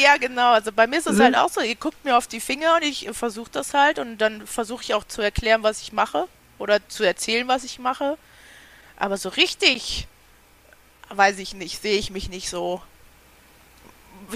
Ja, 0.00 0.16
genau. 0.18 0.52
Also 0.52 0.70
bei 0.72 0.86
mir 0.86 0.98
ist 0.98 1.06
es 1.06 1.18
Mhm. 1.18 1.22
halt 1.22 1.36
auch 1.36 1.48
so, 1.50 1.60
ihr 1.60 1.74
guckt 1.76 2.04
mir 2.04 2.16
auf 2.16 2.26
die 2.28 2.40
Finger 2.40 2.76
und 2.76 2.82
ich 2.84 3.08
versuche 3.12 3.50
das 3.50 3.74
halt 3.74 3.98
und 3.98 4.18
dann 4.18 4.46
versuche 4.46 4.82
ich 4.82 4.94
auch 4.94 5.04
zu 5.04 5.20
erklären, 5.22 5.62
was 5.62 5.82
ich 5.82 5.92
mache 5.92 6.26
oder 6.58 6.78
zu 6.88 7.02
erzählen, 7.04 7.46
was 7.48 7.64
ich 7.64 7.78
mache. 7.80 8.16
Aber 8.96 9.16
so 9.16 9.28
richtig, 9.30 10.06
weiß 11.10 11.38
ich 11.38 11.54
nicht, 11.54 11.80
sehe 11.82 11.98
ich 11.98 12.10
mich 12.10 12.28
nicht 12.28 12.50
so 12.50 12.82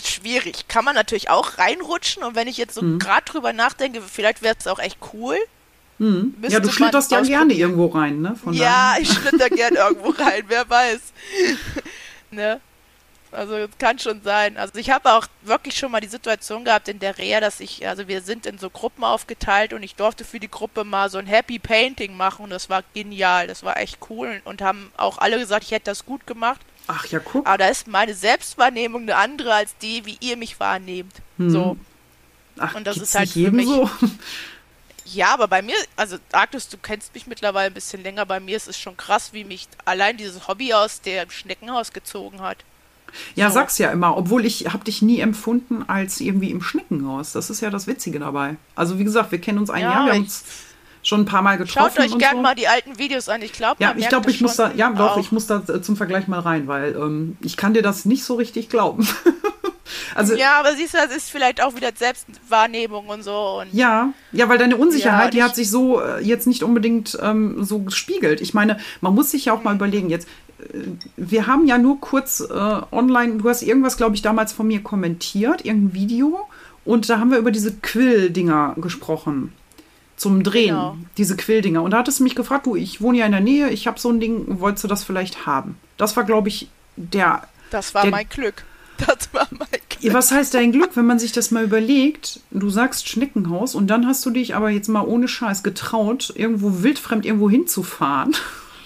schwierig. 0.04 0.68
Kann 0.68 0.84
man 0.84 0.94
natürlich 0.94 1.30
auch 1.30 1.58
reinrutschen 1.58 2.22
und 2.22 2.34
wenn 2.34 2.48
ich 2.48 2.56
jetzt 2.56 2.74
so 2.74 2.82
Mhm. 2.82 2.98
gerade 2.98 3.24
drüber 3.24 3.52
nachdenke, 3.52 4.00
vielleicht 4.02 4.42
wäre 4.42 4.56
es 4.58 4.66
auch 4.66 4.78
echt 4.78 4.98
cool. 5.12 5.36
Hm. 5.98 6.34
Müsste 6.38 6.54
Ja, 6.54 6.60
du 6.60 6.70
schlitterst 6.70 7.10
ja 7.10 7.20
gerne 7.22 7.54
irgendwo 7.54 7.86
rein, 7.86 8.20
ne? 8.20 8.36
Von 8.36 8.54
ja, 8.54 8.94
ich 9.00 9.10
schlitter 9.12 9.50
gern 9.50 9.74
irgendwo 9.74 10.10
rein, 10.10 10.44
wer 10.46 10.68
weiß. 10.68 11.00
ne? 12.30 12.60
Also 13.30 13.56
es 13.56 13.70
kann 13.78 13.98
schon 13.98 14.22
sein. 14.22 14.56
Also 14.56 14.78
ich 14.78 14.90
habe 14.90 15.12
auch 15.12 15.26
wirklich 15.42 15.76
schon 15.76 15.90
mal 15.90 16.00
die 16.00 16.08
Situation 16.08 16.64
gehabt 16.64 16.88
in 16.88 16.98
der 16.98 17.18
Reha, 17.18 17.40
dass 17.40 17.60
ich, 17.60 17.86
also 17.86 18.08
wir 18.08 18.22
sind 18.22 18.46
in 18.46 18.56
so 18.58 18.70
Gruppen 18.70 19.04
aufgeteilt 19.04 19.74
und 19.74 19.82
ich 19.82 19.96
durfte 19.96 20.24
für 20.24 20.40
die 20.40 20.50
Gruppe 20.50 20.84
mal 20.84 21.10
so 21.10 21.18
ein 21.18 21.26
Happy 21.26 21.58
Painting 21.58 22.16
machen 22.16 22.44
und 22.44 22.50
das 22.50 22.70
war 22.70 22.82
genial, 22.94 23.46
das 23.46 23.62
war 23.64 23.76
echt 23.76 23.98
cool 24.08 24.40
und 24.44 24.62
haben 24.62 24.92
auch 24.96 25.18
alle 25.18 25.38
gesagt, 25.38 25.64
ich 25.64 25.72
hätte 25.72 25.86
das 25.86 26.06
gut 26.06 26.26
gemacht. 26.26 26.60
Ach 26.88 27.06
ja, 27.06 27.18
guck. 27.20 27.46
Aber 27.46 27.58
da 27.58 27.68
ist 27.68 27.86
meine 27.86 28.14
Selbstwahrnehmung 28.14 29.02
eine 29.02 29.16
andere 29.16 29.54
als 29.54 29.76
die, 29.78 30.04
wie 30.06 30.16
ihr 30.20 30.36
mich 30.36 30.58
wahrnehmt. 30.58 31.12
Hm. 31.36 31.50
So. 31.50 31.76
Ach, 32.58 32.74
und 32.74 32.86
das 32.86 32.96
ist 32.96 33.14
halt 33.14 33.30
für 33.30 33.50
mich- 33.52 33.66
so. 33.68 33.88
Ja, 35.10 35.32
aber 35.32 35.48
bei 35.48 35.62
mir, 35.62 35.74
also 35.96 36.18
Arctus, 36.32 36.68
du 36.68 36.76
kennst 36.76 37.14
mich 37.14 37.26
mittlerweile 37.26 37.68
ein 37.68 37.72
bisschen 37.74 38.02
länger, 38.02 38.26
bei 38.26 38.40
mir 38.40 38.56
ist 38.58 38.68
es 38.68 38.78
schon 38.78 38.94
krass, 38.98 39.32
wie 39.32 39.42
mich 39.44 39.66
allein 39.86 40.18
dieses 40.18 40.48
Hobby 40.48 40.74
aus 40.74 41.00
dem 41.00 41.30
Schneckenhaus 41.30 41.94
gezogen 41.94 42.42
hat. 42.42 42.58
Ja, 43.34 43.48
So. 43.48 43.54
sag's 43.54 43.78
ja 43.78 43.90
immer, 43.90 44.18
obwohl 44.18 44.44
ich 44.44 44.66
habe 44.70 44.84
dich 44.84 45.00
nie 45.00 45.20
empfunden 45.20 45.82
als 45.88 46.20
irgendwie 46.20 46.50
im 46.50 46.60
Schneckenhaus. 46.60 47.32
Das 47.32 47.48
ist 47.48 47.62
ja 47.62 47.70
das 47.70 47.86
Witzige 47.86 48.18
dabei. 48.18 48.56
Also 48.74 48.98
wie 48.98 49.04
gesagt, 49.04 49.32
wir 49.32 49.40
kennen 49.40 49.56
uns 49.56 49.70
ein 49.70 49.80
Ja, 49.80 49.92
Jahr, 49.92 50.04
wir 50.06 50.12
haben 50.12 50.22
uns 50.24 50.44
schon 51.02 51.22
ein 51.22 51.24
paar 51.24 51.42
Mal 51.42 51.58
getroffen. 51.58 51.92
Schaut 51.96 52.04
euch 52.04 52.12
und 52.12 52.18
gern 52.18 52.36
so. 52.36 52.42
mal 52.42 52.54
die 52.54 52.68
alten 52.68 52.98
Videos 52.98 53.28
an. 53.28 53.42
Ich 53.42 53.52
glaube, 53.52 53.82
Ja, 53.82 53.94
ich 53.96 54.08
glaube, 54.08 54.30
ich 54.30 54.40
muss 54.40 54.56
da, 54.56 54.72
ja 54.74 54.90
doch, 54.90 55.18
ich 55.18 55.32
muss 55.32 55.46
da 55.46 55.62
zum 55.82 55.96
Vergleich 55.96 56.28
mal 56.28 56.40
rein, 56.40 56.66
weil 56.66 56.94
ähm, 56.96 57.36
ich 57.40 57.56
kann 57.56 57.74
dir 57.74 57.82
das 57.82 58.04
nicht 58.04 58.24
so 58.24 58.34
richtig 58.34 58.68
glauben. 58.68 59.06
also 60.14 60.34
ja. 60.34 60.38
Ja, 60.38 60.60
aber 60.60 60.74
siehst 60.74 60.94
du, 60.94 60.98
das 60.98 61.14
ist 61.14 61.30
vielleicht 61.30 61.62
auch 61.62 61.74
wieder 61.76 61.90
Selbstwahrnehmung 61.94 63.06
und 63.06 63.22
so. 63.22 63.60
Und 63.60 63.72
ja, 64.32 64.48
weil 64.48 64.58
deine 64.58 64.76
Unsicherheit, 64.76 65.26
Ja, 65.26 65.30
die 65.30 65.42
hat 65.42 65.54
sich 65.54 65.70
so 65.70 66.00
äh, 66.00 66.22
jetzt 66.22 66.46
nicht 66.46 66.62
unbedingt 66.62 67.18
ähm, 67.22 67.64
so 67.64 67.80
gespiegelt. 67.80 68.40
Ich 68.40 68.54
meine, 68.54 68.78
man 69.00 69.14
muss 69.14 69.30
sich 69.30 69.46
ja 69.46 69.52
auch 69.52 69.62
mal 69.62 69.74
überlegen, 69.74 70.10
jetzt, 70.10 70.28
äh, 70.58 70.78
wir 71.16 71.46
haben 71.46 71.66
ja 71.66 71.78
nur 71.78 72.00
kurz 72.00 72.40
äh, 72.40 72.52
online, 72.92 73.38
du 73.38 73.48
hast 73.48 73.62
irgendwas, 73.62 73.96
glaube 73.96 74.14
ich, 74.14 74.22
damals 74.22 74.52
von 74.52 74.66
mir 74.66 74.82
kommentiert, 74.82 75.64
irgendein 75.64 75.94
Video, 75.94 76.48
und 76.84 77.10
da 77.10 77.18
haben 77.18 77.30
wir 77.30 77.36
über 77.36 77.50
diese 77.50 77.74
Quill-Dinger 77.74 78.76
gesprochen. 78.78 79.52
Zum 80.18 80.42
Drehen, 80.42 80.74
Genau. 80.74 80.96
diese 81.16 81.36
Quilldinger. 81.36 81.82
Und 81.82 81.92
da 81.92 81.98
hattest 81.98 82.18
du 82.20 82.24
mich 82.24 82.34
gefragt, 82.34 82.66
du, 82.66 82.76
ich 82.76 83.00
wohne 83.00 83.18
ja 83.18 83.24
in 83.26 83.32
der 83.32 83.40
Nähe, 83.40 83.70
ich 83.70 83.86
habe 83.86 83.98
so 83.98 84.10
ein 84.10 84.20
Ding, 84.20 84.60
wolltest 84.60 84.84
du 84.84 84.88
das 84.88 85.02
vielleicht 85.04 85.46
haben? 85.46 85.78
Das 85.96 86.16
war, 86.16 86.24
glaube 86.24 86.48
ich, 86.48 86.68
der 86.96 87.48
das 87.70 87.94
war 87.94 88.02
Der- 88.02 88.10
mein 88.10 88.28
Glück. 88.28 88.64
Das 89.06 89.32
war 89.32 89.46
mein 89.52 89.68
Glück. 89.88 90.12
Was 90.12 90.32
heißt 90.32 90.54
dein 90.54 90.72
Glück, 90.72 90.90
wenn 90.96 91.06
man 91.06 91.20
sich 91.20 91.30
das 91.30 91.52
mal 91.52 91.62
überlegt? 91.62 92.40
Du 92.50 92.68
sagst 92.68 93.08
Schneckenhaus 93.08 93.76
und 93.76 93.86
dann 93.86 94.08
hast 94.08 94.26
du 94.26 94.30
dich 94.30 94.56
aber 94.56 94.70
jetzt 94.70 94.88
mal 94.88 95.02
ohne 95.02 95.28
Scheiß 95.28 95.62
getraut, 95.62 96.32
irgendwo 96.34 96.82
wildfremd 96.82 97.24
irgendwo 97.24 97.48
hinzufahren. 97.48 98.34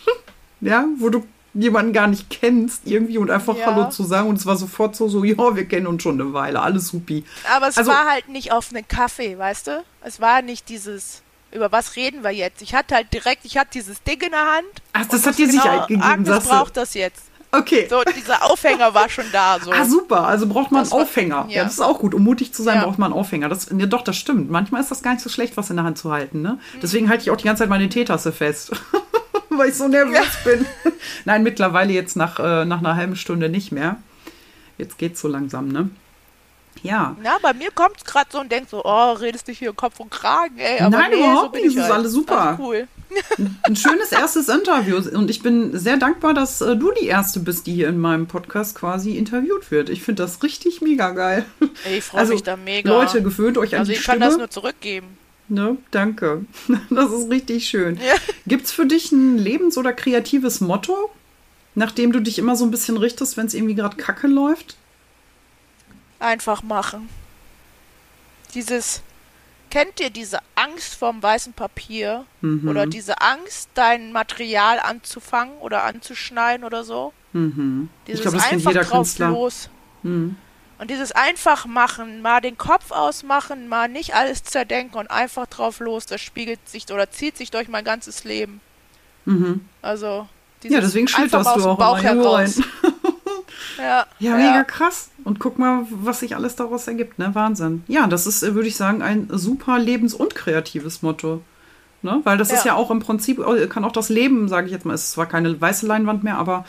ja, 0.60 0.84
wo 0.98 1.08
du 1.08 1.24
jemanden 1.54 1.92
gar 1.92 2.06
nicht 2.06 2.30
kennst 2.30 2.82
irgendwie 2.86 3.18
und 3.18 3.30
einfach 3.30 3.56
Ja. 3.56 3.66
Hallo 3.66 3.90
zu 3.90 4.04
sagen 4.04 4.28
und 4.28 4.36
es 4.38 4.46
war 4.46 4.56
sofort 4.56 4.96
so, 4.96 5.08
so, 5.08 5.22
ja, 5.24 5.54
wir 5.56 5.66
kennen 5.66 5.86
uns 5.86 6.02
schon 6.02 6.20
eine 6.20 6.32
Weile, 6.32 6.60
alles 6.62 6.88
supi. 6.88 7.24
Aber 7.54 7.68
es 7.68 7.76
Also- 7.78 7.90
war 7.90 8.06
halt 8.10 8.28
nicht 8.28 8.52
auf 8.52 8.70
einen 8.74 8.86
Kaffee, 8.88 9.36
weißt 9.38 9.66
du? 9.66 9.84
Es 10.02 10.20
war 10.20 10.40
nicht 10.42 10.68
dieses, 10.68 11.22
über 11.52 11.70
was 11.70 11.96
reden 11.96 12.22
wir 12.24 12.30
jetzt? 12.30 12.62
Ich 12.62 12.74
hatte 12.74 12.94
halt 12.94 13.12
direkt, 13.12 13.44
ich 13.44 13.58
hatte 13.58 13.70
dieses 13.74 14.02
Ding 14.02 14.20
in 14.22 14.30
der 14.30 14.40
Hand. 14.40 14.66
Ach, 14.94 15.04
das 15.06 15.26
hat 15.26 15.36
dir 15.36 15.46
genau, 15.46 15.62
Sicherheit 15.62 15.88
gegeben, 15.88 16.02
Agnes 16.02 16.28
sagst 16.28 16.46
du? 16.46 16.50
braucht 16.54 16.76
das 16.76 16.94
jetzt. 16.94 17.24
Okay. 17.54 17.86
So, 17.90 18.00
dieser 18.16 18.42
Aufhänger 18.50 18.94
war 18.94 19.10
schon 19.10 19.26
da. 19.30 19.58
So. 19.62 19.70
Ah, 19.72 19.84
super. 19.84 20.26
Also 20.26 20.46
braucht 20.48 20.72
man 20.72 20.84
Das 20.84 20.90
einen 20.90 21.00
war- 21.00 21.06
Aufhänger. 21.06 21.44
Ja. 21.50 21.56
ja. 21.56 21.64
das 21.64 21.74
ist 21.74 21.80
auch 21.80 21.98
gut. 21.98 22.14
Um 22.14 22.22
mutig 22.24 22.54
zu 22.54 22.62
sein, 22.62 22.76
Ja. 22.78 22.84
braucht 22.86 22.98
man 22.98 23.12
einen 23.12 23.20
Aufhänger. 23.20 23.50
Das, 23.50 23.66
ja, 23.76 23.84
doch, 23.84 24.00
das 24.00 24.16
stimmt. 24.16 24.50
Manchmal 24.50 24.80
ist 24.80 24.90
das 24.90 25.02
gar 25.02 25.12
nicht 25.12 25.22
so 25.22 25.28
schlecht, 25.28 25.58
was 25.58 25.68
in 25.68 25.76
der 25.76 25.84
Hand 25.84 25.98
zu 25.98 26.10
halten. 26.10 26.40
Ne? 26.40 26.58
Deswegen 26.80 27.10
halte 27.10 27.24
ich 27.24 27.30
auch 27.30 27.36
die 27.36 27.44
ganze 27.44 27.60
Zeit 27.64 27.68
meine 27.68 27.90
Teetasse 27.90 28.32
fest. 28.32 28.72
Weil 29.58 29.68
ich 29.70 29.74
so 29.76 29.88
nervös 29.88 30.36
bin. 30.44 30.66
Nein, 31.24 31.42
mittlerweile 31.42 31.92
jetzt 31.92 32.16
nach, 32.16 32.38
äh, 32.38 32.64
nach 32.64 32.78
einer 32.78 32.96
halben 32.96 33.16
Stunde 33.16 33.48
nicht 33.48 33.72
mehr. 33.72 33.96
Jetzt 34.78 34.98
geht's 34.98 35.20
so 35.20 35.28
langsam, 35.28 35.68
ne? 35.68 35.90
Ja. 36.82 37.14
Na, 37.22 37.36
bei 37.42 37.52
mir 37.52 37.70
kommt 37.70 38.04
gerade 38.04 38.28
so 38.32 38.40
und 38.40 38.50
denkt 38.50 38.70
so, 38.70 38.82
oh, 38.84 39.12
redest 39.12 39.46
du 39.46 39.52
hier 39.52 39.72
Kopf 39.72 40.00
und 40.00 40.10
Kragen, 40.10 40.58
ey. 40.58 40.80
Aber 40.80 40.96
Nein, 40.96 41.10
nee, 41.10 41.18
überhaupt 41.18 41.42
so 41.42 41.48
bin 41.50 41.60
nicht, 41.62 41.70
ich 41.72 41.76
es 41.76 41.84
ist 41.84 41.90
halt. 41.90 42.00
alles 42.00 42.12
super. 42.12 42.40
Also 42.40 42.62
cool. 42.62 42.88
Ein 43.64 43.76
schönes 43.76 44.10
erstes 44.12 44.48
Interview. 44.48 44.96
Und 45.14 45.28
ich 45.30 45.42
bin 45.42 45.78
sehr 45.78 45.98
dankbar, 45.98 46.32
dass 46.32 46.62
äh, 46.62 46.74
du 46.76 46.90
die 46.98 47.06
Erste 47.06 47.40
bist, 47.40 47.66
die 47.66 47.74
hier 47.74 47.88
in 47.88 47.98
meinem 47.98 48.26
Podcast 48.26 48.74
quasi 48.74 49.16
interviewt 49.18 49.70
wird. 49.70 49.90
Ich 49.90 50.02
finde 50.02 50.22
das 50.22 50.42
richtig 50.42 50.80
mega 50.80 51.10
geil. 51.10 51.44
Ey, 51.84 51.98
Ich 51.98 52.04
freue 52.04 52.20
Also, 52.22 52.32
mich 52.32 52.42
da 52.42 52.56
mega. 52.56 52.90
Leute, 52.90 53.22
gewöhnt 53.22 53.58
euch 53.58 53.74
an 53.74 53.80
also 53.80 53.92
die 53.92 53.98
ich 53.98 54.04
kann 54.04 54.14
Stimme. 54.16 54.26
das 54.30 54.38
nur 54.38 54.50
zurückgeben. 54.50 55.18
Ne, 55.52 55.76
danke. 55.90 56.46
Das 56.88 57.12
ist 57.12 57.28
richtig 57.28 57.68
schön. 57.68 57.96
Ja. 57.96 58.14
Gibt's 58.46 58.72
für 58.72 58.86
dich 58.86 59.12
ein 59.12 59.36
lebens- 59.36 59.76
oder 59.76 59.92
kreatives 59.92 60.62
Motto, 60.62 61.10
nachdem 61.74 62.10
du 62.10 62.20
dich 62.20 62.38
immer 62.38 62.56
so 62.56 62.64
ein 62.64 62.70
bisschen 62.70 62.96
richtest, 62.96 63.36
wenn 63.36 63.44
es 63.44 63.52
irgendwie 63.52 63.74
gerade 63.74 63.98
kacke 63.98 64.28
läuft? 64.28 64.76
Einfach 66.20 66.62
machen. 66.62 67.10
Dieses, 68.54 69.02
kennt 69.70 70.00
ihr 70.00 70.08
diese 70.08 70.38
Angst 70.54 70.94
vorm 70.94 71.22
weißen 71.22 71.52
Papier? 71.52 72.24
Mhm. 72.40 72.66
Oder 72.66 72.86
diese 72.86 73.20
Angst, 73.20 73.68
dein 73.74 74.10
Material 74.10 74.80
anzufangen 74.80 75.58
oder 75.58 75.84
anzuschneiden 75.84 76.64
oder 76.64 76.82
so? 76.82 77.12
Mhm. 77.34 77.90
Dieses 78.06 78.20
Ich 78.20 78.22
glaube, 78.22 78.38
das 78.38 78.48
kennt 78.48 78.60
einfach 78.60 78.70
jeder 78.70 78.84
drauf 78.84 79.06
Künstler. 79.06 79.28
los. 79.28 79.68
Mhm. 80.02 80.36
Und 80.82 80.90
dieses 80.90 81.12
einfach 81.12 81.64
machen, 81.64 82.22
mal 82.22 82.40
den 82.40 82.58
Kopf 82.58 82.90
ausmachen, 82.90 83.68
mal 83.68 83.88
nicht 83.88 84.16
alles 84.16 84.42
zerdenken 84.42 84.96
und 84.98 85.12
einfach 85.12 85.46
drauf 85.46 85.78
los, 85.78 86.06
das 86.06 86.20
spiegelt 86.20 86.58
sich 86.68 86.90
oder 86.92 87.08
zieht 87.08 87.36
sich 87.36 87.52
durch 87.52 87.68
mein 87.68 87.84
ganzes 87.84 88.24
Leben. 88.24 88.60
Mhm. 89.24 89.64
Also, 89.80 90.26
Ja, 90.64 90.80
deswegen 90.80 91.06
schlitterst 91.06 91.46
aus 91.46 91.62
du 91.62 91.68
auch 91.68 91.78
Bauch 91.78 92.02
heraus. 92.02 92.60
Ja, 93.78 94.06
Ja, 94.18 94.36
mega 94.36 94.64
krass. 94.64 95.10
Und 95.22 95.38
guck 95.38 95.56
mal, 95.60 95.86
was 95.88 96.18
sich 96.18 96.34
alles 96.34 96.56
daraus 96.56 96.88
ergibt, 96.88 97.16
ne? 97.20 97.32
Wahnsinn. 97.32 97.84
Ja, 97.86 98.08
das 98.08 98.26
ist, 98.26 98.42
würde 98.42 98.66
ich 98.66 98.74
sagen, 98.76 99.02
ein 99.02 99.28
super 99.30 99.78
lebens- 99.78 100.14
und 100.14 100.34
kreatives 100.34 101.00
Motto. 101.02 101.42
Ne? 102.02 102.20
Weil 102.24 102.38
das 102.38 102.50
ist 102.50 102.64
Ja. 102.64 102.72
ja 102.72 102.74
auch 102.74 102.90
im 102.90 102.98
Prinzip, 102.98 103.38
äh, 103.38 103.68
kann 103.68 103.84
auch 103.84 103.92
das 103.92 104.08
Leben, 104.08 104.48
sage 104.48 104.66
ich 104.66 104.72
jetzt 104.72 104.84
mal, 104.84 104.94
es 104.94 105.04
ist 105.04 105.12
zwar 105.12 105.26
keine 105.26 105.60
weiße 105.60 105.86
Leinwand 105.86 106.24
mehr, 106.24 106.38
aber 106.38 106.64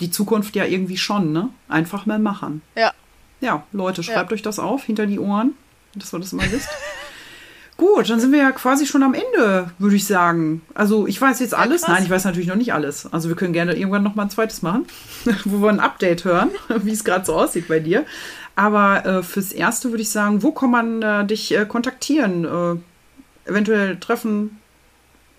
die 0.00 0.10
Zukunft 0.10 0.54
ja 0.56 0.66
irgendwie 0.66 0.98
schon, 0.98 1.32
ne? 1.32 1.48
Einfach 1.68 2.04
mal 2.04 2.18
machen. 2.18 2.60
Ja. 2.76 2.92
Ja, 3.40 3.64
Leute, 3.72 4.02
Ja. 4.02 4.14
schreibt 4.14 4.32
euch 4.32 4.42
das 4.42 4.58
auf, 4.58 4.84
hinter 4.84 5.06
die 5.06 5.18
Ohren, 5.18 5.54
dass 5.94 6.12
ihr 6.14 6.18
das 6.18 6.32
immer 6.32 6.50
wisst. 6.50 6.68
Gut, 7.76 8.08
dann 8.08 8.20
sind 8.20 8.32
wir 8.32 8.38
ja 8.38 8.52
quasi 8.52 8.86
schon 8.86 9.02
am 9.02 9.12
Ende, 9.12 9.70
würde 9.78 9.96
ich 9.96 10.06
sagen. 10.06 10.62
Also 10.72 11.06
ich 11.06 11.20
weiß 11.20 11.40
jetzt 11.40 11.52
alles. 11.52 11.82
krass. 11.82 11.94
Nein, 11.94 12.04
ich 12.04 12.10
weiß 12.10 12.24
natürlich 12.24 12.48
noch 12.48 12.56
nicht 12.56 12.72
alles. 12.72 13.12
Also 13.12 13.28
wir 13.28 13.36
können 13.36 13.52
gerne 13.52 13.76
irgendwann 13.76 14.02
noch 14.02 14.14
mal 14.14 14.22
ein 14.22 14.30
zweites 14.30 14.62
machen, 14.62 14.86
wo 15.44 15.58
wir 15.62 15.68
ein 15.68 15.80
Update 15.80 16.24
hören, 16.24 16.50
wie 16.68 16.92
es 16.92 17.04
gerade 17.04 17.26
so 17.26 17.34
aussieht 17.34 17.68
bei 17.68 17.78
dir. 17.80 18.06
Aber 18.54 19.04
äh, 19.04 19.22
fürs 19.22 19.52
Erste 19.52 19.90
würde 19.90 20.00
ich 20.00 20.08
sagen, 20.08 20.42
wo 20.42 20.52
kann 20.52 20.70
man 20.70 21.02
äh, 21.02 21.26
dich 21.26 21.54
äh, 21.54 21.66
kontaktieren? 21.66 22.46
Äh, 22.46 23.50
eventuell 23.50 23.98
treffen 24.00 24.58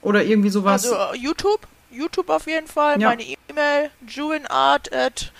oder 0.04 0.24
irgendwie 0.24 0.50
sowas? 0.52 0.86
Also 0.86 0.95
äh, 0.95 1.18
YouTube, 1.18 1.62
YouTube 1.91 2.30
auf 2.30 2.45
jeden 2.45 2.68
Fall. 2.68 3.02
Ja. 3.02 3.10
Meine 3.10 3.24
E-Mail, 3.24 3.89
juinart 4.08 4.93
at 4.93 5.32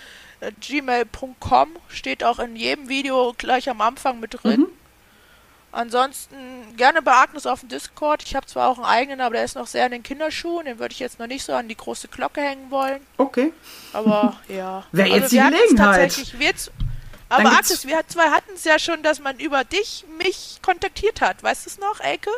gmail.com 0.60 1.68
steht 1.88 2.24
auch 2.24 2.38
in 2.38 2.56
jedem 2.56 2.88
Video 2.88 3.34
gleich 3.36 3.68
am 3.68 3.80
Anfang 3.80 4.20
mit 4.20 4.42
drin. 4.42 4.60
Mhm. 4.60 4.66
Ansonsten 5.70 6.36
gerne 6.76 7.02
bei 7.02 7.12
Agnes 7.12 7.46
auf 7.46 7.60
dem 7.60 7.68
Discord. 7.68 8.22
Ich 8.22 8.34
habe 8.34 8.46
zwar 8.46 8.68
auch 8.68 8.78
einen 8.78 8.86
eigenen, 8.86 9.20
aber 9.20 9.34
der 9.34 9.44
ist 9.44 9.54
noch 9.54 9.66
sehr 9.66 9.84
in 9.86 9.92
den 9.92 10.02
Kinderschuhen. 10.02 10.64
Den 10.64 10.78
würde 10.78 10.92
ich 10.92 10.98
jetzt 10.98 11.18
noch 11.18 11.26
nicht 11.26 11.44
so 11.44 11.52
an 11.52 11.68
die 11.68 11.76
große 11.76 12.08
Glocke 12.08 12.40
hängen 12.40 12.70
wollen. 12.70 13.00
Okay. 13.18 13.52
Aber 13.92 14.38
ja. 14.48 14.84
Wäre 14.92 15.08
jetzt 15.08 15.32
die 15.32 15.36
Gelegenheit. 15.36 15.76
Tatsächlich, 15.76 16.38
wir, 16.38 16.52
aber 17.28 17.50
Agnes, 17.50 17.86
wir 17.86 18.00
zwei 18.08 18.30
hatten 18.30 18.52
es 18.54 18.64
ja 18.64 18.78
schon, 18.78 19.02
dass 19.02 19.20
man 19.20 19.38
über 19.38 19.64
dich 19.64 20.04
mich 20.18 20.60
kontaktiert 20.62 21.20
hat. 21.20 21.42
Weißt 21.42 21.66
du 21.66 21.70
es 21.70 21.78
noch, 21.78 22.00
Elke? 22.00 22.30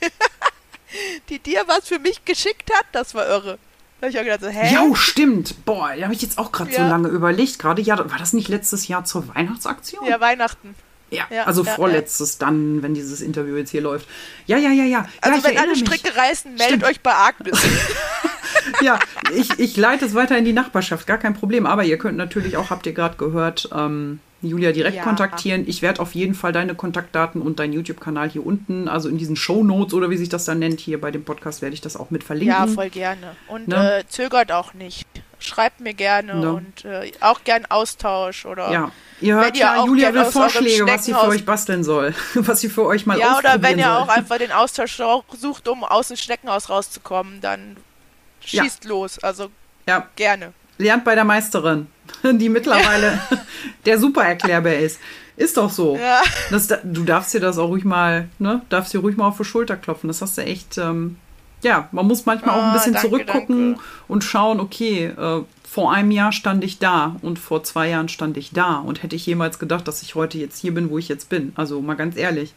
die 1.28 1.38
dir 1.38 1.62
was 1.66 1.88
für 1.88 1.98
mich 1.98 2.24
geschickt 2.24 2.72
hat, 2.74 2.86
das 2.92 3.14
war 3.14 3.26
irre. 3.26 3.58
Da 4.02 4.08
habe 4.08 4.16
ich 4.16 4.18
auch 4.18 4.24
gedacht, 4.24 4.40
so, 4.40 4.48
hä? 4.48 4.74
Ja, 4.74 4.96
stimmt. 4.96 5.64
Boah, 5.64 5.92
da 5.96 6.02
habe 6.02 6.12
ich 6.12 6.22
jetzt 6.22 6.36
auch 6.36 6.50
gerade 6.50 6.72
ja. 6.72 6.78
so 6.78 6.90
lange 6.90 7.06
überlegt. 7.06 7.60
Gerade, 7.60 7.80
ja, 7.80 7.96
war 7.96 8.18
das 8.18 8.32
nicht 8.32 8.48
letztes 8.48 8.88
Jahr 8.88 9.04
zur 9.04 9.32
Weihnachtsaktion? 9.32 10.04
Ja, 10.04 10.18
Weihnachten. 10.20 10.74
Ja, 11.10 11.22
ja 11.30 11.44
also 11.44 11.62
ja, 11.62 11.72
vorletztes 11.72 12.36
dann, 12.36 12.82
wenn 12.82 12.94
dieses 12.94 13.20
Interview 13.20 13.54
jetzt 13.54 13.70
hier 13.70 13.80
läuft. 13.80 14.08
Ja, 14.46 14.58
ja, 14.58 14.70
ja, 14.70 14.82
ja. 14.82 15.08
Also 15.20 15.44
wenn 15.44 15.56
alle 15.56 15.76
Stricke 15.76 16.08
mich. 16.08 16.16
reißen, 16.16 16.50
meldet 16.50 16.66
Stimmt. 16.66 16.84
euch 16.84 17.00
bei 17.00 17.14
Agnes. 17.14 17.60
ja, 18.82 18.98
ich, 19.36 19.56
ich 19.60 19.76
leite 19.76 20.04
es 20.06 20.16
weiter 20.16 20.36
in 20.36 20.44
die 20.44 20.52
Nachbarschaft, 20.52 21.06
gar 21.06 21.18
kein 21.18 21.34
Problem. 21.34 21.64
Aber 21.64 21.84
ihr 21.84 21.96
könnt 21.96 22.18
natürlich 22.18 22.56
auch, 22.56 22.70
habt 22.70 22.86
ihr 22.86 22.94
gerade 22.94 23.16
gehört, 23.16 23.68
ähm, 23.72 24.18
Julia 24.42 24.72
direkt 24.72 24.96
ja. 24.96 25.02
kontaktieren. 25.02 25.64
Ich 25.66 25.82
werde 25.82 26.00
auf 26.00 26.14
jeden 26.14 26.34
Fall 26.34 26.52
deine 26.52 26.74
Kontaktdaten 26.74 27.40
und 27.40 27.58
deinen 27.58 27.72
YouTube-Kanal 27.72 28.28
hier 28.28 28.44
unten, 28.44 28.88
also 28.88 29.08
in 29.08 29.18
diesen 29.18 29.36
Show 29.36 29.62
Notes 29.62 29.94
oder 29.94 30.10
wie 30.10 30.16
sich 30.16 30.28
das 30.28 30.44
dann 30.44 30.58
nennt, 30.58 30.80
hier 30.80 31.00
bei 31.00 31.10
dem 31.10 31.24
Podcast 31.24 31.62
werde 31.62 31.74
ich 31.74 31.80
das 31.80 31.96
auch 31.96 32.10
mit 32.10 32.24
verlinken. 32.24 32.56
Ja, 32.56 32.66
voll 32.66 32.90
gerne. 32.90 33.36
Und 33.48 33.68
ne? 33.68 34.00
äh, 34.00 34.04
zögert 34.08 34.52
auch 34.52 34.74
nicht. 34.74 35.06
Schreibt 35.38 35.80
mir 35.80 35.94
gerne 35.94 36.36
ne? 36.36 36.52
und 36.52 36.84
äh, 36.84 37.10
auch 37.20 37.42
gern 37.42 37.66
Austausch 37.68 38.46
oder. 38.46 38.70
Ja, 38.70 38.92
ihr 39.20 39.34
hört 39.34 39.56
ja, 39.56 39.84
Julia 39.84 40.14
will 40.14 40.24
Vorschläge, 40.24 40.86
was 40.86 41.04
sie 41.04 41.12
für 41.12 41.26
euch 41.26 41.44
basteln 41.44 41.82
soll, 41.82 42.14
was 42.34 42.60
sie 42.60 42.68
für 42.68 42.84
euch 42.84 43.06
mal 43.06 43.18
Ja, 43.18 43.38
oder 43.38 43.60
wenn 43.60 43.78
ihr 43.78 43.86
soll. 43.86 43.94
auch 43.94 44.08
einfach 44.08 44.38
den 44.38 44.52
Austausch 44.52 45.00
sucht, 45.36 45.66
um 45.66 45.82
aus 45.82 46.08
dem 46.08 46.16
Schneckenhaus 46.16 46.70
rauszukommen, 46.70 47.40
dann 47.40 47.76
schießt 48.40 48.84
ja. 48.84 48.90
los. 48.90 49.18
Also 49.18 49.50
ja. 49.88 50.08
gerne. 50.16 50.52
Lernt 50.78 51.04
bei 51.04 51.14
der 51.14 51.24
Meisterin, 51.24 51.88
die 52.32 52.48
mittlerweile 52.48 53.20
der 53.86 53.98
super 53.98 54.24
erklärbar 54.24 54.74
ist. 54.74 55.00
Ist 55.36 55.56
doch 55.56 55.70
so. 55.70 55.96
Ja. 55.96 56.20
Das, 56.50 56.68
du 56.68 57.04
darfst 57.04 57.32
dir 57.34 57.40
das 57.40 57.58
auch 57.58 57.68
ruhig 57.68 57.84
mal, 57.84 58.28
ne? 58.38 58.62
Darfst 58.68 58.92
dir 58.92 58.98
ruhig 58.98 59.16
mal 59.16 59.28
auf 59.28 59.38
die 59.38 59.44
Schulter 59.44 59.76
klopfen. 59.76 60.08
Das 60.08 60.20
hast 60.20 60.36
du 60.36 60.42
echt, 60.42 60.76
ähm, 60.78 61.16
ja, 61.62 61.88
man 61.92 62.06
muss 62.06 62.26
manchmal 62.26 62.54
auch 62.54 62.62
ein 62.62 62.70
ah, 62.70 62.74
bisschen 62.74 62.92
danke, 62.92 63.08
zurückgucken 63.08 63.72
danke. 63.72 63.84
und 64.08 64.24
schauen, 64.24 64.60
okay, 64.60 65.06
äh, 65.06 65.42
vor 65.64 65.90
einem 65.90 66.10
Jahr 66.10 66.32
stand 66.32 66.62
ich 66.64 66.78
da 66.78 67.16
und 67.22 67.38
vor 67.38 67.64
zwei 67.64 67.88
Jahren 67.88 68.10
stand 68.10 68.36
ich 68.36 68.52
da 68.52 68.76
und 68.76 69.02
hätte 69.02 69.16
ich 69.16 69.24
jemals 69.24 69.58
gedacht, 69.58 69.88
dass 69.88 70.02
ich 70.02 70.14
heute 70.14 70.36
jetzt 70.36 70.58
hier 70.58 70.74
bin, 70.74 70.90
wo 70.90 70.98
ich 70.98 71.08
jetzt 71.08 71.30
bin. 71.30 71.52
Also 71.56 71.80
mal 71.80 71.94
ganz 71.94 72.16
ehrlich. 72.16 72.52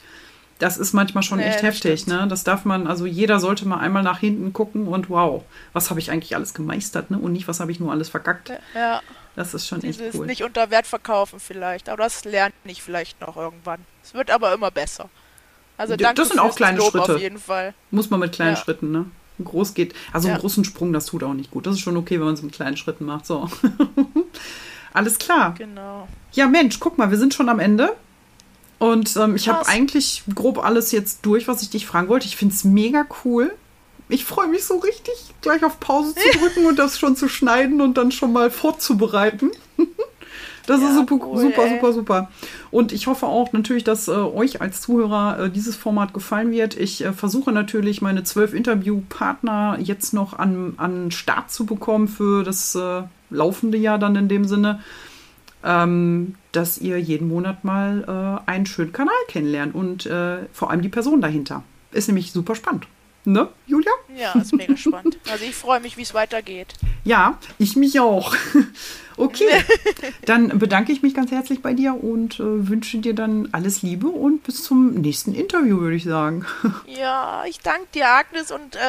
Das 0.60 0.78
ist 0.78 0.94
manchmal 0.94 1.24
schon 1.24 1.40
nee, 1.40 1.46
echt 1.46 1.64
heftig, 1.64 2.02
stimmt. 2.02 2.22
ne? 2.22 2.28
Das 2.28 2.44
darf 2.44 2.66
man, 2.66 2.88
also 2.88 3.06
jeder 3.06 3.40
sollte 3.40 3.68
mal 3.68 3.80
einmal 3.80 4.04
nach 4.04 4.20
hinten 4.20 4.54
gucken 4.54 4.88
und 4.88 5.10
wow, 5.10 5.44
was 5.74 5.90
habe 5.90 6.00
ich 6.00 6.12
eigentlich 6.12 6.36
alles 6.36 6.54
gemeistert, 6.54 7.12
ne? 7.12 7.18
Und 7.18 7.34
nicht, 7.34 7.48
was 7.48 7.60
habe 7.60 7.72
ich 7.72 7.80
nur 7.80 7.92
alles 7.92 8.10
verkackt. 8.10 8.52
Ja. 8.74 9.02
Das 9.36 9.54
ist 9.54 9.68
schon 9.68 9.82
Dieses 9.82 10.02
echt 10.02 10.16
cool. 10.16 10.26
nicht 10.26 10.44
unter 10.44 10.70
Wert 10.72 10.88
verkaufen 10.88 11.40
vielleicht, 11.40 11.90
aber 11.90 12.04
das 12.04 12.24
lernt 12.24 12.56
nicht 12.66 12.82
vielleicht 12.82 13.20
noch 13.22 13.36
irgendwann. 13.36 13.86
Es 14.04 14.14
wird 14.14 14.32
aber 14.32 14.54
immer 14.54 14.72
besser. 14.72 15.10
Also 15.78 15.96
danke 15.98 16.22
das 16.22 16.30
sind 16.30 16.40
auch 16.40 16.56
kleine 16.56 16.78
Lob 16.78 16.92
Schritte. 16.92 17.16
Auf 17.16 17.22
jeden 17.22 17.40
Fall. 17.40 17.74
Muss 17.92 18.10
man 18.10 18.22
mit 18.22 18.32
kleinen 18.32 18.56
ja. 18.56 18.62
Schritten, 18.62 18.92
ne? 18.92 19.06
Groß 19.44 19.74
geht. 19.74 19.94
Also 20.14 20.30
ja. 20.30 20.36
einen 20.36 20.42
großen 20.42 20.64
Sprung, 20.64 20.94
das 20.94 21.08
tut 21.08 21.24
auch 21.24 21.34
nicht 21.34 21.52
gut. 21.52 21.66
Das 21.68 21.76
ist 21.76 21.82
schon 21.82 21.98
okay, 21.98 22.18
wenn 22.20 22.26
man 22.26 22.36
es 22.36 22.42
mit 22.42 22.54
kleinen 22.54 22.78
Schritten 22.78 23.04
macht. 23.04 23.26
So. 23.26 23.50
Alles 24.94 25.20
klar. 25.20 25.56
Genau. 25.58 26.08
Ja, 26.32 26.48
Mensch, 26.48 26.80
guck 26.80 26.98
mal, 26.98 27.12
wir 27.12 27.18
sind 27.18 27.34
schon 27.34 27.50
am 27.50 27.60
Ende. 27.60 27.94
Und 28.80 29.16
ähm, 29.18 29.36
ich 29.36 29.50
habe 29.50 29.68
eigentlich 29.68 30.24
grob 30.34 30.64
alles 30.64 30.92
jetzt 30.92 31.26
durch, 31.26 31.48
was 31.48 31.62
ich 31.62 31.70
dich 31.70 31.86
fragen 31.86 32.08
wollte. 32.10 32.28
Ich 32.28 32.36
finde 32.36 32.54
es 32.54 32.64
mega 32.64 33.06
cool. 33.24 33.54
Ich 34.08 34.26
freue 34.26 34.48
mich 34.48 34.66
so 34.66 34.78
richtig, 34.78 35.14
gleich 35.42 35.64
auf 35.64 35.80
Pause 35.80 36.14
zu 36.14 36.38
drücken 36.38 36.66
und 36.66 36.78
das 36.78 37.00
schon 37.00 37.16
zu 37.16 37.28
schneiden 37.28 37.82
und 37.82 37.98
dann 37.98 38.12
schon 38.12 38.34
mal 38.34 38.52
vorzubereiten. 38.52 39.52
Das 40.68 40.82
ja, 40.82 40.90
ist 40.90 40.96
super, 40.96 41.20
cool, 41.24 41.38
super, 41.38 41.70
super, 41.70 41.94
super. 41.94 42.32
Und 42.72 42.92
ich 42.92 43.06
hoffe 43.06 43.28
auch 43.28 43.54
natürlich, 43.54 43.84
dass 43.84 44.08
äh, 44.08 44.14
euch 44.14 44.62
als 44.62 44.82
Zuhörer 44.82 45.40
äh, 45.40 45.50
dieses 45.52 45.76
Format 45.76 46.12
gefallen 46.12 46.50
wird. 46.50 46.76
Ich 46.76 47.06
äh, 47.06 47.14
versuche 47.14 47.52
natürlich, 47.52 48.02
meine 48.02 48.24
zwölf 48.24 48.52
Interviewpartner 48.52 49.78
jetzt 49.80 50.16
noch 50.16 50.34
an, 50.34 50.74
an 50.78 51.12
Start 51.12 51.52
zu 51.52 51.68
bekommen 51.68 52.08
für 52.08 52.44
das 52.44 52.74
äh, 52.74 53.04
laufende 53.30 53.78
Jahr 53.78 54.00
dann 54.00 54.16
in 54.16 54.28
dem 54.28 54.46
Sinne 54.46 54.80
ähm, 55.66 56.36
dass 56.52 56.78
ihr 56.78 57.02
jeden 57.02 57.28
Monat 57.28 57.64
mal 57.64 58.44
äh, 58.48 58.50
einen 58.50 58.68
schönen 58.68 58.94
Kanal 58.94 59.16
kennenlernt 59.28 59.74
und 59.74 60.06
äh, 60.06 60.46
vor 60.54 60.70
allem 60.70 60.82
die 60.82 60.90
Person 60.90 61.22
dahinter. 61.22 61.64
Ist 61.92 62.08
nämlich 62.08 62.32
super 62.32 62.56
spannend. 62.56 62.88
Ne, 63.26 63.50
Julia? 63.66 63.92
Ja, 64.16 64.34
ist 64.40 64.54
mega 64.54 64.78
spannend. 64.78 65.18
Also 65.30 65.44
ich 65.46 65.56
freue 65.56 65.80
mich, 65.80 65.98
wie 65.98 66.04
es 66.04 66.14
weitergeht. 66.14 66.74
Ja, 67.04 67.40
ich 67.58 67.76
mich 67.76 68.00
auch. 68.00 68.36
Okay, 69.18 69.64
dann 70.26 70.60
bedanke 70.60 70.92
ich 70.92 71.02
mich 71.02 71.14
ganz 71.14 71.32
herzlich 71.32 71.62
bei 71.62 71.74
dir 71.74 72.04
und 72.04 72.40
äh, 72.40 72.68
wünsche 72.68 72.98
dir 72.98 73.14
dann 73.14 73.48
alles 73.54 73.82
Liebe 73.82 74.08
und 74.08 74.44
bis 74.44 74.64
zum 74.64 74.94
nächsten 74.96 75.34
Interview, 75.34 75.80
würde 75.80 75.96
ich 75.96 76.04
sagen. 76.04 76.46
Ja, 76.88 77.44
ich 77.48 77.60
danke 77.60 77.88
dir, 77.94 78.10
Agnes, 78.10 78.52
und 78.52 78.76
äh, 78.76 78.80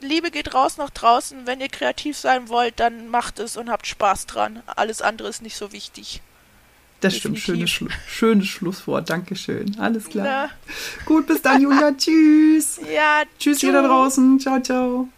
Liebe 0.00 0.30
geht 0.30 0.54
raus 0.54 0.76
nach 0.76 0.90
draußen. 0.90 1.46
Wenn 1.46 1.60
ihr 1.60 1.68
kreativ 1.68 2.16
sein 2.16 2.48
wollt, 2.48 2.80
dann 2.80 3.08
macht 3.08 3.38
es 3.38 3.56
und 3.56 3.70
habt 3.70 3.86
Spaß 3.86 4.26
dran. 4.26 4.62
Alles 4.66 5.02
andere 5.02 5.28
ist 5.28 5.42
nicht 5.42 5.56
so 5.56 5.72
wichtig. 5.72 6.22
Das 7.06 7.16
stimmt, 7.16 7.38
schönes, 7.38 7.70
Schlu 7.70 7.88
schönes 8.08 8.46
Schlusswort. 8.46 9.08
Dankeschön. 9.10 9.76
Alles 9.78 10.08
klar. 10.08 10.24
Na. 10.24 10.48
Gut, 11.04 11.26
bis 11.26 11.42
dann, 11.42 11.62
Julia. 11.62 11.92
Tschüss. 11.96 12.80
Ja, 12.94 13.22
tschüss, 13.38 13.58
tschüss 13.58 13.62
ihr 13.62 13.72
da 13.72 13.82
draußen. 13.86 14.40
Ciao, 14.40 14.60
ciao. 14.60 15.08